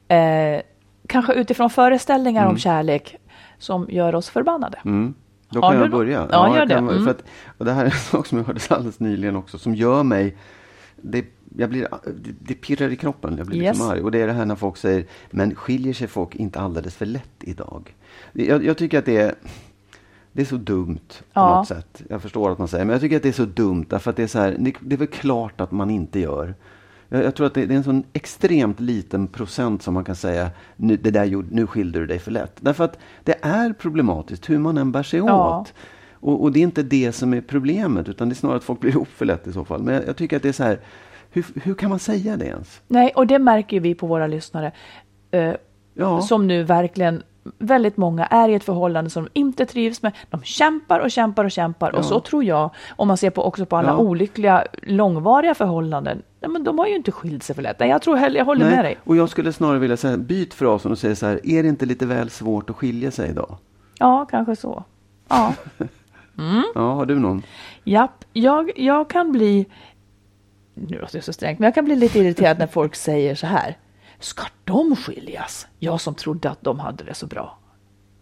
eh, 0.08 0.60
kanske 1.08 1.32
utifrån 1.34 1.70
föreställningar 1.70 2.46
om 2.46 2.58
kärlek, 2.58 3.16
som 3.58 3.86
gör 3.90 4.14
oss 4.14 4.28
förbannade. 4.30 4.78
Mm. 4.84 5.14
Då 5.50 5.60
Har 5.60 5.70
kan 5.70 5.78
du 5.78 5.84
jag 5.84 5.90
börja. 5.92 6.28
Ja, 6.30 6.48
gör 6.48 6.58
jag 6.58 6.68
det. 6.68 6.74
kan- 6.74 6.88
Mm. 6.90 7.04
För 7.04 7.10
att, 7.10 7.24
och 7.58 7.64
det 7.64 7.72
här 7.72 7.80
är 7.80 7.84
en 7.84 7.90
sak 8.10 8.26
som 8.26 8.38
jag 8.38 8.44
hörde 8.44 8.60
alldeles 8.68 9.00
nyligen 9.00 9.36
också, 9.36 9.58
som 9.58 9.74
gör 9.74 10.02
mig... 10.02 10.36
Det, 10.96 11.24
jag 11.58 11.68
blir, 11.70 11.88
det, 12.04 12.30
det 12.40 12.54
pirrar 12.54 12.88
i 12.92 12.96
kroppen, 12.96 13.34
jag 13.38 13.46
blir 13.46 13.60
liksom 13.60 13.84
Yes. 13.86 13.92
arg. 13.92 14.00
Och 14.02 14.10
det 14.10 14.22
är 14.22 14.26
det 14.26 14.32
här 14.32 14.44
när 14.44 14.54
folk 14.56 14.76
säger, 14.76 15.04
men 15.30 15.54
skiljer 15.54 15.92
sig 15.94 16.08
folk 16.08 16.34
inte 16.34 16.60
alldeles 16.60 16.94
för 16.94 17.06
lätt 17.06 17.30
idag? 17.40 17.94
Jag, 18.32 18.64
jag 18.64 18.76
tycker 18.78 18.98
att 18.98 19.04
det 19.04 19.16
är... 19.16 19.34
Det 20.36 20.42
är 20.42 20.46
så 20.46 20.56
dumt 20.56 20.98
på 21.08 21.24
Ja. 21.32 21.56
något 21.58 21.68
sätt. 21.68 22.02
Jag 22.08 22.22
förstår 22.22 22.52
att 22.52 22.58
man 22.58 22.68
säger, 22.68 22.84
men 22.84 22.92
jag 22.92 23.00
tycker 23.00 23.16
att 23.16 23.22
det 23.22 23.28
är 23.28 23.32
så 23.32 23.44
dumt 23.44 23.84
därför 23.88 24.10
att 24.10 24.16
det 24.16 24.22
är 24.22 24.26
så 24.26 24.38
här, 24.38 24.56
det, 24.58 24.74
det 24.80 24.94
är 24.94 24.98
väl 24.98 25.06
klart 25.08 25.60
att 25.60 25.72
man 25.72 25.90
inte 25.90 26.20
gör. 26.20 26.54
Jag, 27.08 27.24
jag 27.24 27.34
tror 27.34 27.46
att 27.46 27.54
det, 27.54 27.66
det 27.66 27.74
är 27.74 27.78
en 27.78 27.84
sån 27.84 28.04
extremt 28.12 28.80
liten 28.80 29.26
procent 29.26 29.82
som 29.82 29.94
man 29.94 30.04
kan 30.04 30.16
säga, 30.16 30.50
nu, 30.76 30.96
det 30.96 31.10
där 31.10 31.24
gjorde, 31.24 31.48
nu 31.50 31.66
skilde 31.66 31.98
du 31.98 32.06
dig 32.06 32.18
för 32.18 32.30
lätt. 32.30 32.52
Därför 32.60 32.84
att 32.84 32.98
det 33.24 33.34
är 33.42 33.72
problematiskt 33.72 34.50
hur 34.50 34.58
man 34.58 34.78
än 34.78 34.92
bär 34.92 35.02
sig 35.02 35.18
Ja. 35.18 35.60
åt. 35.60 35.74
Och, 36.12 36.42
och 36.42 36.52
det 36.52 36.58
är 36.60 36.62
inte 36.62 36.82
det 36.82 37.12
som 37.12 37.34
är 37.34 37.40
problemet, 37.40 38.08
utan 38.08 38.28
det 38.28 38.32
är 38.32 38.36
snarare 38.36 38.56
att 38.56 38.64
folk 38.64 38.80
blir 38.80 38.90
ihop 38.90 39.08
för 39.08 39.24
lätt 39.24 39.46
i 39.46 39.52
så 39.52 39.64
fall. 39.64 39.82
Men 39.82 39.94
jag, 39.94 40.06
jag 40.06 40.16
tycker 40.16 40.36
att 40.36 40.42
det 40.42 40.48
är 40.48 40.52
så 40.52 40.62
här, 40.64 40.80
hur, 41.30 41.46
hur 41.62 41.74
kan 41.74 41.90
man 41.90 41.98
säga 41.98 42.36
det 42.36 42.44
ens? 42.46 42.80
Nej, 42.88 43.12
och 43.16 43.26
det 43.26 43.38
märker 43.38 43.80
vi 43.80 43.94
på 43.94 44.06
våra 44.06 44.26
lyssnare. 44.26 44.72
Eh, 45.30 45.52
Ja. 45.98 46.22
Som 46.22 46.46
nu 46.46 46.62
verkligen, 46.62 47.22
väldigt 47.58 47.96
många 47.96 48.26
är 48.26 48.48
i 48.48 48.54
ett 48.54 48.64
förhållande 48.64 49.10
som 49.10 49.24
de 49.24 49.30
inte 49.40 49.66
trivs 49.66 50.02
med. 50.02 50.12
De 50.30 50.42
kämpar 50.42 51.00
och 51.00 51.10
kämpar 51.10 51.44
och 51.44 51.50
kämpar. 51.50 51.90
Och 51.94 52.04
så 52.04 52.20
tror 52.20 52.44
jag, 52.44 52.70
om 52.96 53.08
man 53.08 53.16
ser 53.16 53.30
på 53.30 53.42
också 53.44 53.66
på 53.66 53.76
alla 53.76 53.88
Ja. 53.88 53.96
olyckliga, 53.96 54.64
långvariga 54.82 55.54
förhållanden. 55.54 56.22
Nej, 56.40 56.50
men 56.50 56.64
de 56.64 56.78
har 56.78 56.86
ju 56.86 56.96
inte 56.96 57.12
skilt 57.12 57.42
sig 57.42 57.54
för 57.54 57.62
lätt. 57.62 57.78
Nej, 57.80 57.88
jag 57.88 58.02
tror 58.02 58.16
heller, 58.16 58.38
jag 58.38 58.44
håller 58.44 58.70
med 58.70 58.84
dig. 58.84 58.98
Och 59.04 59.16
jag 59.16 59.28
skulle 59.28 59.52
snarare 59.52 59.78
vilja 59.78 59.96
säga, 59.96 60.16
byt 60.16 60.54
frasen 60.54 60.90
och 60.92 60.98
säga 60.98 61.16
så 61.16 61.26
här, 61.26 61.40
är 61.46 61.62
det 61.62 61.68
inte 61.68 61.86
lite 61.86 62.06
väl 62.06 62.30
svårt 62.30 62.70
att 62.70 62.76
skilja 62.76 63.10
sig 63.10 63.30
idag? 63.30 63.56
Ja, 63.98 64.26
kanske 64.30 64.56
så. 64.56 64.84
Ja, 65.28 65.54
Ja, 66.74 66.92
har 66.94 67.06
du 67.06 67.18
någon? 67.18 67.42
japp. 67.84 68.24
Jag, 68.32 68.70
jag 68.76 69.10
kan 69.10 69.32
bli, 69.32 69.66
nu 70.74 70.98
låter 70.98 71.16
jag 71.16 71.24
så 71.24 71.32
strängt, 71.32 71.58
men 71.58 71.64
jag 71.66 71.74
kan 71.74 71.84
bli 71.84 71.96
lite 71.96 72.18
irriterad 72.18 72.58
när 72.58 72.66
folk 72.66 72.94
säger 72.94 73.34
så 73.34 73.46
här. 73.46 73.76
Ska 74.18 74.42
de 74.64 74.96
skiljas? 74.96 75.66
Jag 75.78 76.00
som 76.00 76.14
trodde 76.14 76.50
att 76.50 76.62
de 76.62 76.80
hade 76.80 77.04
det 77.04 77.14
så 77.14 77.26
bra. 77.26 77.58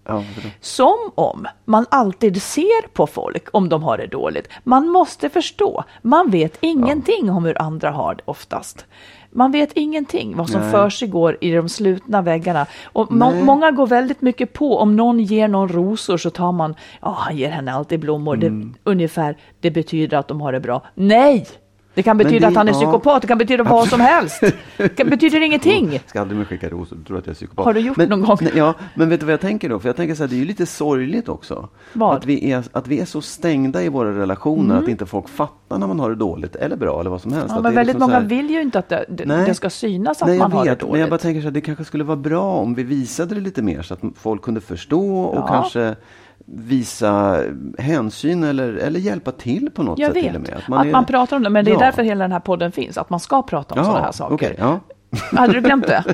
Ja? 0.07 0.25
Som 0.61 0.97
om 1.15 1.47
man 1.65 1.87
alltid 1.91 2.43
ser 2.43 2.89
på 2.89 3.07
folk 3.07 3.49
om 3.53 3.69
de 3.69 3.83
har 3.83 3.99
det 3.99 4.07
dåligt. 4.07 4.49
Man 4.65 4.89
måste 4.89 5.29
förstå. 5.29 5.85
Man 6.03 6.31
vet 6.31 6.59
ingenting 6.61 7.31
om 7.31 7.45
hur 7.45 7.63
andra 7.63 7.91
har 7.91 8.15
det 8.15 8.23
oftast. 8.25 8.87
Man 9.31 9.53
vet 9.53 9.73
ingenting 9.73 10.37
vad 10.37 10.49
som 10.51 10.61
Nej. 10.61 10.71
för 10.71 10.91
sig 10.91 11.09
går 11.09 11.37
i 11.41 11.51
de 11.53 11.69
slutna 11.69 12.23
väggarna. 12.23 12.67
Och 12.85 13.13
må- 13.13 13.35
många 13.45 13.71
går 13.71 13.87
väldigt 13.87 14.21
mycket 14.21 14.53
på. 14.53 14.79
Om 14.79 14.97
någon 14.97 15.21
ger 15.21 15.49
någon 15.49 15.69
rosor 15.69 16.17
så 16.17 16.31
tar 16.31 16.53
man, 16.53 16.75
ja 17.03 17.15
han 17.19 17.37
ger 17.37 17.51
henne 17.51 17.73
alltid 17.73 18.01
blommor. 18.01 18.35
Mm. 18.35 18.73
Det, 18.73 18.91
ungefär, 18.91 19.37
det 19.61 19.71
betyder 19.71 20.17
att 20.19 20.29
de 20.29 20.41
har 20.41 20.53
det 20.53 20.61
bra. 20.61 20.83
Nej! 20.95 21.47
Det 21.95 22.03
kan 22.03 22.19
betyda 22.19 22.41
det- 22.41 22.47
att 22.47 22.55
han 22.55 22.69
är 22.69 22.73
ja. 22.73 22.79
psykopat, 22.79 23.23
det 23.23 23.29
kan 23.29 23.39
betyda 23.39 23.63
vad 23.65 23.89
som 23.89 24.01
helst. 24.01 24.41
Det 24.77 25.05
betyder 25.05 25.41
ingenting. 25.41 26.01
Ska 26.07 26.21
aldrig 26.21 26.39
mer 26.39 26.45
skicka 26.45 26.69
rosor, 26.69 26.97
du 26.97 27.05
tror 27.05 27.19
att 27.19 27.27
jag 27.27 27.31
är 27.33 27.35
psykopat. 27.35 27.65
Har 27.65 27.75
du 27.75 27.81
gjort 27.81 27.97
men, 27.97 28.09
någon 28.09 28.23
gång? 28.23 28.39
Ja, 28.55 28.75
men 28.95 29.09
vet 29.09 29.21
du 29.21 29.27
vad 29.27 29.33
jag 29.33 29.41
tänker 29.41 29.69
då? 29.69 29.79
För 29.79 29.89
jag 29.89 29.97
tänker 29.97 30.15
så 30.15 30.23
här, 30.23 30.29
det 30.29 30.35
är 30.35 30.39
ju 30.39 30.45
lite 30.45 30.67
sorgligt 30.67 31.29
också. 31.29 31.69
Vad? 31.93 32.17
Att 32.17 32.27
vi, 32.27 32.51
är, 32.51 32.65
att 32.73 32.87
vi 32.89 33.01
är 33.01 33.05
så 33.05 33.21
stängda 33.23 33.83
i 33.83 33.89
våra 33.89 34.19
relationer 34.19 34.71
Mm. 34.75 34.85
att 34.85 34.89
inte 34.91 35.07
folk 35.07 35.29
fattar 35.29 35.79
när 35.79 35.87
man 35.87 36.01
har 36.01 36.11
det 36.11 36.17
dåligt 36.17 36.57
eller 36.57 36.77
bra 36.77 37.01
eller 37.01 37.11
vad 37.11 37.21
som 37.21 37.33
helst. 37.33 37.47
Ja, 37.51 37.57
Att 37.57 37.63
men 37.63 37.75
väldigt 37.75 37.95
liksom 37.95 38.11
många 38.11 38.21
här- 38.21 38.29
vill 38.29 38.51
ju 38.51 38.63
inte 38.63 38.79
att 38.79 38.89
det, 38.89 39.05
Nej. 39.25 39.47
det 39.47 39.55
ska 39.55 39.71
synas 39.71 40.23
att 40.23 40.29
Nej, 40.29 40.39
man 40.39 40.51
jag 40.51 40.57
har 40.59 40.65
det 40.65 40.71
vet, 40.71 40.81
dåligt. 40.81 40.93
men 40.93 41.01
jag 41.01 41.11
bara 41.11 41.19
tänker 41.19 41.41
så 41.41 41.45
här, 41.47 41.51
det 41.53 41.61
kanske 41.61 41.85
skulle 41.85 42.05
vara 42.05 42.17
bra 42.17 42.43
om 42.57 42.75
vi 42.75 42.83
visade 42.83 43.35
det 43.35 43.41
lite 43.41 43.63
mer 43.63 43.83
så 43.83 43.95
att 43.95 44.01
folk 44.17 44.43
kunde 44.43 44.61
förstå 44.61 45.21
och 45.23 45.37
Ja. 45.39 45.47
kanske 45.49 45.97
visa 46.45 47.41
hänsyn 47.79 48.45
eller, 48.45 48.73
eller 48.75 49.01
hjälpa 49.01 49.31
till 49.33 49.71
på 49.75 49.83
något 49.83 49.99
Jag 49.99 50.15
sätt 50.15 50.25
vet 50.25 50.35
och 50.37 50.41
med. 50.43 50.55
att 50.57 50.69
man, 50.69 50.95
är- 50.95 51.03
pratar 51.03 51.37
om 51.37 51.43
det, 51.43 51.51
men 51.51 51.65
det 51.65 51.71
är 51.71 51.73
Ja. 51.73 51.79
därför 51.79 52.03
hela 52.03 52.25
den 52.25 52.33
här 52.33 52.41
podden 52.41 52.73
finns, 52.73 52.99
att 52.99 53.11
man 53.11 53.21
ska 53.21 53.43
prata 53.43 53.75
om 53.75 53.79
Ja, 53.79 53.85
sådana 53.85 54.05
här 54.05 54.13
saker. 54.13 54.35
okej, 54.35 54.55
ja. 54.59 54.81
Hade 55.33 55.53
du 55.53 55.61
glömt 55.61 55.87
det? 55.87 56.05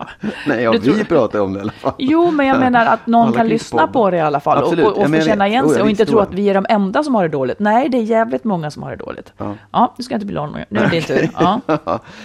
Nej, 0.46 0.62
ja, 0.62 0.72
vi 0.82 1.04
pratar 1.04 1.40
om 1.40 1.52
det 1.52 1.58
i 1.58 1.62
alla 1.62 1.72
fall. 1.72 1.92
Jo, 1.98 2.30
men 2.30 2.46
jag 2.46 2.58
menar 2.60 2.86
att 2.86 3.06
någon 3.06 3.26
Alla 3.28 3.36
kan 3.36 3.48
lyssna 3.48 3.86
på- 3.86 3.92
på 3.92 4.10
det 4.10 4.16
i 4.16 4.20
alla 4.20 4.40
fall 4.40 4.58
Absolut. 4.58 4.86
och, 4.86 4.92
och, 4.92 4.98
och 5.02 5.08
få 5.10 5.16
jag 5.16 5.24
känna 5.24 5.44
vet. 5.44 5.50
igen 5.50 5.68
sig 5.68 5.78
jag 5.78 5.84
och 5.84 5.90
inte 5.90 6.06
tro 6.06 6.18
att 6.18 6.34
vi 6.34 6.48
är 6.50 6.54
de 6.54 6.66
enda 6.68 7.02
som 7.02 7.14
har 7.14 7.22
det 7.22 7.28
dåligt. 7.28 7.58
Nej, 7.58 7.88
det 7.88 7.98
är 7.98 8.02
jävligt 8.02 8.44
många 8.44 8.70
som 8.70 8.82
har 8.82 8.90
det 8.90 8.96
dåligt. 8.96 9.32
Ja. 9.38 9.54
Ja, 9.70 9.94
nu 9.98 10.04
ska 10.04 10.14
jag 10.14 10.16
inte 10.16 10.26
bli 10.26 10.34
lång. 10.34 10.56
Nu 10.68 10.80
är 10.80 10.84
det 10.84 10.90
din 10.90 11.02
tur. 11.02 11.30
Ja. 11.38 11.60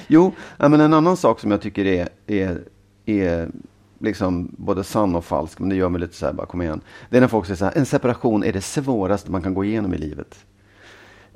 jo, 0.08 0.32
men 0.58 0.82
en 0.82 0.94
annan 0.94 1.18
sak 1.18 1.40
som 1.40 1.52
jag 1.52 1.62
tycker 1.62 1.86
är, 1.86 2.08
är, 2.28 2.58
är 3.06 3.48
liksom 4.06 4.52
både 4.58 4.84
sann 4.84 5.16
och 5.16 5.26
falsk, 5.26 5.60
men 5.60 5.70
det 5.70 5.76
gör 5.76 5.90
mig 5.90 6.02
lite 6.02 6.16
så 6.16 6.26
här, 6.26 6.34
bara 6.34 6.48
kom 6.48 6.62
igen. 6.62 6.82
Det 7.10 7.18
är 7.18 7.22
när 7.22 7.28
folk 7.28 7.46
säger 7.46 7.58
så 7.58 7.66
här, 7.66 7.78
en 7.78 7.86
separation 7.86 8.44
är 8.44 8.54
det 8.54 8.62
svåraste 8.62 9.32
man 9.32 9.42
kan 9.42 9.54
gå 9.54 9.64
igenom 9.64 9.94
i 9.94 9.98
livet. 9.98 10.46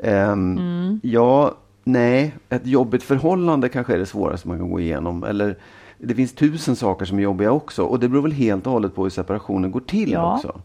Ehm, 0.03 0.57
Mm. 0.57 0.99
Ja, 1.03 1.55
nej, 1.83 2.35
ett 2.49 2.67
jobbigt 2.67 3.03
förhållande 3.03 3.69
kanske 3.69 3.93
är 3.93 3.97
det 3.99 4.05
svåraste 4.05 4.47
man 4.47 4.57
kan 4.59 4.69
gå 4.71 4.79
igenom. 4.79 5.23
Eller 5.23 5.55
det 5.97 6.15
finns 6.15 6.33
tusen 6.33 6.75
saker 6.75 7.05
som 7.05 7.17
är 7.19 7.23
jobbiga 7.23 7.51
också. 7.51 7.83
Och 7.83 7.99
det 7.99 8.09
beror 8.09 8.21
väl 8.21 8.31
helt 8.31 8.67
och 8.67 8.73
hållet 8.73 8.95
på 8.95 9.03
hur 9.03 9.09
separationen 9.09 9.71
går 9.71 9.79
till 9.79 10.11
Ja. 10.11 10.35
också. 10.35 10.61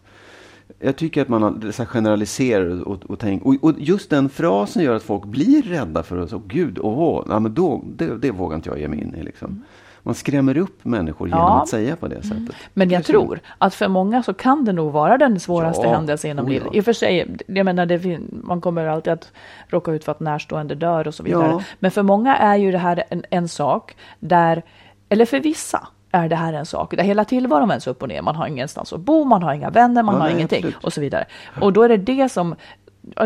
Jag 0.79 0.95
tycker 0.95 1.21
att 1.21 1.27
man 1.29 1.71
så 1.73 1.85
generaliserar 1.85 2.87
och, 2.87 3.03
och, 3.05 3.19
tänk, 3.19 3.45
och, 3.45 3.55
och 3.61 3.73
just 3.77 4.09
den 4.09 4.29
frasen 4.29 4.83
gör 4.83 4.95
att 4.95 5.03
folk 5.03 5.25
blir 5.25 5.61
rädda 5.61 6.03
för 6.03 6.17
att, 6.17 6.29
så, 6.29 6.41
gud, 6.47 6.79
åh, 6.81 7.25
ja, 7.29 7.39
men 7.39 7.53
då, 7.53 7.83
det, 7.97 8.17
det 8.17 8.31
vågar 8.31 8.55
inte 8.55 8.69
jag 8.69 8.79
ge 8.79 8.87
mig 8.87 9.01
in 9.01 9.15
i. 9.15 9.23
Liksom. 9.23 9.63
Man 10.05 10.15
skrämmer 10.15 10.57
upp 10.57 10.85
människor 10.85 11.27
genom 11.27 11.41
Ja. 11.43 11.61
att 11.61 11.69
säga 11.69 11.95
på 11.95 12.07
det 12.07 12.21
sättet. 12.21 12.55
Men 12.73 12.87
Det 12.89 12.95
är 12.95 12.97
jag 12.97 13.05
tror 13.05 13.39
att 13.57 13.75
för 13.75 13.87
många 13.87 14.23
så 14.23 14.33
kan 14.33 14.65
det 14.65 14.71
nog 14.73 14.91
vara 14.91 15.17
den 15.17 15.39
svåraste 15.39 15.87
Ja, 15.87 15.93
händelsen 15.93 16.27
genom 16.29 16.45
oh 16.45 16.49
livet. 16.51 16.67
I 16.73 16.79
och 16.81 16.85
för 16.85 16.93
sig, 16.93 17.35
jag 17.47 17.65
menar, 17.65 17.85
det 17.85 18.19
man 18.43 18.61
kommer 18.61 18.85
alltid 18.87 19.13
att 19.13 19.31
råka 19.67 19.91
ut 19.91 20.03
för 20.05 20.11
att 20.11 20.19
närstående 20.19 20.75
dör 20.75 21.07
och 21.07 21.13
så 21.15 21.23
vidare. 21.23 21.47
Ja. 21.51 21.61
Men 21.79 21.91
för 21.91 22.03
många 22.03 22.35
är 22.37 22.55
ju 22.55 22.71
det 22.71 22.77
här 22.77 23.03
en, 23.09 23.23
en 23.29 23.47
sak 23.47 23.95
där, 24.19 24.63
eller 25.09 25.25
för 25.25 25.39
vissa 25.39 25.87
är 26.11 26.29
det 26.29 26.35
här 26.35 26.53
en 26.53 26.65
sak 26.65 26.95
där 26.97 27.03
hela 27.03 27.25
tillvaron 27.25 27.69
vänds 27.69 27.87
upp 27.87 28.01
och 28.01 28.07
ner. 28.09 28.21
Man 28.21 28.35
har 28.35 28.47
ingenstans 28.47 28.93
att 28.93 28.99
bo, 28.99 29.23
man 29.23 29.43
har 29.43 29.53
inga 29.53 29.69
vänner, 29.69 30.03
man 30.03 30.15
Ja, 30.15 30.21
har 30.21 30.27
nej, 30.27 30.35
ingenting 30.37 30.57
absolut. 30.65 30.83
och 30.83 30.93
så 30.93 31.01
vidare. 31.01 31.25
Och 31.61 31.73
då 31.73 31.83
är 31.83 31.89
det 31.89 31.97
det 31.97 32.29
som 32.29 32.55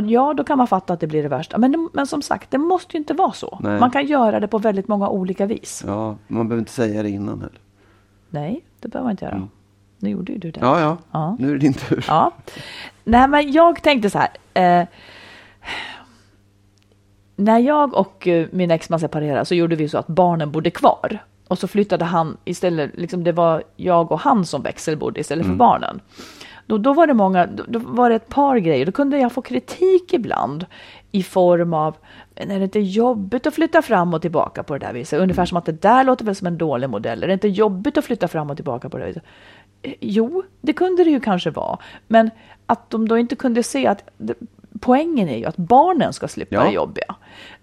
Ja, 0.08 0.34
då 0.34 0.44
kan 0.44 0.58
man 0.58 0.68
fatta 0.68 0.94
att 0.94 1.00
det 1.00 1.08
blir 1.08 1.24
det 1.24 1.30
värsta. 1.30 1.58
Men, 1.58 1.72
det, 1.72 1.88
men 1.94 2.08
som 2.08 2.22
sagt, 2.22 2.52
det 2.52 2.58
måste 2.58 2.98
ju 2.98 3.00
inte 3.00 3.14
vara 3.14 3.32
så. 3.32 3.60
Nej. 3.62 3.80
Man 3.80 3.92
kan 3.92 4.06
göra 4.06 4.40
det 4.40 4.48
på 4.48 4.58
väldigt 4.58 4.88
många 4.88 5.10
olika 5.10 5.46
vis. 5.46 5.84
Ja, 5.88 6.16
man 6.28 6.48
behöver 6.48 6.60
inte 6.62 6.72
säga 6.72 7.04
det 7.04 7.10
innan 7.10 7.40
heller. 7.40 7.60
Nej, 8.30 8.64
det 8.80 8.88
behöver 8.88 9.06
man 9.06 9.12
inte 9.12 9.26
göra. 9.26 9.48
Nu 9.98 10.10
gjorde 10.10 10.32
ju 10.32 10.38
du 10.38 10.52
det. 10.52 10.60
Mm. 10.60 10.72
Ja, 10.72 10.80
ja, 10.82 10.98
Ja. 11.12 11.36
nu 11.40 11.50
är 11.50 11.54
det 11.54 11.60
din 11.60 11.74
tur. 11.74 12.06
Ja. 12.08 12.32
Nej, 13.04 13.28
men 13.28 13.52
jag 13.52 13.84
tänkte 13.84 14.10
så 14.10 14.20
här. 14.20 14.30
Eh, 14.82 14.88
när 17.36 17.60
jag 17.60 17.94
och 17.94 18.28
eh, 18.28 18.48
min 18.52 18.72
exman 18.72 19.00
separerade 19.00 19.46
så 19.46 19.56
gjorde 19.56 19.76
vi 19.76 19.90
så 19.90 19.98
att 19.98 20.08
barnen 20.08 20.52
bodde 20.52 20.70
kvar. 20.72 21.20
Och 21.48 21.60
så 21.60 21.68
flyttade 21.68 22.06
han 22.06 22.38
istället, 22.46 22.92
liksom 22.98 23.24
det 23.24 23.32
var 23.32 23.64
jag 23.76 24.12
och 24.12 24.20
han 24.20 24.46
som 24.46 24.62
växelbodde 24.62 25.20
istället 25.20 25.46
för 25.46 25.54
barnen. 25.54 26.00
Då, 26.70 26.78
då 26.78 26.94
var 26.94 27.08
det 27.08 27.14
många, 27.14 27.46
då, 27.46 27.64
då 27.68 27.80
var 27.80 28.10
det 28.10 28.16
ett 28.16 28.30
par 28.30 28.58
grejer. 28.58 28.86
Då 28.86 28.92
kunde 28.92 29.18
jag 29.18 29.32
få 29.32 29.42
kritik 29.42 30.14
ibland 30.14 30.66
i 31.12 31.24
form 31.24 31.74
av, 31.74 31.96
men 32.36 32.52
är 32.52 32.60
det 32.60 32.64
inte 32.64 32.80
jobbigt 32.80 33.48
att 33.48 33.54
flytta 33.54 33.82
fram 33.82 34.14
och 34.14 34.22
tillbaka 34.22 34.64
på 34.64 34.78
det 34.78 34.86
där 34.86 34.94
viset? 34.94 35.20
Ungefär 35.20 35.46
som 35.46 35.58
att 35.58 35.66
det 35.66 35.82
där 35.82 36.04
låter 36.04 36.26
väl 36.26 36.36
som 36.36 36.48
en 36.48 36.58
dålig 36.58 36.90
modell. 36.90 37.24
Är 37.24 37.28
det 37.28 37.34
inte 37.34 37.48
jobbigt 37.48 37.98
att 37.98 38.06
flytta 38.06 38.28
fram 38.28 38.50
och 38.50 38.56
tillbaka 38.56 38.90
på 38.90 38.98
det 38.98 39.06
viset? 39.06 39.24
Eh, 39.82 39.94
jo, 40.00 40.44
det 40.62 40.74
kunde 40.74 41.04
det 41.04 41.10
ju 41.10 41.20
kanske 41.20 41.50
vara. 41.50 41.78
Men 42.08 42.32
att 42.66 42.90
de 42.90 43.08
då 43.08 43.18
inte 43.18 43.36
kunde 43.36 43.64
se 43.64 43.88
att 43.88 44.04
det, 44.18 44.34
poängen 44.80 45.30
är 45.30 45.38
ju 45.38 45.46
att 45.46 45.58
barnen 45.58 46.14
ska 46.14 46.28
slippa 46.28 46.56
Ja. 46.56 46.64
det 46.64 46.72
jobbiga. 46.72 47.16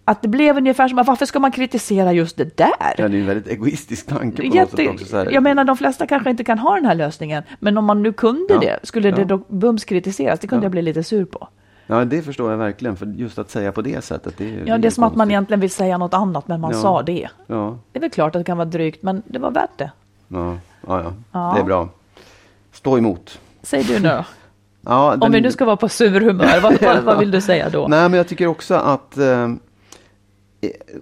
Att 0.05 0.23
det 0.23 0.29
blev 0.29 0.57
ungefär 0.57 0.89
som 0.89 0.97
varför 1.05 1.27
ska 1.27 1.39
man 1.41 1.53
kritisera 1.53 2.13
just 2.13 2.37
det 2.37 2.57
där? 2.57 2.71
Ja, 2.79 3.09
det 3.09 3.17
är 3.17 3.21
en 3.21 3.27
väldigt 3.27 3.49
egoistisk 3.53 4.07
tanke 4.07 4.37
på 4.43 4.49
något 4.49 4.55
Jätte, 4.55 4.77
sätt 4.77 4.89
också. 4.91 5.31
Jag 5.31 5.43
menar 5.43 5.65
de 5.65 5.77
flesta 5.77 6.07
kanske 6.07 6.31
inte 6.31 6.45
kan 6.45 6.59
ha 6.59 6.75
den 6.75 6.87
här 6.87 6.95
lösningen, 6.95 7.43
men 7.59 7.79
om 7.79 7.85
man 7.85 8.03
nu 8.03 8.13
kunde 8.13 8.55
Ja, 8.55 8.61
det, 8.61 8.79
skulle 8.83 9.11
det 9.11 9.25
då 9.25 9.37
bums 9.49 9.85
kritiseras? 9.85 10.41
Det 10.41 10.47
kunde 10.47 10.63
Ja. 10.63 10.65
jag 10.65 10.71
bli 10.73 10.83
lite 10.83 11.03
sur 11.03 11.25
på. 11.25 11.49
Ja, 11.87 12.05
det 12.05 12.23
förstår 12.23 12.51
jag 12.51 12.59
verkligen. 12.59 12.97
För 12.97 13.07
just 13.07 13.39
att 13.39 13.51
säga 13.51 13.73
på 13.73 13.83
det 13.83 14.05
sättet, 14.05 14.35
det 14.39 14.45
är 14.55 14.63
Ja, 14.67 14.79
det 14.79 14.89
är 14.89 14.91
som 14.91 15.05
att 15.05 15.11
man 15.13 15.17
konstigt. 15.19 15.31
egentligen 15.33 15.61
vill 15.61 15.71
säga 15.71 15.99
något 15.99 16.15
annat, 16.15 16.49
men 16.49 16.61
man 16.61 16.71
Ja. 16.73 16.81
sa 16.81 17.03
det. 17.03 17.29
Ja, 17.47 17.79
Det 17.93 17.99
är 17.99 18.01
väl 18.01 18.11
klart 18.11 18.35
att 18.37 18.41
det 18.41 18.45
kan 18.45 18.57
vara 18.59 18.69
drygt, 18.69 19.03
men 19.03 19.23
det 19.27 19.39
var 19.39 19.51
värt 19.51 19.79
det. 19.79 19.91
ja, 20.29 20.57
ja, 20.87 21.03
ja. 21.03 21.13
Ja. 21.33 21.53
det 21.55 21.61
är 21.61 21.65
bra. 21.65 21.89
Stå 22.73 22.99
emot. 22.99 23.39
Säg 23.63 23.83
du 23.85 23.99
nu. 24.01 24.25
Ja, 24.88 25.12
Om 25.14 25.20
den- 25.20 25.33
vi 25.33 25.40
nu 25.40 25.53
ska 25.53 25.64
vara 25.64 25.77
på 25.77 25.88
sur 25.88 26.20
humör, 26.20 26.61
vad, 26.62 26.83
vad, 26.83 27.03
vad 27.05 27.18
vill 27.18 27.31
du 27.31 27.40
säga 27.40 27.68
då? 27.70 27.88
Nej, 27.88 28.09
men 28.09 28.12
jag 28.16 28.29
tycker 28.29 28.46
också 28.46 28.75
att, 28.75 29.18
eh, 29.18 29.53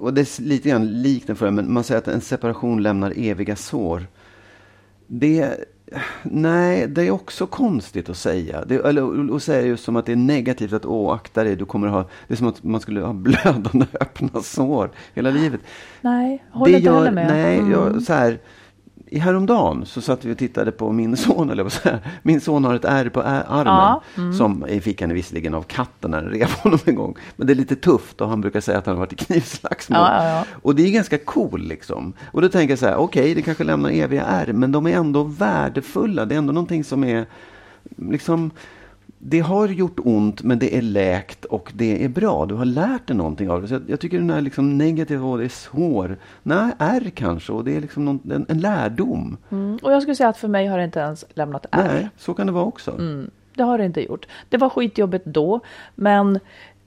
och 0.00 0.14
det 0.14 0.20
är 0.20 0.42
lite 0.42 0.68
grann 0.68 1.02
likt 1.02 1.26
den 1.26 1.36
förra, 1.36 1.50
men 1.50 1.72
man 1.72 1.84
säger 1.84 1.98
att 1.98 2.08
en 2.08 2.20
separation 2.20 2.82
lämnar 2.82 3.12
eviga 3.16 3.56
sår. 3.56 4.06
Det, 5.06 5.50
nej, 6.22 6.86
det 6.88 7.02
är 7.06 7.10
också 7.10 7.46
konstigt 7.46 8.08
att 8.08 8.16
säga. 8.16 8.64
Det, 8.66 8.74
eller 8.74 9.34
att 9.36 9.42
säga 9.42 9.66
just 9.66 9.84
som 9.84 9.96
att 9.96 10.06
det 10.06 10.12
är 10.12 10.16
negativt 10.16 10.72
att 10.72 10.84
åh, 10.86 11.14
akta 11.14 11.44
dig, 11.44 11.56
du 11.56 11.64
kommer 11.64 11.88
ha, 11.88 12.04
det 12.28 12.34
är 12.34 12.36
som 12.38 12.46
att 12.46 12.62
man 12.62 12.80
skulle 12.80 13.00
ha 13.00 13.12
blödande 13.12 13.86
öppna 14.00 14.42
sår 14.42 14.90
hela 15.14 15.30
livet. 15.30 15.60
Nej, 16.00 16.44
håller 16.50 16.76
inte 16.78 16.92
heller 16.92 17.10
med. 17.10 17.26
Nej, 17.26 17.58
Mm. 17.58 17.70
jag, 17.72 18.02
så 18.02 18.12
här, 18.12 18.38
i 19.06 19.18
häromdagen 19.18 19.86
så 19.86 20.00
satt 20.00 20.24
vi 20.24 20.32
och 20.32 20.38
tittade 20.38 20.72
på 20.72 20.92
min 20.92 21.16
son, 21.16 21.50
eller 21.50 21.62
vad. 21.62 21.98
Min 22.22 22.40
son 22.40 22.64
har 22.64 22.74
ett 22.74 22.84
ärr 22.84 23.08
på 23.08 23.22
armen. 23.22 23.66
Ja, 23.66 24.02
mm. 24.16 24.32
Som 24.32 24.66
fick 24.82 25.00
han 25.00 25.14
visserligen 25.14 25.54
av 25.54 25.62
katten 25.62 26.10
när 26.10 26.22
den 26.22 26.30
rev 26.30 26.50
honom 26.50 26.78
en 26.84 26.94
gång. 26.94 27.16
Men 27.36 27.46
det 27.46 27.52
är 27.52 27.54
lite 27.54 27.76
tufft 27.76 28.20
och 28.20 28.28
han 28.28 28.40
brukar 28.40 28.60
säga 28.60 28.78
att 28.78 28.86
han 28.86 28.94
har 28.94 29.00
varit 29.00 29.12
i 29.12 29.24
knivslagsmål. 29.24 29.98
Ja, 29.98 30.28
ja. 30.28 30.44
Och 30.62 30.74
det 30.74 30.86
är 30.86 30.90
ganska 30.90 31.18
cool 31.18 31.60
liksom. 31.60 32.12
Och 32.32 32.42
då 32.42 32.48
tänker 32.48 32.72
jag 32.72 32.78
så 32.78 32.86
här, 32.86 32.96
okej 32.96 33.34
det 33.34 33.42
kanske 33.42 33.64
lämnar 33.64 33.90
eviga 33.90 34.24
ärr, 34.24 34.52
men 34.52 34.72
de 34.72 34.86
är 34.86 34.96
ändå 34.96 35.22
värdefulla. 35.22 36.24
Det 36.24 36.34
är 36.34 36.38
ändå 36.38 36.52
någonting 36.52 36.84
som 36.84 37.04
är 37.04 37.26
liksom 37.96 38.50
det 39.26 39.40
har 39.40 39.68
gjort 39.68 40.00
ont, 40.04 40.42
men 40.42 40.58
det 40.58 40.76
är 40.76 40.82
läkt 40.82 41.44
och 41.44 41.72
det 41.74 42.04
är 42.04 42.08
bra. 42.08 42.46
Du 42.46 42.54
har 42.54 42.64
lärt 42.64 43.06
dig 43.06 43.16
någonting 43.16 43.50
av 43.50 43.62
det. 43.62 43.68
Så 43.68 43.74
jag, 43.74 43.82
jag 43.86 44.00
tycker 44.00 44.18
den 44.18 44.30
här 44.30 44.40
liksom 44.40 44.78
negativa, 44.78 45.26
och 45.26 45.38
det 45.38 45.44
är 45.44 45.48
svår. 45.48 46.16
Nej, 46.42 46.72
är 46.78 47.10
kanske, 47.10 47.52
och 47.52 47.64
det 47.64 47.76
är 47.76 47.80
liksom 47.80 48.04
någon, 48.04 48.20
en, 48.32 48.46
en 48.48 48.60
lärdom. 48.60 49.36
Mm. 49.50 49.78
Och 49.82 49.92
jag 49.92 50.02
skulle 50.02 50.14
säga 50.14 50.28
att 50.28 50.36
för 50.36 50.48
mig 50.48 50.66
har 50.66 50.78
det 50.78 50.84
inte 50.84 51.00
ens 51.00 51.24
lämnat 51.34 51.66
ärr. 51.70 51.94
Nej, 51.94 52.08
så 52.16 52.34
kan 52.34 52.46
det 52.46 52.52
vara 52.52 52.64
också. 52.64 52.90
Mm, 52.90 53.30
det 53.54 53.62
har 53.62 53.78
det 53.78 53.84
inte 53.84 54.00
gjort. 54.00 54.26
Det 54.48 54.56
var 54.56 54.68
skitjobbigt 54.68 55.24
då, 55.26 55.60
men 55.94 56.40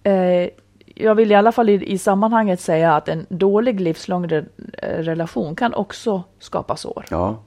eh, 0.03 0.49
jag 0.95 1.15
vill 1.15 1.31
i 1.31 1.35
alla 1.35 1.51
fall 1.51 1.69
i, 1.69 1.91
i 1.91 1.97
sammanhanget 1.97 2.61
säga 2.61 2.95
att 2.95 3.09
en 3.09 3.25
dålig 3.29 3.81
livslång 3.81 4.27
re, 4.27 4.45
relation 4.81 5.55
kan 5.55 5.73
också 5.73 6.23
skapa 6.39 6.75
sår. 6.75 7.05
Ja, 7.09 7.39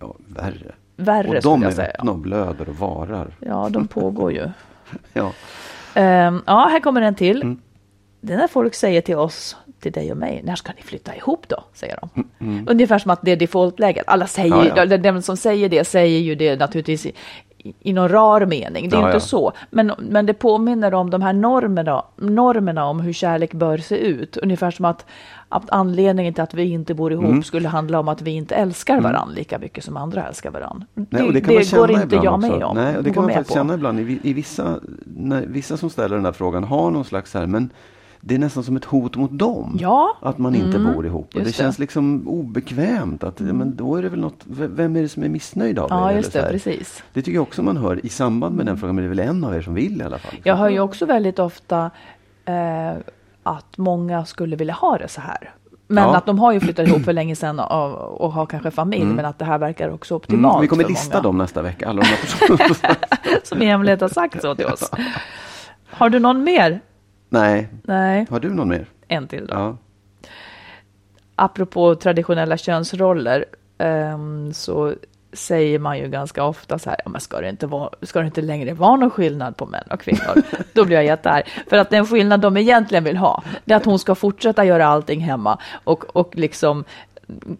ja 0.00 0.14
värre. 0.26 0.74
Värre 0.96 1.28
och 1.36 1.42
de 1.42 1.62
är 1.62 1.70
säga. 1.70 1.88
öppna 1.88 2.10
och 2.10 2.18
blöder 2.18 2.68
och 2.68 2.76
varar. 2.76 3.30
Ja, 3.40 3.68
de 3.70 3.88
pågår 3.88 4.32
ju. 4.32 4.48
Ja. 5.12 5.32
Ehm, 5.94 6.42
ja, 6.46 6.68
här 6.70 6.80
kommer 6.80 7.02
en 7.02 7.14
till. 7.14 7.42
Mm. 7.42 7.60
Det 8.20 8.32
är 8.32 8.36
när 8.36 8.48
folk 8.48 8.74
säger 8.74 9.00
till 9.00 9.16
oss, 9.16 9.56
till 9.80 9.92
dig 9.92 10.10
och 10.10 10.16
mig, 10.16 10.40
när 10.44 10.56
ska 10.56 10.72
ni 10.76 10.82
flytta 10.82 11.16
ihop 11.16 11.48
då? 11.48 11.64
Säger 11.72 11.98
de. 12.00 12.24
Mm. 12.40 12.66
Ungefär 12.70 12.98
som 12.98 13.10
att 13.10 13.20
det 13.22 13.30
är 13.30 13.36
defaultläget. 13.36 14.04
Alla 14.06 14.26
säger, 14.26 14.72
Ja, 14.76 14.86
ja. 14.86 14.96
Den 14.96 15.22
som 15.22 15.36
säger 15.36 15.68
det 15.68 15.84
säger 15.84 16.20
ju 16.20 16.34
det 16.34 16.56
naturligtvis 16.56 17.06
i, 17.80 17.92
någon 17.92 18.08
rar 18.08 18.46
mening. 18.46 18.88
Det 18.88 18.96
är 18.96 19.00
Ja, 19.00 19.06
inte 19.06 19.16
ja. 19.16 19.20
så. 19.20 19.52
Men, 19.70 19.92
men 19.98 20.26
det 20.26 20.34
påminner 20.34 20.94
om 20.94 21.10
de 21.10 21.22
här 21.22 21.32
normerna, 21.32 22.02
normerna 22.16 22.84
om 22.86 23.00
hur 23.00 23.12
kärlek 23.12 23.52
bör 23.54 23.78
se 23.78 23.96
ut. 23.98 24.36
Ungefär 24.36 24.70
som 24.70 24.84
att, 24.84 25.06
att 25.48 25.70
anledningen 25.70 26.34
till 26.34 26.42
att 26.42 26.54
vi 26.54 26.62
inte 26.70 26.94
bor 26.94 27.12
ihop 27.12 27.24
Mm. 27.24 27.42
skulle 27.42 27.68
handla 27.68 28.00
om 28.00 28.08
att 28.08 28.22
vi 28.22 28.30
inte 28.30 28.54
älskar 28.54 29.00
varandra 29.00 29.34
lika 29.34 29.58
mycket 29.58 29.84
som 29.84 29.96
andra 29.96 30.26
älskar 30.28 30.50
varandra. 30.50 30.86
Nej, 30.94 31.06
det 31.26 31.32
det 31.32 31.40
går 31.76 31.90
inte 31.90 32.16
jag 32.16 32.34
också. 32.34 32.50
med 32.50 32.62
om. 32.64 32.76
Nej, 32.76 32.96
och 32.96 33.02
det 33.04 33.10
kan 33.10 33.22
man 33.22 33.32
faktiskt 33.32 33.48
på. 33.50 33.54
känna 33.54 33.74
ibland. 33.74 34.00
I, 34.00 34.18
i 34.22 34.32
vissa, 34.32 34.80
när, 35.04 35.46
vissa 35.46 35.76
som 35.76 35.90
ställer 35.90 36.14
den 36.16 36.24
där 36.24 36.32
frågan 36.32 36.64
har 36.64 36.90
någon 36.90 37.04
slags 37.04 37.34
här, 37.34 37.46
men 37.46 37.70
det 38.28 38.34
är 38.34 38.38
nästan 38.38 38.62
som 38.64 38.76
ett 38.76 38.84
hot 38.84 39.16
mot 39.16 39.38
dem. 39.38 39.76
Ja. 39.80 40.16
Att 40.20 40.38
man 40.38 40.54
inte 40.54 40.76
Mm, 40.76 40.92
bor 40.94 41.06
ihop. 41.06 41.24
Och 41.26 41.32
det 41.32 41.38
just 41.46 41.56
det. 41.58 41.62
känns 41.62 41.78
liksom 41.78 42.28
obekvämt. 42.28 43.24
Att, 43.24 43.40
ja, 43.40 43.52
men 43.52 43.76
då 43.76 43.96
är 43.96 44.02
det 44.02 44.08
väl 44.08 44.20
något, 44.20 44.40
vem 44.46 44.96
är 44.96 45.02
det 45.02 45.08
som 45.08 45.22
är 45.22 45.28
missnöjd 45.28 45.78
av 45.78 45.86
Ja, 45.90 46.12
er? 46.12 46.16
just 46.16 46.32
det, 46.32 46.48
precis. 46.50 47.02
Det 47.12 47.22
tycker 47.22 47.34
jag 47.34 47.42
också 47.42 47.62
man 47.62 47.76
hör 47.76 48.06
i 48.06 48.08
samband 48.08 48.56
med 48.56 48.66
den 48.66 48.76
frågan. 48.76 48.94
Men 48.96 49.04
det 49.04 49.06
är 49.06 49.24
väl 49.24 49.28
en 49.28 49.44
av 49.44 49.54
er 49.54 49.62
som 49.62 49.74
vill 49.74 50.00
i 50.00 50.04
alla 50.04 50.18
fall. 50.18 50.34
Jag 50.44 50.56
hör 50.56 50.68
ju 50.68 50.80
också 50.80 51.06
väldigt 51.06 51.38
ofta 51.38 51.90
eh, 52.44 52.92
att 53.42 53.78
många 53.78 54.24
skulle 54.24 54.56
vilja 54.56 54.74
ha 54.74 54.98
det 54.98 55.08
så 55.08 55.20
här. 55.20 55.50
Men 55.88 56.04
Ja. 56.04 56.16
att 56.16 56.26
de 56.26 56.38
har 56.38 56.52
ju 56.52 56.60
flyttat 56.60 56.88
ihop 56.88 57.02
för 57.02 57.12
länge 57.12 57.36
sedan 57.36 57.60
och, 57.60 58.20
och 58.20 58.32
har 58.32 58.46
kanske 58.46 58.70
familj, 58.70 59.02
Mm. 59.02 59.16
men 59.16 59.24
att 59.24 59.38
det 59.38 59.44
här 59.44 59.58
verkar 59.58 59.90
också 59.90 60.14
optimalt 60.14 60.54
Mm, 60.54 60.62
vi 60.62 60.68
kommer 60.68 60.82
för 60.84 60.90
lista 60.90 61.14
många. 61.16 61.22
dem 61.22 61.38
nästa 61.38 61.62
vecka. 61.62 61.88
Alla 61.88 62.02
de 62.02 62.06
här 62.08 62.16
personerna. 62.16 62.96
Som 63.42 63.62
i 63.62 63.66
hemlighet 63.66 64.00
har 64.00 64.08
sagt 64.08 64.42
så 64.42 64.54
till 64.54 64.66
oss. 64.66 64.90
Har 65.90 66.10
du 66.10 66.18
någon 66.18 66.44
mer? 66.44 66.80
Nej, 67.28 67.68
Nej, 67.82 68.26
har 68.30 68.40
du 68.40 68.50
någon 68.50 68.68
mer? 68.68 68.86
en 69.08 69.28
till 69.28 69.46
då. 69.46 69.54
Ja. 69.54 69.76
Apropå 71.34 71.94
traditionella 71.94 72.56
könsroller 72.56 73.44
ehm, 73.78 74.52
så 74.52 74.94
säger 75.32 75.78
man 75.78 75.98
ju 75.98 76.08
ganska 76.08 76.44
ofta 76.44 76.78
så 76.78 76.90
här, 76.90 77.00
ja, 77.04 77.10
men 77.10 77.20
ska, 77.20 77.40
det 77.40 77.48
inte 77.48 77.66
vara, 77.66 77.90
ska 78.02 78.20
det 78.20 78.26
inte 78.26 78.42
längre 78.42 78.74
vara 78.74 78.96
någon 78.96 79.10
skillnad 79.10 79.56
på 79.56 79.66
män 79.66 79.84
och 79.90 80.00
kvinnor? 80.00 80.42
Då 80.72 80.84
blir 80.84 80.96
jag 80.96 81.04
jättearg. 81.04 81.44
För 81.70 81.76
att 81.76 81.90
den 81.90 82.06
skillnad 82.06 82.40
de 82.40 82.56
egentligen 82.56 83.04
vill 83.04 83.16
ha, 83.16 83.42
det 83.64 83.72
är 83.72 83.76
att 83.76 83.84
hon 83.84 83.98
ska 83.98 84.14
fortsätta 84.14 84.64
göra 84.64 84.86
allting 84.86 85.20
hemma 85.20 85.58
och, 85.84 86.16
och 86.16 86.36
liksom 86.36 86.84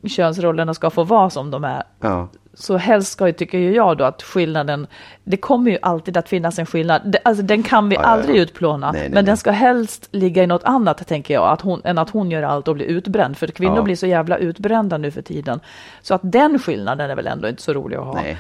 könsrollerna 0.05 0.75
ska 0.75 0.91
få 0.91 1.05
vara 1.05 1.31
som 1.31 1.51
de 1.51 1.65
är. 1.65 1.83
Ja. 2.01 2.29
Så 2.59 2.77
helst 2.77 3.13
ska 3.13 3.27
ju, 3.27 3.33
tycker 3.33 3.59
ju 3.59 3.75
jag 3.75 3.97
då, 3.99 4.05
att 4.05 4.23
skillnaden, 4.23 4.87
det 5.25 5.37
kommer 5.37 5.71
ju 5.71 5.79
alltid 5.83 6.17
att 6.17 6.29
finnas 6.29 6.59
en 6.59 6.67
skillnad. 6.67 7.17
Alltså 7.25 7.43
den 7.43 7.63
kan 7.63 7.89
vi 7.89 7.95
Ja, 7.97 8.03
ja, 8.03 8.09
aldrig 8.09 8.37
ja. 8.37 8.41
utplåna, 8.43 8.93
Nej, 8.93 9.01
nej, 9.01 9.09
men 9.09 9.15
nej. 9.15 9.23
den 9.25 9.37
ska 9.37 9.51
helst 9.51 10.09
ligga 10.11 10.43
i 10.43 10.47
något 10.47 10.65
annat, 10.65 11.07
tänker 11.09 11.35
jag, 11.35 11.49
att 11.53 11.61
hon, 11.61 11.81
än 11.85 11.99
att 11.99 12.11
hon 12.11 12.31
gör 12.31 12.43
allt 12.43 12.69
och 12.69 12.75
blir 12.75 12.87
utbränd. 12.87 13.37
För 13.37 13.47
kvinnor 13.47 13.77
Ja. 13.77 13.83
blir 13.83 13.97
så 13.97 14.07
jävla 14.07 14.37
utbrända 14.37 14.99
nu 14.99 15.11
för 15.11 15.23
tiden. 15.23 15.61
Så 16.03 16.15
att 16.15 16.21
den 16.25 16.59
skillnaden 16.59 17.11
är 17.11 17.17
väl 17.17 17.27
ändå 17.27 17.49
inte 17.49 17.63
så 17.63 17.73
rolig 17.73 17.97
att 17.97 18.05
ha. 18.05 18.15
Nej. 18.15 18.39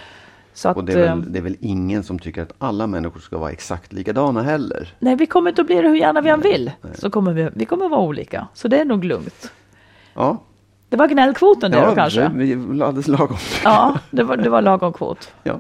Så 0.55 0.69
att, 0.69 0.77
Och 0.77 0.85
det 0.85 0.93
är, 0.93 0.99
eh, 0.99 1.17
väl, 1.17 1.33
det 1.33 1.39
är 1.39 1.43
väl 1.43 1.57
ingen 1.61 2.03
som 2.03 2.19
tycker 2.19 2.43
att 2.43 2.53
alla 2.59 2.87
människor 2.87 3.21
ska 3.21 3.39
vara 3.39 3.51
exakt 3.51 3.93
likadana 3.93 4.43
heller. 4.43 4.95
nej, 4.99 5.17
vi 5.17 5.27
kommer 5.27 5.51
inte 5.51 5.61
att 5.61 5.67
bli 5.67 5.77
det 5.83 5.89
hur 5.89 5.97
gärna 5.97 6.21
vi 6.21 6.31
än 6.31 6.41
vill. 6.41 6.71
Så 6.95 7.11
kommer 7.11 7.33
vi, 7.33 7.49
vi 7.55 7.65
kommer 7.65 7.89
vara 7.89 8.01
olika. 8.01 8.49
Så 8.55 8.69
det 8.69 8.79
är 8.81 8.85
nog 8.85 9.05
lugnt. 9.05 9.51
Ja, 10.15 10.43
Det 10.89 10.97
var 10.97 11.09
gnällkvoten 11.09 11.71
det 11.71 11.81
då 11.87 11.95
kanske? 11.95 12.31
vi 12.35 12.55
vi 12.55 12.83
alldeles 12.83 13.09
lagom. 13.09 13.37
Ja, 13.65 13.99
det 14.11 14.23
var, 14.23 14.37
det 14.37 14.49
var 14.51 14.63
lagom 14.63 14.93
kvot. 14.93 15.33
Ja. 15.43 15.59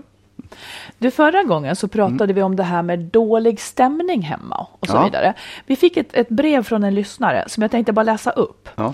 Du, 0.99 1.11
förra 1.11 1.43
gången 1.43 1.77
så 1.77 1.89
pratade 1.89 2.33
vi 2.33 2.43
om 2.43 2.57
det 2.57 2.63
här 2.63 2.83
med 2.83 2.99
dålig 2.99 3.61
stämning 3.61 4.23
hemma 4.23 4.67
och 4.81 4.87
så 4.89 4.97
Ja. 4.97 5.05
vidare. 5.05 5.35
Vi 5.67 5.77
fick 5.77 5.97
ett, 5.97 6.15
ett 6.17 6.29
brev 6.29 6.63
från 6.63 6.85
en 6.85 6.95
lyssnare 6.95 7.45
som 7.47 7.63
jag 7.63 7.71
tänkte 7.71 7.93
bara 7.93 8.03
läsa 8.03 8.31
upp. 8.31 8.69
Ja. 8.77 8.93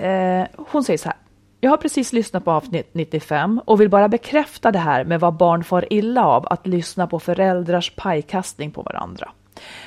Eh, 0.00 0.46
hon 0.56 0.84
säger 0.84 0.98
så 0.98 1.08
här. 1.08 1.16
Jag 1.60 1.70
har 1.70 1.76
precis 1.76 2.12
lyssnat 2.12 2.44
på 2.44 2.50
avsnitt 2.50 2.88
95 2.92 3.60
och 3.64 3.80
vill 3.80 3.88
bara 3.88 4.08
bekräfta 4.08 4.72
det 4.72 4.78
här 4.78 5.04
med 5.04 5.20
vad 5.20 5.34
barn 5.34 5.64
far 5.64 5.92
illa 5.92 6.26
av 6.26 6.46
att 6.50 6.66
lyssna 6.66 7.06
på 7.06 7.18
föräldrars 7.20 7.90
pajkastning 7.96 8.70
på 8.70 8.82
varandra. 8.82 9.30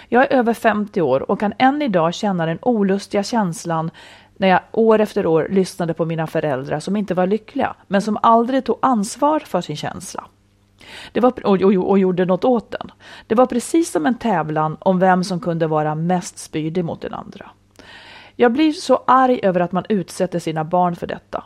Jag 0.09 0.23
är 0.23 0.33
över 0.37 0.53
50 0.53 1.01
år 1.01 1.31
och 1.31 1.39
kan 1.39 1.53
än 1.57 1.81
idag 1.81 2.13
känna 2.13 2.45
den 2.45 2.59
olustiga 2.61 3.23
känslan 3.23 3.91
när 4.37 4.47
jag 4.47 4.59
år 4.71 4.99
efter 4.99 5.25
år 5.25 5.47
lyssnade 5.51 5.93
på 5.93 6.05
mina 6.05 6.27
föräldrar 6.27 6.79
som 6.79 6.95
inte 6.95 7.13
var 7.13 7.27
lyckliga, 7.27 7.75
men 7.87 8.01
som 8.01 8.17
aldrig 8.21 8.65
tog 8.65 8.79
ansvar 8.81 9.39
för 9.39 9.61
sin 9.61 9.77
känsla. 9.77 10.25
Det 11.11 11.19
var, 11.19 11.45
och, 11.45 11.61
och, 11.61 11.89
och 11.89 11.99
gjorde 11.99 12.25
något 12.25 12.45
åt 12.45 12.71
den. 12.71 12.91
Det 13.27 13.35
var 13.35 13.45
precis 13.45 13.91
som 13.91 14.05
en 14.05 14.17
tävlan 14.17 14.77
om 14.79 14.99
vem 14.99 15.23
som 15.23 15.39
kunde 15.39 15.67
vara 15.67 15.95
mest 15.95 16.37
spydig 16.37 16.85
mot 16.85 17.01
den 17.01 17.13
andra. 17.13 17.49
Jag 18.35 18.51
blir 18.51 18.71
så 18.73 19.03
arg 19.07 19.39
över 19.43 19.59
att 19.59 19.71
man 19.71 19.85
utsätter 19.89 20.39
sina 20.39 20.63
barn 20.63 20.95
för 20.95 21.07
detta. 21.07 21.43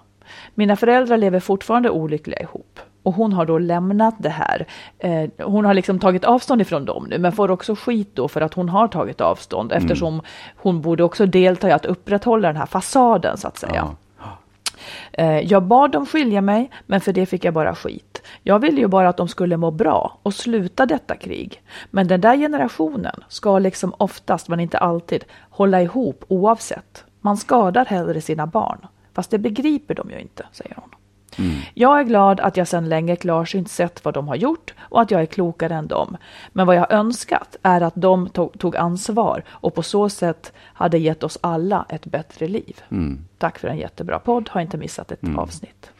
Mina 0.56 0.76
föräldrar 0.76 1.18
lever 1.18 1.40
fortfarande 1.40 1.90
olyckliga 1.90 2.40
ihop. 2.40 2.80
Och 3.04 3.14
hon 3.14 3.34
har 3.34 3.46
då 3.46 3.58
lämnat 3.58 4.16
det 4.18 4.30
här. 4.30 4.66
Eh, 5.00 5.30
hon 5.46 5.66
har 5.66 5.74
liksom 5.74 6.00
tagit 6.00 6.26
avstånd 6.26 6.62
ifrån 6.62 6.86
dem 6.86 7.08
nu, 7.10 7.18
men 7.18 7.32
får 7.32 7.52
också 7.52 7.76
skit 7.76 8.10
då 8.14 8.28
för 8.28 8.42
att 8.42 8.54
hon 8.54 8.70
har 8.70 8.88
tagit 8.88 9.22
avstånd 9.22 9.72
eftersom 9.72 10.22
hon 10.56 10.82
borde 10.82 11.04
också 11.04 11.26
delta 11.26 11.70
i 11.70 11.72
att 11.72 11.86
upprätthålla 11.86 12.48
den 12.48 12.58
här 12.58 12.66
fasaden 12.66 13.38
så 13.38 13.48
att 13.48 13.58
säga. 13.58 13.88
Eh, 15.14 15.40
Jag 15.40 15.64
bad 15.64 15.92
dem 15.92 16.06
skilja 16.06 16.42
mig, 16.42 16.70
men 16.86 17.02
för 17.02 17.14
det 17.14 17.26
fick 17.26 17.46
jag 17.46 17.54
bara 17.54 17.76
skit. 17.76 18.22
Jag 18.44 18.60
ville 18.60 18.82
ju 18.82 18.88
bara 18.88 19.10
att 19.10 19.18
de 19.18 19.28
skulle 19.28 19.58
må 19.58 19.72
bra 19.72 20.18
och 20.24 20.34
sluta 20.34 20.86
detta 20.86 21.16
krig. 21.16 21.62
Men 21.90 22.08
den 22.08 22.22
där 22.22 22.38
generationen 22.38 23.16
ska 23.28 23.60
liksom 23.60 23.94
oftast, 23.98 24.48
men 24.48 24.60
inte 24.60 24.78
alltid, 24.78 25.24
hålla 25.50 25.82
ihop 25.82 26.24
oavsett. 26.28 27.04
Man 27.22 27.38
skadar 27.38 27.86
hellre 27.86 28.22
sina 28.22 28.48
barn. 28.48 28.88
Fast 29.14 29.32
det 29.32 29.38
begriper 29.38 29.96
de 29.96 30.10
ju 30.10 30.20
inte, 30.20 30.46
säger 30.52 30.76
hon. 30.76 30.90
Jag 31.74 32.00
är 32.00 32.04
glad 32.04 32.40
att 32.40 32.58
jag 32.58 32.68
sedan 32.68 32.90
länge 32.90 33.16
klarsynt 33.16 33.70
sett 33.72 34.06
vad 34.06 34.14
de 34.14 34.28
har 34.28 34.36
gjort 34.36 34.74
och 34.80 35.02
att 35.02 35.12
jag 35.12 35.22
är 35.22 35.26
klokare 35.26 35.76
än 35.76 35.88
dem. 35.88 36.18
Men 36.54 36.68
vad 36.68 36.76
jag 36.76 36.92
önskat 36.92 37.56
är 37.62 37.82
att 37.82 37.94
de 37.96 38.30
tog, 38.30 38.60
tog 38.60 38.76
ansvar 38.76 39.44
och 39.50 39.74
på 39.76 39.84
så 39.84 40.10
sätt 40.10 40.54
hade 40.60 40.98
gett 40.98 41.24
oss 41.24 41.38
alla 41.42 41.86
ett 41.90 42.06
bättre 42.06 42.48
liv. 42.48 42.82
Tack 43.38 43.60
för 43.60 43.68
en 43.68 43.78
jättebra 43.78 44.20
podd, 44.20 44.50
har 44.50 44.62
inte 44.62 44.78
missat 44.78 45.12
ett 45.12 45.20
avsnitt. 45.38 45.92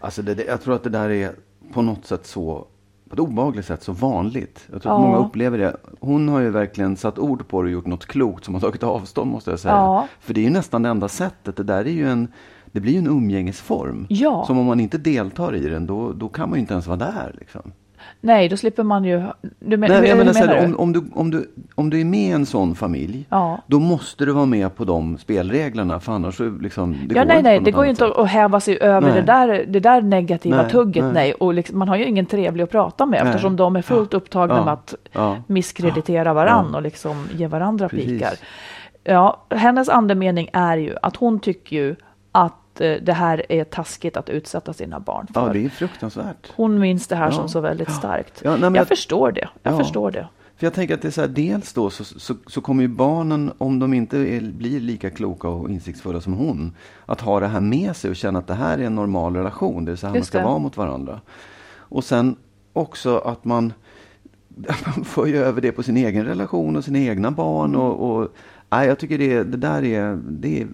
Alltså 0.00 0.22
det, 0.22 0.44
jag 0.44 0.62
tror 0.62 0.74
att 0.74 0.82
det 0.84 0.90
där 0.90 1.10
är 1.10 1.32
på 1.72 1.82
något 1.82 2.06
sätt 2.06 2.26
så, 2.26 2.66
på 3.08 3.14
ett 3.14 3.20
obehagligt 3.20 3.66
sätt 3.66 3.82
så 3.82 3.92
vanligt. 3.92 4.68
Jag 4.72 4.82
tror 4.82 4.92
att 4.92 4.98
Ja. 5.00 5.06
många 5.06 5.18
upplever 5.26 5.58
det. 5.58 5.76
Hon 6.00 6.28
har 6.28 6.40
ju 6.40 6.50
verkligen 6.50 6.96
satt 6.96 7.18
ord 7.18 7.48
på 7.48 7.62
det 7.62 7.66
och 7.66 7.72
gjort 7.72 7.86
något 7.86 8.06
klokt 8.06 8.44
som 8.44 8.54
har 8.54 8.60
tagit 8.60 8.82
avstånd 8.82 9.30
måste 9.30 9.50
jag 9.50 9.60
säga. 9.60 9.74
Ja. 9.74 10.06
För 10.20 10.34
det 10.34 10.40
är 10.40 10.44
ju 10.44 10.50
nästan 10.50 10.82
det 10.82 10.88
enda 10.88 11.08
sättet. 11.08 11.56
Det 11.56 11.62
där 11.62 11.84
är 11.84 11.90
ju 11.90 12.08
en, 12.10 12.32
det 12.72 12.80
blir 12.80 12.92
ju 12.92 12.98
en 12.98 13.06
umgängesform. 13.06 14.06
Ja. 14.08 14.44
Som 14.46 14.58
om 14.58 14.66
man 14.66 14.80
inte 14.80 14.98
deltar 14.98 15.54
i 15.54 15.60
den, 15.68 15.86
då, 15.86 16.12
då 16.12 16.28
kan 16.28 16.48
man 16.48 16.56
ju 16.58 16.60
inte 16.60 16.72
ens 16.74 16.86
vara 16.86 16.96
där. 16.98 17.34
Liksom. 17.38 17.72
Nej, 18.20 18.48
då 18.48 18.56
slipper 18.56 18.82
man 18.82 19.04
ju... 19.04 19.22
Du 19.58 19.76
men, 19.76 19.90
Nej, 19.90 20.00
hur, 20.00 20.06
jag 20.06 20.18
menar, 20.18 20.34
menar 20.34 20.46
här, 20.54 20.60
du? 20.60 20.74
om, 20.74 20.80
om, 20.80 20.92
du, 20.92 21.04
om, 21.14 21.30
du, 21.30 21.50
om 21.74 21.90
du 21.90 22.00
är 22.00 22.04
med 22.04 22.20
i 22.20 22.30
en 22.30 22.46
sån 22.46 22.74
familj, 22.74 23.26
Ja. 23.30 23.60
då 23.66 23.78
måste 23.78 24.24
du 24.24 24.32
vara 24.32 24.46
med 24.46 24.74
på 24.76 24.84
de 24.84 25.18
spelreglerna. 25.18 26.00
För 26.00 26.12
annars 26.12 26.36
så 26.36 26.50
liksom, 26.60 26.92
det 26.92 27.14
ja, 27.14 27.20
går 27.20 27.28
nej, 27.28 27.36
inte 27.36 27.48
nej, 27.50 27.60
det 27.60 27.70
går 27.70 27.84
ju 27.84 27.90
inte 27.90 28.06
att 28.06 28.28
häva 28.28 28.60
sig 28.60 28.78
över 28.80 29.08
Nej. 29.08 29.20
det 29.20 29.22
där, 29.22 29.64
det 29.68 29.80
där 29.80 30.02
negativa 30.02 30.56
Nej, 30.62 30.70
tugget, 30.70 31.04
nej. 31.04 31.12
nej. 31.12 31.32
Och 31.32 31.54
liksom, 31.54 31.78
man 31.78 31.88
har 31.88 31.96
ju 31.96 32.04
ingen 32.04 32.26
trevlig 32.26 32.64
att 32.64 32.70
prata 32.70 33.06
med 33.06 33.20
Nej. 33.24 33.28
eftersom 33.30 33.56
de 33.56 33.76
är 33.76 33.82
fullt 33.82 34.14
upptagna 34.14 34.54
Ja. 34.56 34.64
med 34.64 34.72
att 34.74 34.94
Ja. 35.12 35.36
misskreditera 35.46 36.32
varann 36.34 36.68
Ja. 36.70 36.76
och 36.76 36.82
liksom 36.82 37.26
ge 37.36 37.46
varandra 37.46 37.88
Precis. 37.88 38.06
pikar. 38.06 38.32
Ja, 39.04 39.46
hennes 39.50 39.88
andemening 39.88 40.48
är 40.52 40.76
ju 40.76 40.94
att 41.02 41.16
hon 41.16 41.40
tycker 41.40 41.76
ju 41.76 41.96
att 42.32 42.54
eh, 42.80 43.02
det 43.02 43.12
här 43.12 43.52
är 43.52 43.64
taskigt 43.64 44.16
att 44.16 44.28
utsätta 44.28 44.72
sina 44.72 45.00
barn 45.00 45.26
för. 45.34 45.46
Ja, 45.46 45.52
det 45.52 45.64
är 45.64 45.68
fruktansvärt. 45.68 46.52
Hon 46.56 46.78
minns 46.80 47.06
det 47.06 47.16
här 47.16 47.26
Ja. 47.26 47.32
som 47.32 47.48
så 47.48 47.60
väldigt 47.60 47.90
starkt. 47.92 48.40
Ja, 48.44 48.50
nej, 48.50 48.60
jag 48.60 48.76
jag- 48.76 48.88
förstår 48.88 49.32
det. 49.32 49.48
Jag 49.62 49.72
Ja. 49.74 49.78
förstår 49.78 50.10
det. 50.10 50.28
För 50.56 50.66
jag 50.66 50.74
tänker 50.74 50.94
att 50.94 51.02
det 51.02 51.08
är 51.08 51.12
så 51.12 51.20
här, 51.20 51.28
dels 51.28 51.72
då 51.72 51.90
så, 51.90 52.04
så, 52.04 52.34
så 52.46 52.60
kommer 52.60 52.82
ju 52.82 52.88
barnen, 52.88 53.52
om 53.58 53.78
de 53.78 53.94
inte 53.94 54.18
är, 54.18 54.40
blir 54.40 54.80
lika 54.80 55.10
kloka 55.10 55.48
och 55.48 55.70
insiktsfulla 55.70 56.20
som 56.20 56.32
hon, 56.32 56.72
att 57.06 57.20
ha 57.20 57.40
det 57.40 57.46
här 57.48 57.60
med 57.60 57.96
sig 57.96 58.10
och 58.10 58.16
känna 58.16 58.38
att 58.38 58.46
det 58.46 58.54
här 58.54 58.78
är 58.78 58.82
en 58.82 58.94
normal 58.94 59.36
relation. 59.36 59.84
Det 59.84 59.92
är 59.92 59.96
så 59.96 60.06
här 60.06 60.12
man 60.12 60.16
Just 60.18 60.28
ska 60.28 60.38
det. 60.38 60.44
vara 60.44 60.58
mot 60.58 60.76
varandra. 60.76 61.20
Och 61.78 62.04
sen 62.04 62.36
också 62.72 63.18
att 63.18 63.44
man, 63.44 63.72
man 64.86 65.04
för 65.04 65.26
ju 65.26 65.36
över 65.36 65.60
det 65.60 65.72
på 65.72 65.82
sin 65.82 65.96
egen 65.96 66.24
relation 66.24 66.76
och 66.76 66.84
sina 66.84 66.98
egna 66.98 67.30
barn. 67.30 67.76
Och, 67.76 68.10
och, 68.16 68.28
nej, 68.70 68.88
jag 68.88 68.98
tycker 68.98 69.18
det, 69.18 69.42
det 69.44 69.56
där 69.56 69.84
är, 69.84 70.18
det 70.28 70.60
är 70.62 70.66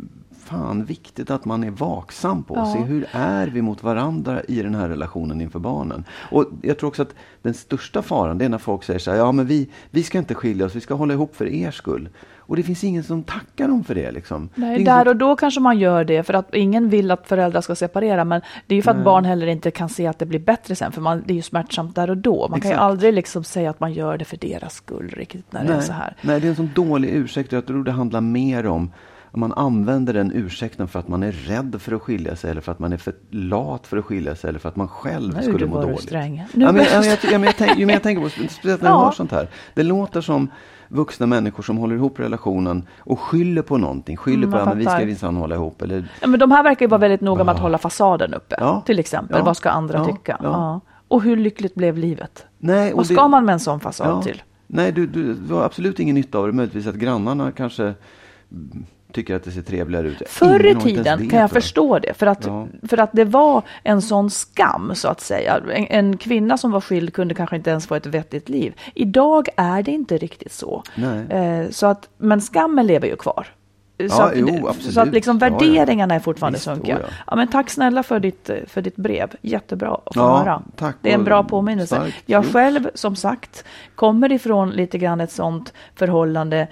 fan 0.46 0.84
viktigt 0.84 1.30
att 1.30 1.44
man 1.44 1.64
är 1.64 1.70
vaksam 1.70 2.42
på. 2.44 2.56
Ja. 2.56 2.72
Se 2.72 2.78
hur 2.78 3.06
är 3.12 3.46
vi 3.46 3.62
mot 3.62 3.82
varandra 3.82 4.42
i 4.48 4.62
den 4.62 4.74
här 4.74 4.88
relationen 4.88 5.40
inför 5.40 5.58
barnen. 5.58 6.04
Och 6.30 6.44
jag 6.62 6.78
tror 6.78 6.88
också 6.88 7.02
att 7.02 7.14
den 7.42 7.54
största 7.54 8.02
faran 8.02 8.38
det 8.38 8.44
är 8.44 8.48
när 8.48 8.58
folk 8.58 8.84
säger 8.84 8.98
så 8.98 9.10
här, 9.10 9.18
ja 9.18 9.32
men 9.32 9.46
vi, 9.46 9.70
vi 9.90 10.02
ska 10.02 10.18
inte 10.18 10.34
skilja 10.34 10.66
oss, 10.66 10.74
vi 10.76 10.80
ska 10.80 10.94
hålla 10.94 11.14
ihop 11.14 11.36
för 11.36 11.46
er 11.46 11.70
skull. 11.70 12.08
Och 12.48 12.56
det 12.56 12.62
finns 12.62 12.84
ingen 12.84 13.02
som 13.04 13.22
tackar 13.22 13.68
dem 13.68 13.84
för 13.84 13.94
det 13.94 14.10
liksom. 14.12 14.48
Det 14.54 14.60
Nej, 14.60 14.74
ingen 14.74 14.84
där 14.84 15.04
som- 15.04 15.08
och 15.08 15.16
då 15.16 15.36
kanske 15.36 15.60
man 15.60 15.78
gör 15.78 16.04
det 16.04 16.22
för 16.22 16.34
att 16.34 16.54
ingen 16.54 16.88
vill 16.88 17.10
att 17.10 17.28
föräldrar 17.28 17.60
ska 17.60 17.74
separera. 17.74 18.24
Men 18.24 18.40
det 18.66 18.74
är 18.74 18.76
ju 18.76 18.82
för 18.82 18.90
att 18.90 18.96
Nej. 18.96 19.04
barn 19.04 19.24
heller 19.24 19.46
inte 19.46 19.70
kan 19.70 19.88
se 19.88 20.06
att 20.06 20.18
det 20.18 20.26
blir 20.26 20.38
bättre 20.38 20.74
sen. 20.74 20.92
För 20.92 21.00
man, 21.00 21.22
det 21.26 21.32
är 21.32 21.36
ju 21.36 21.42
smärtsamt 21.42 21.94
där 21.94 22.10
och 22.10 22.16
då. 22.16 22.48
Man 22.50 22.60
kan 22.60 22.70
ju 22.70 22.74
Exakt. 22.74 22.82
aldrig 22.84 23.14
liksom 23.14 23.44
säga 23.44 23.70
att 23.70 23.80
man 23.80 23.92
gör 23.92 24.18
det 24.18 24.24
för 24.24 24.36
deras 24.36 24.74
skull 24.74 25.08
riktigt 25.16 25.52
när 25.52 25.64
det 25.66 25.72
är 25.74 25.80
så 25.80 25.92
här. 25.92 26.16
Nej, 26.22 26.40
det 26.40 26.46
är 26.46 26.50
en 26.50 26.56
sån 26.56 26.70
dålig 26.74 27.08
ursäkt. 27.10 27.52
Jag 27.52 27.66
tror 27.66 27.84
det 27.84 27.92
handlar 27.92 28.20
mer 28.20 28.66
om 28.66 28.90
man 29.36 29.52
använder 29.52 30.14
den 30.14 30.32
ursäkten 30.34 30.88
för 30.88 30.98
att 30.98 31.08
man 31.08 31.22
är 31.22 31.32
rädd 31.32 31.76
för 31.80 31.92
att 31.94 32.02
skilja 32.02 32.36
sig 32.36 32.50
eller 32.50 32.60
för 32.60 32.72
att 32.72 32.78
man 32.78 32.92
är 32.92 32.96
för 32.96 33.14
lat 33.30 33.86
för 33.86 33.96
att 33.96 34.04
skilja 34.04 34.34
sig 34.34 34.48
eller 34.48 34.58
för 34.58 34.68
att 34.68 34.76
man 34.76 34.88
själv 34.88 35.34
Nu 35.36 35.42
skulle 35.42 35.66
må 35.66 35.82
dåligt. 35.82 36.00
sträng. 36.02 36.44
Nu 36.54 36.64
ja, 36.64 36.72
men, 36.72 36.84
jag, 36.84 37.04
men 37.32 37.42
jag, 37.42 37.56
tänk, 37.56 37.78
men 37.78 37.88
jag 37.88 38.02
tänker 38.02 38.22
på, 38.22 38.28
speciellt 38.30 38.82
när 38.82 38.88
jag 38.90 38.96
Ja. 39.00 39.04
hör 39.04 39.12
sånt 39.12 39.32
här. 39.32 39.48
Det 39.74 39.82
låter 39.82 40.20
som 40.20 40.48
vuxna 40.88 41.26
människor 41.26 41.62
som 41.62 41.76
håller 41.78 41.94
ihop 41.96 42.20
relationen 42.20 42.86
och 42.98 43.20
skyller 43.20 43.62
på 43.62 43.78
någonting. 43.78 44.16
Skyller 44.16 44.36
Mm, 44.46 44.50
på 44.52 44.58
jag 44.58 44.68
att 44.68 44.76
vi 44.76 44.84
ska 44.84 44.98
minsann 45.06 45.36
hålla 45.36 45.54
ihop. 45.54 45.82
Eller, 45.82 46.08
Ja, 46.20 46.26
men 46.26 46.40
de 46.40 46.50
här 46.50 46.62
verkar 46.62 46.86
ju 46.86 46.90
vara 46.90 46.98
väldigt 47.00 47.20
noga 47.20 47.44
med 47.44 47.54
att 47.54 47.60
hålla 47.60 47.78
fasaden 47.78 48.34
uppe. 48.34 48.56
Ja. 48.58 48.82
Till 48.86 48.98
exempel, 48.98 49.38
Ja. 49.38 49.44
vad 49.44 49.56
ska 49.56 49.70
andra 49.70 50.04
tycka? 50.04 50.36
Och 51.08 51.22
hur 51.22 51.36
lyckligt 51.36 51.74
blev 51.74 51.98
livet? 51.98 52.46
nej, 52.58 52.92
och 52.92 52.96
Vad 52.96 53.08
det- 53.08 53.14
ska 53.14 53.28
man 53.28 53.44
med 53.44 53.52
en 53.52 53.60
sån 53.60 53.80
fasad 53.80 54.22
till? 54.22 54.42
Nej, 54.66 54.92
du, 54.92 55.06
du, 55.06 55.34
du 55.34 55.54
har 55.54 55.64
absolut 55.64 56.00
ingen 56.00 56.14
nytta 56.14 56.38
av 56.38 56.46
det. 56.46 56.52
Möjligtvis 56.52 56.86
att 56.86 56.94
grannarna 56.94 57.52
kanske 57.52 57.94
tycker 59.16 59.36
att 59.36 59.44
det 59.44 59.50
ser 59.50 59.62
trevligare 59.62 60.06
ut. 60.08 60.22
Förr 60.26 60.66
i 60.66 60.74
tiden 60.74 61.28
kan 61.30 61.40
jag 61.40 61.50
förstå 61.50 61.98
det, 61.98 62.14
för 62.14 62.26
att, 62.26 62.46
Ja. 62.46 62.66
för 62.88 62.98
att 63.00 63.10
det 63.12 63.24
var 63.24 63.62
en 63.82 64.02
sån 64.02 64.30
skam, 64.30 64.92
så 64.94 65.08
att 65.08 65.20
säga. 65.20 65.60
En, 65.74 65.86
en 65.90 66.16
kvinna 66.16 66.58
som 66.58 66.70
var 66.70 66.80
skild 66.80 67.12
kunde 67.12 67.34
kanske 67.34 67.56
inte 67.56 67.70
ens 67.70 67.86
få 67.86 67.94
ett 67.94 68.06
vettigt 68.06 68.48
liv. 68.48 68.74
Idag 68.94 69.48
är 69.56 69.82
det 69.82 69.90
inte 69.92 70.18
riktigt 70.18 70.52
så. 70.52 70.82
Eh, 71.28 71.70
så 71.70 71.86
att, 71.86 72.08
men 72.18 72.40
skammen 72.40 72.86
lever 72.86 73.08
ju 73.08 73.16
kvar. 73.16 73.46
Så, 73.98 74.04
Ja, 74.08 74.22
att, 74.24 74.32
jo, 74.36 74.70
så 74.80 75.00
att 75.00 75.08
liksom 75.12 75.38
Ja, 75.40 75.46
ja. 75.48 75.58
värderingarna 75.58 76.14
är 76.14 76.20
fortfarande 76.20 76.58
sunkiga. 76.58 76.98
ja. 77.26 77.36
Men 77.36 77.48
tack 77.48 77.70
snälla 77.70 78.02
för 78.02 78.20
ditt, 78.20 78.50
för 78.66 78.82
ditt 78.82 78.96
brev. 78.96 79.30
Jättebra 79.42 79.88
att 79.94 80.14
få 80.14 80.20
Ja, 80.20 80.38
höra. 80.38 80.62
tack. 80.76 80.96
Det 81.02 81.10
är 81.10 81.14
en 81.14 81.24
bra 81.24 81.44
påminnelse. 81.44 81.94
starkt 81.96 82.16
Jag 82.26 82.44
själv, 82.46 82.88
som 82.94 83.16
sagt, 83.16 83.64
kommer 83.94 84.32
ifrån 84.32 84.70
lite 84.70 84.98
grann 84.98 85.20
ett 85.20 85.32
sånt 85.32 85.72
förhållande 85.94 86.68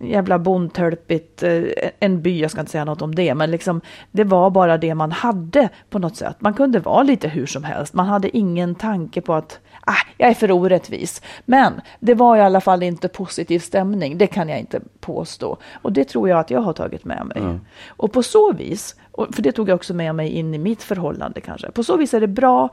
jävla 0.00 0.38
bondtölpigt, 0.38 1.42
eh, 1.42 1.62
en 2.00 2.22
by, 2.22 2.40
jag 2.40 2.50
ska 2.50 2.60
inte 2.60 2.72
säga 2.72 2.84
något 2.84 3.02
om 3.02 3.14
det, 3.14 3.34
men 3.34 3.50
liksom, 3.50 3.80
det 4.10 4.24
var 4.24 4.50
bara 4.50 4.78
det 4.78 4.94
man 4.94 5.12
hade 5.12 5.68
på 5.90 5.98
något 5.98 6.16
sätt. 6.16 6.36
Man 6.38 6.54
kunde 6.54 6.78
vara 6.78 7.02
lite 7.02 7.28
hur 7.28 7.46
som 7.46 7.64
helst, 7.64 7.94
man 7.94 8.06
hade 8.06 8.36
ingen 8.36 8.74
tanke 8.74 9.20
på 9.20 9.34
att 9.34 9.58
ah, 9.80 10.06
jag 10.16 10.30
är 10.30 10.34
för 10.34 10.50
orättvis. 10.50 11.22
Men 11.44 11.80
det 12.00 12.14
var 12.14 12.36
i 12.36 12.40
alla 12.40 12.60
fall 12.60 12.82
inte 12.82 13.08
positiv 13.08 13.58
stämning, 13.58 14.18
det 14.18 14.26
kan 14.26 14.48
jag 14.48 14.58
inte 14.58 14.80
påstå. 15.00 15.56
Och 15.72 15.92
det 15.92 16.04
tror 16.04 16.28
jag 16.28 16.38
att 16.38 16.50
jag 16.50 16.60
har 16.60 16.72
tagit 16.72 17.04
med 17.04 17.26
mig. 17.26 17.58
Och 17.88 18.12
på 18.12 18.22
så 18.22 18.52
vis, 18.52 18.96
för 19.32 19.42
det 19.42 19.52
tog 19.52 19.68
jag 19.68 19.74
också 19.74 19.94
med 19.94 20.14
mig 20.14 20.28
in 20.28 20.54
i 20.54 20.58
mitt 20.58 20.82
förhållande 20.82 21.40
kanske, 21.40 21.70
på 21.70 21.84
så 21.84 21.96
vis 21.96 22.14
är 22.14 22.20
det 22.20 22.26
bra 22.26 22.68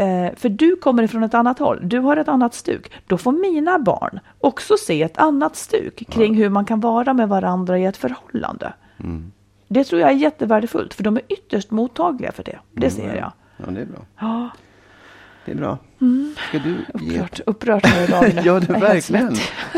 Eh, 0.00 0.34
för 0.36 0.48
du 0.48 0.76
kommer 0.76 1.02
ifrån 1.02 1.22
ett 1.22 1.34
annat 1.34 1.58
håll, 1.58 1.78
du 1.82 1.98
har 1.98 2.16
ett 2.16 2.28
annat 2.28 2.54
stuk. 2.54 2.92
Då 3.06 3.18
får 3.18 3.32
mina 3.32 3.78
barn 3.78 4.20
också 4.38 4.76
se 4.76 5.02
ett 5.02 5.18
annat 5.18 5.56
stuk 5.56 6.02
kring 6.10 6.34
hur 6.34 6.48
man 6.48 6.64
kan 6.64 6.80
vara 6.80 7.14
med 7.14 7.28
varandra 7.28 7.78
i 7.78 7.84
ett 7.84 7.96
förhållande. 7.96 8.72
Mm. 9.00 9.32
Det 9.68 9.84
tror 9.84 10.00
jag 10.00 10.10
är 10.10 10.14
jättevärdefullt, 10.14 10.94
för 10.94 11.02
de 11.02 11.16
är 11.16 11.22
ytterst 11.28 11.70
mottagliga 11.70 12.32
för 12.32 12.42
det. 12.44 12.58
Det 12.72 12.86
Mm, 12.86 12.90
ser 12.90 13.16
ja. 13.16 13.32
jag. 13.56 13.66
Ja, 13.66 13.70
det 13.72 13.80
är 13.80 13.86
bra. 13.86 13.98
Ja, 14.20 14.50
Det 15.44 15.52
är 15.52 15.56
bra. 15.56 15.78
Ska 16.48 16.58
du 16.58 16.84
ge... 17.00 17.18
upprört, 17.20 17.40
upprört 17.46 17.86
här 17.86 18.04
idag. 18.08 18.44
ja, 18.46 18.60
det 18.60 18.74
är 18.74 18.80
verkligen. 18.80 19.34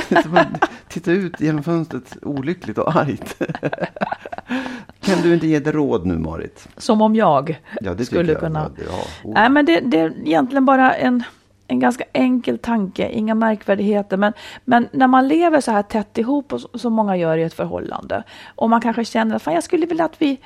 Det 0.09 0.47
Titta 0.89 1.13
ut 1.13 1.41
genom 1.41 1.63
fönstret 1.63 2.17
olyckligt 2.23 2.79
och 2.79 2.97
argt. 2.97 3.37
kan 5.01 5.19
du 5.23 5.35
inte 5.35 5.47
ge 5.47 5.55
ett 5.57 5.67
råd 5.67 6.07
nu, 6.07 6.19
Marit? 6.19 6.69
Som 6.77 7.03
om 7.03 7.15
jag 7.17 7.61
Ja, 7.81 7.95
det 7.95 8.05
skulle 8.05 8.33
jag. 8.33 8.41
kunna... 8.41 8.71
Ja, 8.87 8.93
oh. 9.25 9.35
Nej, 9.35 9.51
men 9.51 9.65
det, 9.67 9.81
det 9.81 9.99
är 10.01 10.15
egentligen 10.25 10.65
bara 10.65 10.93
en, 10.95 11.23
en 11.69 11.81
ganska 11.81 12.05
enkel 12.13 12.59
tanke, 12.59 13.09
inga 13.11 13.35
märkvärdigheter. 13.35 14.17
Men, 14.17 14.33
men 14.65 14.89
när 14.93 15.07
man 15.07 15.29
lever 15.29 15.61
så 15.61 15.71
här 15.71 15.83
tätt 15.83 16.19
ihop, 16.19 16.53
och 16.53 16.61
så- 16.61 16.79
som 16.79 16.93
många 16.93 17.17
gör 17.17 17.37
i 17.39 17.43
ett 17.43 17.55
förhållande, 17.55 18.23
och 18.55 18.71
man 18.71 18.81
kanske 18.81 19.05
känner 19.05 19.37
att 19.37 19.43
fan, 19.43 19.55
jag 19.55 19.65
skulle 19.65 19.87
vilja 19.87 20.05
att 20.05 20.23
vi 20.23 20.41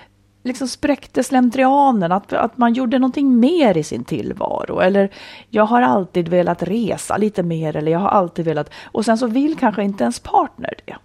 liksom 0.46 0.68
spräckte 0.68 1.22
slentrianen, 1.22 2.12
att, 2.12 2.32
att 2.32 2.58
man 2.58 2.74
gjorde 2.74 2.98
någonting 2.98 3.40
mer 3.40 3.76
i 3.76 3.82
sin 3.82 4.04
tillvaro. 4.04 4.80
Eller 4.80 5.10
jag 5.50 5.64
har 5.64 5.82
alltid 5.82 6.28
velat 6.28 6.62
resa 6.62 7.16
lite 7.16 7.42
mer, 7.42 7.76
eller 7.76 7.92
jag 7.92 7.98
har 7.98 8.08
alltid 8.08 8.44
velat... 8.44 8.70
Och 8.84 9.04
sen 9.04 9.18
så 9.18 9.26
vill 9.26 9.58
kanske 9.58 9.82
inte 9.82 10.04
ens 10.04 10.20
partner 10.20 10.74
det. 10.84 10.96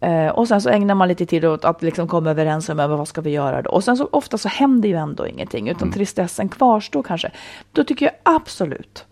Eh, 0.00 0.28
och 0.28 0.48
sen 0.48 0.60
så 0.62 0.68
ägnar 0.68 0.94
man 0.94 1.08
lite 1.08 1.26
tid 1.26 1.44
åt 1.44 1.64
att 1.64 1.82
liksom 1.82 2.08
komma 2.08 2.30
överens 2.30 2.68
om 2.68 2.76
vad 2.76 3.08
ska 3.08 3.20
vi 3.20 3.30
göra 3.30 3.62
då. 3.62 3.70
Och 3.70 3.84
sen 3.84 3.96
så 3.96 4.08
ofta 4.12 4.38
så 4.38 4.48
händer 4.48 4.88
ju 4.88 4.94
ändå 4.94 5.26
ingenting, 5.26 5.68
utan 5.68 5.92
tristessen 5.92 6.48
kvarstår 6.48 7.02
kanske. 7.02 7.30
Då 7.72 7.84
tycker 7.84 8.06
jag 8.06 8.14
absolut 8.22 9.06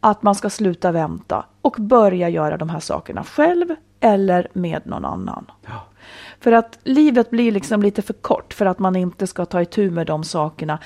att 0.00 0.22
man 0.22 0.34
ska 0.34 0.50
sluta 0.50 0.92
vänta 0.92 1.46
och 1.62 1.76
börja 1.78 2.28
göra 2.28 2.56
de 2.56 2.68
här 2.68 2.80
sakerna 2.80 3.24
själv 3.24 3.66
eller 4.00 4.48
med 4.52 4.86
någon 4.86 5.04
annan. 5.04 5.46
För 6.40 6.52
att 6.52 6.78
livet 6.84 7.30
blir 7.30 7.52
liksom 7.52 7.82
lite 7.82 8.02
för 8.02 8.12
kort 8.12 8.54
för 8.54 8.66
att 8.66 8.78
man 8.78 8.96
inte 8.96 9.26
ska 9.26 9.44
ta 9.44 9.62
itu 9.62 9.90
med 9.90 10.06
de 10.06 10.24
sakerna. 10.24 10.78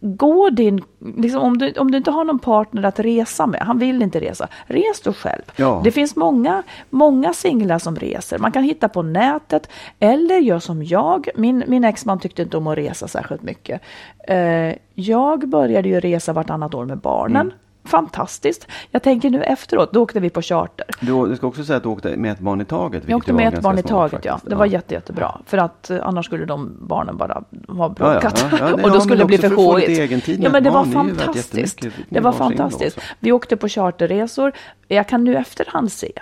Gå 0.00 0.50
din, 0.50 0.84
liksom 1.16 1.42
om, 1.42 1.58
du, 1.58 1.72
om 1.72 1.90
du 1.90 1.98
inte 1.98 2.10
har 2.10 2.24
någon 2.24 2.38
partner 2.38 2.82
att 2.82 2.98
resa 2.98 3.46
med, 3.46 3.60
han 3.60 3.78
vill 3.78 4.02
inte 4.02 4.20
resa, 4.20 4.48
res 4.66 5.00
då 5.00 5.12
själv. 5.12 5.42
Ja. 5.56 5.80
Det 5.84 5.90
finns 5.90 6.16
många, 6.16 6.62
många 6.90 7.32
singlar 7.32 7.78
som 7.78 7.96
reser. 7.96 8.38
Man 8.38 8.52
kan 8.52 8.62
hitta 8.62 8.88
på 8.88 9.02
nätet 9.02 9.68
eller 9.98 10.38
gör 10.38 10.58
som 10.58 10.84
jag. 10.84 11.28
Min, 11.36 11.64
min 11.66 11.84
exman 11.84 12.20
tyckte 12.20 12.42
inte 12.42 12.56
om 12.56 12.66
att 12.66 12.78
resa 12.78 13.08
särskilt 13.08 13.42
mycket. 13.42 13.80
Eh, 14.28 14.74
jag 14.94 15.48
började 15.48 15.88
ju 15.88 16.00
resa 16.00 16.32
vartannat 16.32 16.74
år 16.74 16.84
med 16.84 16.98
barnen. 16.98 17.52
Fantastiskt. 17.86 18.66
Jag 18.90 19.02
tänker 19.02 19.30
nu 19.30 19.42
efteråt, 19.42 19.92
då 19.92 20.02
åkte 20.02 20.20
vi 20.20 20.30
på 20.30 20.42
charter. 20.42 20.86
Du, 21.00 21.26
du 21.26 21.36
ska 21.36 21.46
också 21.46 21.64
säga 21.64 21.76
att 21.76 21.82
du 21.82 21.88
åkte 21.88 22.16
med 22.16 22.32
ett 22.32 22.38
barn 22.38 22.60
i 22.60 22.64
taget. 22.64 23.02
Jag 23.06 23.16
åkte 23.16 23.32
med 23.32 23.54
ett 23.54 23.62
barn 23.62 23.78
i 23.78 23.82
smart 23.82 23.90
taget, 23.90 24.24
ja. 24.24 24.32
faktiskt. 24.32 24.50
Det 24.50 24.56
var 24.56 24.66
jätte, 24.66 24.94
jättebra. 24.94 25.40
För 25.46 25.58
att 25.58 25.90
eh, 25.90 25.98
annars 26.02 26.26
skulle 26.26 26.44
de 26.44 26.76
barnen 26.80 27.16
bara 27.16 27.34
ha 27.34 27.42
Ja, 27.68 27.74
ja, 27.78 27.88
bråkat. 27.88 28.46
ja, 28.50 28.58
ja, 28.58 28.72
och 28.74 28.80
ja, 28.80 28.88
då 28.88 29.00
skulle 29.00 29.16
det 29.16 29.24
bli 29.24 29.38
för 29.38 29.48
med 29.48 30.44
Ja, 30.44 30.50
men 30.50 30.64
det 30.64 30.70
var 30.70 30.84
fantastiskt. 30.84 31.86
Det 32.08 32.20
var 32.20 32.32
fantastiskt. 32.32 32.98
Vi 33.20 33.32
åkte 33.32 33.56
på 33.56 33.68
charterresor. 33.68 34.52
Jag 34.88 35.08
kan 35.08 35.24
nu 35.24 35.36
efterhand 35.36 35.92
se 35.92 36.12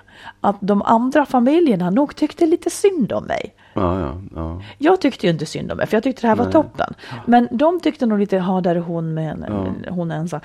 att 0.40 0.56
de 0.60 0.82
andra 0.82 1.26
familjerna 1.26 1.90
nog 1.90 2.16
tyckte 2.16 2.46
lite 2.46 2.70
synd 2.70 3.12
om 3.12 3.24
mig. 3.24 3.54
Ja, 3.74 4.00
ja, 4.00 4.14
ja. 4.34 4.62
Jag 4.78 5.00
tyckte 5.00 5.26
ju 5.26 5.32
inte 5.32 5.46
synd 5.46 5.72
om 5.72 5.76
mig, 5.76 5.86
för 5.86 5.96
jag 5.96 6.02
tyckte 6.02 6.22
det 6.22 6.28
här 6.28 6.36
var 6.36 6.50
toppen. 6.50 6.94
Men 7.26 7.48
de 7.50 7.80
tyckte 7.80 8.06
nog 8.06 8.18
lite, 8.18 8.36
ja 8.36 8.60
där 8.60 8.76
är 8.76 8.80
hon 8.80 9.14
med 9.14 9.30
en, 9.30 9.84
hon 9.88 10.10
är 10.10 10.16
ensam. 10.16 10.40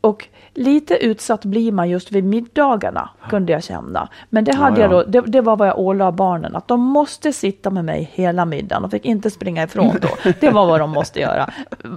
Och 0.00 0.28
lite 0.54 0.94
utsatt 0.94 1.44
blir 1.44 1.72
man 1.72 1.88
just 1.88 2.12
vid 2.12 2.24
middagarna, 2.24 3.08
kunde 3.30 3.52
jag 3.52 3.64
känna. 3.64 4.08
Men 4.30 4.44
det 4.44 4.54
hade 4.54 4.80
Ja, 4.80 4.86
jag 4.86 4.92
ja. 4.92 5.04
då, 5.04 5.10
det, 5.10 5.30
det 5.30 5.40
var 5.40 5.56
vad 5.56 5.68
jag 5.68 5.78
ålade 5.78 6.12
barnen, 6.12 6.56
att 6.56 6.68
de 6.68 6.80
måste 6.80 7.32
sitta 7.32 7.70
med 7.70 7.84
mig 7.84 8.10
hela 8.12 8.44
middagen. 8.44 8.82
De 8.82 8.90
fick 8.90 9.04
inte 9.04 9.30
springa 9.30 9.62
ifrån 9.62 9.96
då. 10.00 10.08
Det 10.40 10.50
var 10.50 10.66
vad 10.66 10.80
de 10.80 10.90
måste 10.90 11.20
göra. 11.20 11.50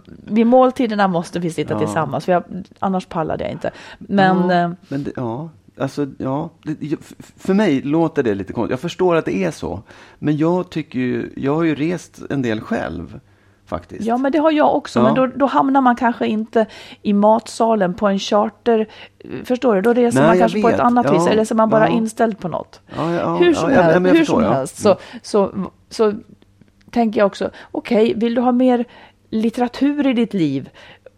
Vid 0.05 0.47
måltiderna 0.47 1.07
måste 1.07 1.39
vi 1.39 1.51
sitta 1.51 1.79
tillsammans, 1.79 2.25
för 2.25 2.31
jag, 2.31 2.43
annars 2.79 3.05
pallade 3.05 3.43
jag 3.43 3.51
inte. 3.51 3.71
Men... 3.97 4.49
ja, 4.49 4.63
eh, 4.63 4.71
men 4.87 5.03
det, 5.03 5.11
ja, 5.15 5.49
alltså, 5.79 6.07
ja. 6.17 6.49
För 7.37 7.53
mig 7.53 7.81
låter 7.81 8.23
det 8.23 8.35
lite 8.35 8.53
konstigt. 8.53 8.71
Jag 8.71 8.79
förstår 8.79 9.15
att 9.15 9.25
det 9.25 9.43
är 9.43 9.51
så. 9.51 9.83
Men 10.19 10.37
jag 10.37 10.69
tycker 10.69 10.99
ju, 10.99 11.29
jag 11.35 11.55
har 11.55 11.63
ju 11.63 11.75
rest 11.75 12.21
en 12.29 12.41
del 12.41 12.61
själv. 12.61 13.19
Faktiskt. 13.65 14.05
Ja, 14.05 14.17
men 14.17 14.31
det 14.31 14.37
har 14.37 14.51
jag 14.51 14.75
också. 14.75 14.99
Ja. 14.99 15.03
Men 15.03 15.15
då, 15.15 15.27
då 15.27 15.45
hamnar 15.45 15.81
man 15.81 15.95
kanske 15.95 16.27
inte 16.27 16.65
i 17.01 17.13
matsalen 17.13 17.93
på 17.93 18.07
en 18.07 18.19
charter. 18.19 18.87
Förstår 19.43 19.75
du? 19.75 19.81
Då 19.81 19.93
reser 19.93 20.19
Nej, 20.19 20.29
man 20.29 20.39
kanske 20.39 20.61
på 20.61 20.67
ett 20.67 20.73
vet. 20.73 20.81
annat 20.81 21.05
Ja, 21.05 21.13
vis. 21.13 21.27
Eller 21.27 21.45
så 21.45 21.53
är 21.53 21.55
man 21.55 21.69
bara 21.69 21.89
ja. 21.89 21.95
inställd 21.95 22.39
på 22.39 22.47
något. 22.47 22.81
Hur 23.39 23.53
som 23.53 23.69
helst, 23.69 23.99
hur 23.99 24.15
förstår, 24.15 24.41
som 24.41 24.53
helst 24.53 24.81
så, 24.81 24.97
så, 25.21 25.51
så 25.89 26.13
tänker 26.91 27.19
jag 27.19 27.27
också, 27.27 27.49
okej, 27.71 28.13
vill 28.15 28.35
du 28.35 28.41
ha 28.41 28.51
mer 28.51 28.85
litteratur 29.29 30.07
i 30.07 30.13
ditt 30.13 30.33
liv? 30.33 30.69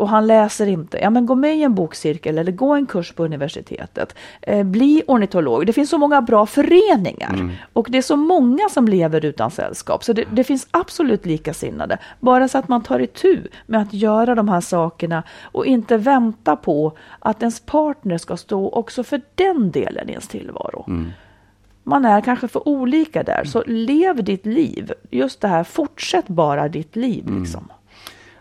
Och 0.02 0.10
han 0.10 0.28
läser 0.28 0.68
inte. 0.68 0.98
Ja, 0.98 1.10
men 1.10 1.26
gå 1.26 1.36
med 1.36 1.58
i 1.58 1.64
en 1.64 1.76
bokcirkel 1.76 2.38
eller 2.38 2.52
gå 2.52 2.76
en 2.76 2.86
kurs 2.86 3.12
på 3.12 3.26
universitetet. 3.26 4.16
Eh, 4.42 4.64
bli 4.64 5.04
ornitolog. 5.08 5.66
Det 5.66 5.74
finns 5.74 5.90
så 5.90 5.98
många 5.98 6.22
bra 6.22 6.46
föreningar. 6.46 7.34
Mm. 7.34 7.52
Och 7.74 7.88
det 7.90 7.98
är 7.98 8.02
så 8.02 8.16
många 8.16 8.70
som 8.70 8.88
lever 8.88 9.26
utan 9.26 9.52
sällskap. 9.52 10.04
Så 10.04 10.14
det, 10.14 10.26
det 10.32 10.44
finns 10.44 10.68
absolut 10.72 11.26
likasinnade. 11.26 11.98
Bara 12.20 12.48
så 12.48 12.58
att 12.58 12.68
man 12.68 12.84
tar 12.84 13.00
itu 13.00 13.42
med 13.66 13.82
att 13.82 13.94
göra 13.94 14.36
de 14.36 14.50
här 14.50 14.62
sakerna 14.62 15.24
och 15.44 15.66
inte 15.66 15.98
vänta 15.98 16.56
på 16.56 16.98
att 17.20 17.42
ens 17.42 17.60
partner 17.60 18.18
ska 18.18 18.38
stå 18.38 18.70
också 18.70 19.04
för 19.04 19.22
den 19.36 19.72
delen 19.72 20.10
i 20.10 20.12
ens 20.12 20.28
tillvaro. 20.28 20.86
Man 21.84 22.06
är 22.06 22.22
kanske 22.22 22.48
för 22.48 22.68
olika 22.68 23.24
där, 23.24 23.44
så 23.44 23.64
lev 23.68 24.24
ditt 24.24 24.46
liv. 24.46 24.94
Just 25.10 25.42
det 25.42 25.48
här, 25.48 25.64
fortsätt 25.64 26.28
bara 26.28 26.68
ditt 26.68 26.96
liv. 26.96 27.40
Liksom. 27.40 27.72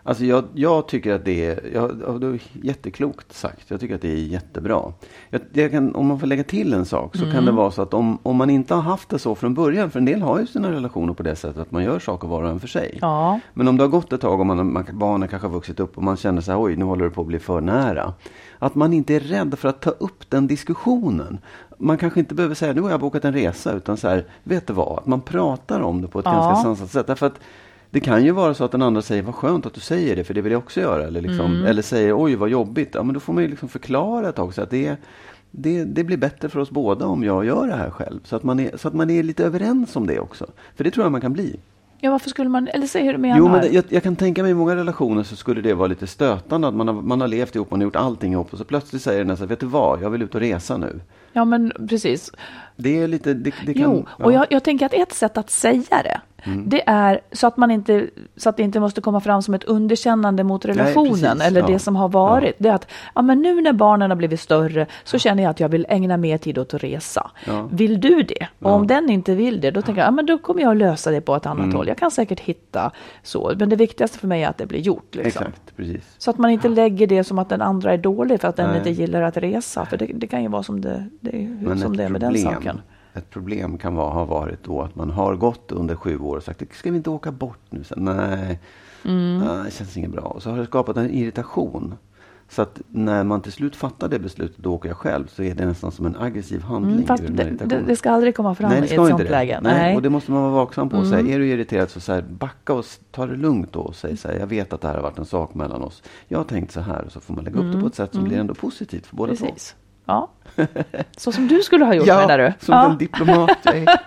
Alltså 0.03 0.25
jag, 0.25 0.43
jag 0.53 0.87
tycker 0.87 1.13
att 1.13 1.25
det 1.25 1.45
är, 1.45 1.69
jag, 1.73 1.91
ja, 2.07 2.11
det 2.11 2.27
är 2.27 2.39
jätteklokt 2.63 3.33
sagt. 3.33 3.71
Jag 3.71 3.79
tycker 3.79 3.95
att 3.95 4.01
det 4.01 4.11
är 4.11 4.15
jättebra. 4.15 4.93
Jag, 5.29 5.41
jag 5.53 5.71
kan, 5.71 5.95
om 5.95 6.07
man 6.07 6.19
får 6.19 6.27
lägga 6.27 6.43
till 6.43 6.73
en 6.73 6.85
sak 6.85 7.15
så 7.15 7.21
Mm. 7.23 7.35
kan 7.35 7.45
det 7.45 7.51
vara 7.51 7.71
så 7.71 7.81
att 7.81 7.93
om, 7.93 8.17
om 8.23 8.35
man 8.37 8.49
inte 8.49 8.73
har 8.73 8.81
haft 8.81 9.09
det 9.09 9.19
så 9.19 9.35
från 9.35 9.53
början, 9.53 9.91
för 9.91 9.99
en 9.99 10.05
del 10.05 10.21
har 10.21 10.39
ju 10.39 10.47
sina 10.47 10.71
relationer 10.71 11.13
på 11.13 11.23
det 11.23 11.35
sättet 11.35 11.57
att 11.61 11.71
man 11.71 11.83
gör 11.83 11.99
saker 11.99 12.27
var 12.27 12.43
och 12.43 12.49
en 12.49 12.59
för 12.59 12.67
sig. 12.67 12.97
Ja. 13.01 13.39
Men 13.53 13.67
om 13.67 13.77
det 13.77 13.83
har 13.83 13.89
gått 13.89 14.13
ett 14.13 14.21
tag 14.21 14.39
och 14.39 14.45
man, 14.45 14.73
man, 14.73 14.85
barnen 14.93 15.27
kanske 15.29 15.47
har 15.47 15.53
vuxit 15.53 15.79
upp 15.79 15.97
och 15.97 16.03
man 16.03 16.17
känner 16.17 16.41
så 16.41 16.51
här, 16.51 16.61
oj 16.61 16.75
nu 16.75 16.85
håller 16.85 17.05
det 17.05 17.11
på 17.11 17.21
att 17.21 17.27
bli 17.27 17.39
för 17.39 17.61
nära. 17.61 18.13
Att 18.59 18.75
man 18.75 18.93
inte 18.93 19.15
är 19.15 19.19
rädd 19.19 19.59
för 19.59 19.69
att 19.69 19.81
ta 19.81 19.89
upp 19.89 20.29
den 20.29 20.47
diskussionen. 20.47 21.39
Man 21.77 21.97
kanske 21.97 22.19
inte 22.19 22.35
behöver 22.35 22.55
säga, 22.55 22.73
nu 22.73 22.81
har 22.81 22.89
jag 22.89 22.99
bokat 22.99 23.25
en 23.25 23.33
resa, 23.33 23.73
utan 23.73 23.97
så 23.97 24.07
här, 24.07 24.25
vet 24.43 24.67
du 24.67 24.73
vad, 24.73 24.99
att 24.99 25.05
man 25.05 25.21
pratar 25.21 25.79
om 25.81 26.01
det 26.01 26.07
på 26.07 26.19
ett 26.19 26.25
Ja. 26.25 26.31
ganska 26.31 26.63
sansat 26.63 26.89
sätt. 26.91 27.07
Därför 27.07 27.25
att 27.27 27.39
det 27.91 27.99
kan 27.99 28.25
ju 28.25 28.31
vara 28.31 28.53
så 28.53 28.63
att 28.63 28.71
den 28.71 28.81
andra 28.81 29.01
säger, 29.01 29.23
vad 29.23 29.35
skönt 29.35 29.65
att 29.65 29.73
du 29.73 29.79
säger 29.81 30.15
det, 30.15 30.23
för 30.23 30.33
det 30.33 30.41
vill 30.41 30.51
jag 30.51 30.59
också 30.59 30.79
göra. 30.81 31.07
Eller, 31.07 31.21
liksom, 31.21 31.45
Mm. 31.45 31.65
eller 31.65 31.81
säger, 31.81 32.23
oj 32.23 32.35
vad 32.35 32.49
jobbigt. 32.49 32.89
Ja, 32.93 33.03
men 33.03 33.13
då 33.13 33.19
får 33.19 33.33
man 33.33 33.43
ju 33.43 33.49
liksom 33.49 33.69
förklara 33.69 34.29
ett 34.29 34.35
tag, 34.35 34.53
så 34.53 34.61
att 34.61 34.69
det, 34.69 34.95
det, 35.51 35.83
det 35.83 36.03
blir 36.03 36.17
bättre 36.17 36.49
för 36.49 36.59
oss 36.59 36.69
båda 36.69 37.05
om 37.05 37.23
jag 37.23 37.45
gör 37.45 37.67
det 37.67 37.75
här 37.75 37.89
själv. 37.89 38.19
Så 38.23 38.35
att, 38.35 38.43
man 38.43 38.59
är, 38.59 38.77
så 38.77 38.87
att 38.87 38.93
man 38.93 39.09
är 39.09 39.23
lite 39.23 39.45
överens 39.45 39.95
om 39.95 40.07
det 40.07 40.19
också. 40.19 40.45
För 40.75 40.83
det 40.83 40.91
tror 40.91 41.05
jag 41.05 41.11
man 41.11 41.21
kan 41.21 41.33
bli. 41.33 41.59
Ja, 42.03 42.11
varför 42.11 42.29
skulle 42.29 42.49
man, 42.49 42.67
eller 42.67 42.87
säg 42.87 43.05
hur 43.05 43.11
du 43.13 43.17
menar. 43.17 43.37
Jo, 43.37 43.47
men 43.49 43.61
det, 43.61 43.67
jag, 43.67 43.83
jag 43.89 44.03
kan 44.03 44.15
tänka 44.15 44.41
mig 44.43 44.51
i 44.51 44.55
många 44.55 44.75
relationer 44.75 45.23
så 45.23 45.35
skulle 45.35 45.61
det 45.61 45.73
vara 45.73 45.87
lite 45.87 46.07
stötande 46.07 46.67
att 46.67 46.73
man 46.73 46.87
har, 46.87 46.95
man 47.01 47.21
har 47.21 47.27
levt 47.27 47.55
ihop, 47.55 47.71
man 47.71 47.79
har 47.79 47.85
gjort 47.85 47.95
allting 47.95 48.31
ihop 48.33 48.51
och 48.53 48.57
så 48.57 48.63
plötsligt 48.63 49.01
säger 49.01 49.23
den 49.25 49.37
här 49.37 49.45
vet 49.45 49.59
du 49.59 49.65
vad, 49.65 50.01
jag 50.01 50.09
vill 50.09 50.21
ut 50.21 50.35
och 50.35 50.41
resa 50.41 50.77
nu. 50.77 50.99
Ja, 51.33 51.45
men 51.45 51.71
precis. 51.89 52.31
Det 52.75 53.01
är 53.01 53.07
lite, 53.07 53.33
det, 53.33 53.53
det 53.65 53.73
kan... 53.73 53.83
Jo, 53.83 54.05
och 54.09 54.33
jag, 54.33 54.45
jag 54.49 54.63
tänker 54.63 54.85
att 54.85 54.93
ett 54.93 55.13
sätt 55.13 55.37
att 55.37 55.49
säga 55.49 56.01
det, 56.03 56.21
Mm. 56.43 56.69
det 56.69 56.89
är 56.89 57.21
så 57.31 57.47
att, 57.47 57.57
man 57.57 57.71
inte, 57.71 58.07
så 58.37 58.49
att 58.49 58.57
det 58.57 58.63
inte 58.63 58.79
måste 58.79 59.01
komma 59.01 59.19
fram 59.21 59.41
som 59.41 59.53
ett 59.53 59.63
underkännande 59.63 60.43
mot 60.43 60.65
relationen 60.65 61.11
precis, 61.11 61.47
eller 61.47 61.59
ja. 61.61 61.67
det 61.67 61.79
som 61.79 61.95
har 61.95 62.09
varit. 62.09 62.55
Det 62.57 62.69
är 62.69 62.73
att 62.73 62.87
ja, 63.15 63.21
men 63.21 63.41
nu 63.41 63.61
när 63.61 63.73
barnen 63.73 64.11
har 64.11 64.15
blivit 64.15 64.39
större 64.39 64.85
så 65.03 65.17
känner 65.17 65.43
jag 65.43 65.49
att 65.49 65.59
jag 65.59 65.69
vill 65.69 65.85
ägna 65.89 66.17
mer 66.17 66.37
tid 66.37 66.57
åt 66.57 66.73
att 66.73 66.83
resa. 66.83 67.31
Ja. 67.47 67.69
Vill 67.71 68.01
du 68.01 68.23
det? 68.23 68.47
Och 68.59 68.71
om 68.71 68.87
den 68.87 69.09
inte 69.09 69.35
vill 69.35 69.61
det, 69.61 69.71
då 69.71 69.81
tänker 69.81 70.01
jag 70.01 70.07
ja, 70.07 70.11
men 70.11 70.25
då 70.25 70.37
kommer 70.37 70.61
jag 70.61 70.77
lösa 70.77 71.11
det 71.11 71.21
på 71.21 71.35
ett 71.35 71.45
annat 71.45 71.61
Mm. 71.61 71.75
håll. 71.75 71.87
Jag 71.87 71.97
kan 71.97 72.11
säkert 72.11 72.39
hitta 72.39 72.91
så, 73.23 73.53
men 73.59 73.69
det 73.69 73.75
viktigaste 73.75 74.19
för 74.19 74.27
mig 74.27 74.43
är 74.43 74.49
att 74.49 74.57
det 74.57 74.65
blir 74.65 74.79
gjort. 74.79 75.15
Liksom. 75.15 75.27
Exakt, 75.27 75.75
precis. 75.75 76.15
Så 76.17 76.29
att 76.29 76.37
man 76.37 76.51
inte 76.51 76.69
lägger 76.69 77.07
det 77.07 77.23
som 77.23 77.39
att 77.39 77.49
den 77.49 77.61
andra 77.61 77.93
är 77.93 77.97
dålig 77.97 78.41
för 78.41 78.47
att 78.47 78.55
den 78.55 78.69
Nej. 78.69 78.77
inte 78.77 78.89
gillar 78.89 79.21
att 79.21 79.37
resa. 79.37 79.85
För 79.85 79.97
det, 79.97 80.05
det 80.15 80.27
kan 80.27 80.43
ju 80.43 80.47
vara 80.47 80.63
som 80.63 80.81
det, 80.81 81.09
det, 81.19 81.77
som 81.81 81.97
det 81.97 82.03
är 82.03 82.09
med 82.09 82.21
den 82.21 82.37
saken. 82.37 82.81
Ett 83.13 83.29
problem 83.29 83.77
kan 83.77 83.95
vara, 83.95 84.09
ha 84.13 84.25
varit 84.25 84.63
då 84.63 84.81
att 84.81 84.95
man 84.95 85.09
har 85.09 85.35
gått 85.35 85.71
under 85.71 85.95
sju 85.95 86.19
år 86.19 86.37
och 86.37 86.43
sagt, 86.43 86.75
ska 86.75 86.91
vi 86.91 86.97
inte 86.97 87.09
åka 87.09 87.31
bort 87.31 87.59
nu? 87.69 87.83
Så, 87.83 87.95
nej, 87.97 88.59
Mm. 89.05 89.37
nej, 89.39 89.63
det 89.65 89.71
känns 89.71 89.97
inget 89.97 90.11
bra. 90.11 90.21
Och 90.21 90.43
så 90.43 90.49
har 90.49 90.57
det 90.57 90.65
skapat 90.65 90.97
en 90.97 91.09
irritation. 91.09 91.93
Så 92.49 92.61
att 92.61 92.81
när 92.87 93.23
man 93.23 93.41
till 93.41 93.51
slut 93.51 93.75
fattar 93.75 94.07
det 94.09 94.19
beslutet, 94.19 94.57
då 94.57 94.73
åker 94.73 94.89
jag 94.89 94.97
själv, 94.97 95.27
så 95.27 95.43
är 95.43 95.55
det 95.55 95.65
nästan 95.65 95.91
som 95.91 96.05
en 96.05 96.15
aggressiv 96.17 96.61
handling. 96.61 96.93
Mm, 96.95 97.07
fast 97.07 97.23
det, 97.27 97.43
det, 97.65 97.81
det 97.87 97.95
ska 97.95 98.11
aldrig 98.11 98.35
komma 98.35 98.55
fram 98.55 98.69
Nej, 98.69 98.77
i 98.77 98.81
det 98.81 98.85
ett 98.85 98.91
ska 98.91 99.01
inte 99.01 99.09
sånt 99.11 99.23
det. 99.23 99.29
läge. 99.29 99.59
Nej. 99.63 99.95
Och 99.95 100.01
det 100.01 100.09
måste 100.09 100.31
man 100.31 100.41
vara 100.41 100.51
vaksam 100.51 100.89
på. 100.89 101.03
Så 101.05 101.11
här, 101.11 101.19
Mm. 101.19 101.33
är 101.33 101.39
du 101.39 101.47
irriterad 101.47 101.89
så, 101.89 101.99
så 101.99 102.13
här, 102.13 102.21
backa 102.21 102.73
och 102.73 102.85
ta 103.11 103.25
det 103.25 103.35
lugnt 103.35 103.73
då 103.73 103.79
och 103.79 103.95
säg 103.95 104.17
så 104.17 104.27
här, 104.27 104.35
jag 104.39 104.47
vet 104.47 104.73
att 104.73 104.81
det 104.81 104.87
här 104.87 104.95
har 104.95 105.01
varit 105.01 105.17
en 105.19 105.25
sak 105.25 105.53
mellan 105.53 105.81
oss. 105.81 106.03
Jag 106.27 106.39
har 106.39 106.43
tänkt 106.45 106.71
så 106.71 106.81
här, 106.81 107.03
och 107.05 107.11
så 107.11 107.19
får 107.19 107.33
man 107.33 107.43
lägga 107.43 107.57
upp 107.57 107.63
det 107.63 107.69
Mm. 107.69 107.81
på 107.81 107.87
ett 107.87 107.95
sätt 107.95 108.11
som 108.11 108.19
Mm. 108.19 108.29
blir 108.29 108.39
ändå 108.39 108.53
positivt 108.53 109.07
för 109.07 109.15
båda 109.15 109.35
två. 109.35 109.45
Ja. 110.05 110.29
Så 111.17 111.31
som 111.31 111.47
du 111.47 111.61
skulle 111.63 111.85
ha 111.85 111.93
gjort 111.93 112.07
Ja, 112.07 112.15
menar 112.19 112.37
du? 112.37 112.53
som 112.59 112.75
den 112.89 112.97
diplomat 112.97 113.57
jag 113.63 113.75
är. 113.77 113.85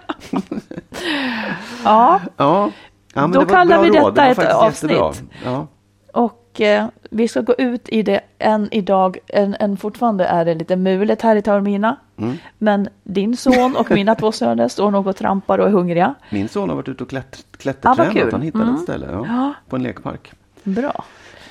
ja. 1.85 2.21
Ja. 2.37 2.71
ja 3.15 3.21
men 3.27 3.33
Då 3.33 3.45
kallar 3.47 3.83
vi 3.83 3.91
detta 3.91 4.11
det 4.11 4.29
ett 4.31 4.53
avsnitt. 4.55 5.23
Ja. 5.45 5.67
Och 6.13 6.61
eh, 6.61 6.87
vi 7.11 7.29
ska 7.29 7.41
gå 7.41 7.55
ut 7.59 7.89
i 7.89 8.03
det 8.03 8.21
än 8.39 8.69
idag, 8.73 9.19
än, 9.27 9.57
än 9.61 9.77
fortfarande 9.77 10.25
är 10.25 10.45
det 10.45 10.55
lite 10.55 10.77
mulet 10.77 11.23
här 11.23 11.37
i 11.37 11.43
Taormina. 11.43 11.97
Mm. 12.17 12.37
Men 12.59 12.89
din 13.03 13.37
son 13.37 13.77
och 13.77 13.91
mina 13.91 14.15
två 14.15 14.33
söner 14.33 14.69
står 14.69 14.91
nog 14.91 15.07
och 15.07 15.17
trampar 15.17 15.59
och 15.59 15.67
är 15.67 15.71
hungriga. 15.73 16.15
Min 16.31 16.49
son 16.49 16.69
har 16.69 16.77
varit 16.77 16.89
ute 16.89 17.03
och 17.05 17.11
klätt, 17.11 17.37
Ah, 17.53 17.57
klättertränat. 17.59 18.13
kul. 18.13 18.33
Han 18.33 18.43
hittade 18.43 18.65
Mm. 18.65 18.75
ett 18.77 18.83
ställe 18.83 19.07
ja, 19.13 19.25
Ja. 19.29 19.53
på 19.69 19.77
en 19.77 19.83
lekpark. 19.83 20.33
Bra. 20.63 21.05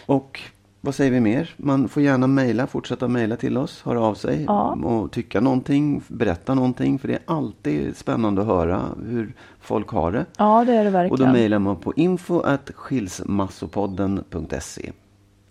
Och 0.06 0.42
vad 0.86 0.96
säger 0.96 1.12
vi 1.12 1.20
mer? 1.20 1.50
Man 1.58 1.90
får 1.90 2.04
gärna 2.04 2.28
mejla, 2.28 2.68
fortsätta 2.68 3.08
mejla 3.08 3.36
till 3.36 3.58
oss, 3.58 3.82
höra 3.86 4.02
av 4.02 4.16
sig 4.16 4.44
Ja. 4.48 4.78
och 4.84 5.12
tycka 5.12 5.42
någonting, 5.42 6.02
berätta 6.08 6.54
någonting. 6.54 7.00
För 7.00 7.08
det 7.08 7.14
är 7.14 7.20
alltid 7.26 7.98
spännande 7.98 8.42
att 8.42 8.48
höra 8.48 8.82
hur 9.10 9.34
folk 9.62 9.88
har 9.90 10.12
det. 10.12 10.26
Ja, 10.38 10.64
det 10.68 10.74
är 10.74 10.84
det 10.84 10.90
Och 10.90 10.94
då 10.94 11.00
verkligen. 11.10 11.32
mejlar 11.32 11.60
man 11.60 11.76
på 11.76 11.94
info 11.96 12.40
at 12.40 12.72
skilsmassopodden.se. 12.76 14.92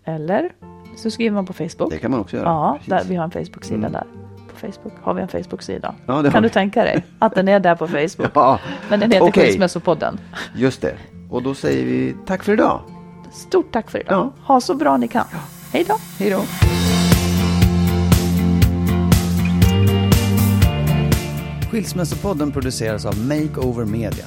Eller 0.05 0.49
så 0.95 1.11
skriver 1.11 1.35
man 1.35 1.45
på 1.45 1.53
Facebook. 1.53 1.91
Det 1.91 1.97
kan 1.97 2.11
man 2.11 2.19
också 2.19 2.37
göra. 2.37 2.45
Ja, 2.47 2.79
där, 2.85 3.03
vi 3.09 3.15
har 3.15 3.23
en 3.23 3.31
Facebook-sida 3.31 3.77
Mm. 3.87 3.91
där. 3.91 4.03
På 4.53 4.59
Facebook 4.59 4.93
har 5.01 5.13
vi 5.13 5.21
en 5.21 5.27
Facebook-sida. 5.27 5.95
Ja, 6.05 6.21
det 6.21 6.31
kan 6.31 6.43
du 6.43 6.49
tänka 6.49 6.83
dig 6.83 7.03
att 7.19 7.35
den 7.35 7.47
är 7.47 7.59
där 7.59 7.75
på 7.75 7.87
Facebook? 7.87 8.31
Ja, 8.35 8.59
Men 8.89 8.99
den 8.99 9.11
heter 9.11 9.25
okej. 9.27 9.43
Skilsmässopodden. 9.45 10.19
Just 10.55 10.81
det. 10.81 10.95
Och 11.29 11.43
då 11.43 11.53
säger 11.53 11.85
vi 11.85 12.15
tack 12.25 12.43
för 12.43 12.53
idag. 12.53 12.79
Stort 13.33 13.71
tack 13.71 13.91
för 13.91 13.99
idag. 13.99 14.31
Ha 14.43 14.61
så 14.61 14.75
bra 14.75 14.97
ni 14.97 15.07
kan. 15.07 15.25
Hej 15.71 15.85
då. 15.87 15.97
Hej 16.19 16.29
då. 16.29 16.41
Skilsmässopodden 21.71 22.51
produceras 22.51 23.05
av 23.05 23.17
Makeover 23.17 23.85
Media. 23.85 24.25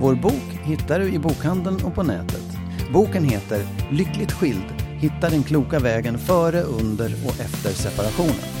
Vår 0.00 0.14
bok 0.14 0.60
hittar 0.62 1.00
du 1.00 1.12
i 1.12 1.18
bokhandeln 1.18 1.84
och 1.84 1.94
på 1.94 2.02
nätet. 2.02 2.44
Boken 2.92 3.24
heter 3.24 3.66
Lyckligt 3.90 4.32
skild. 4.32 4.74
Hitta 5.00 5.30
den 5.30 5.42
kloka 5.42 5.78
vägen 5.78 6.18
före, 6.18 6.62
under 6.62 7.14
och 7.26 7.40
efter 7.40 7.70
separationen. 7.70 8.60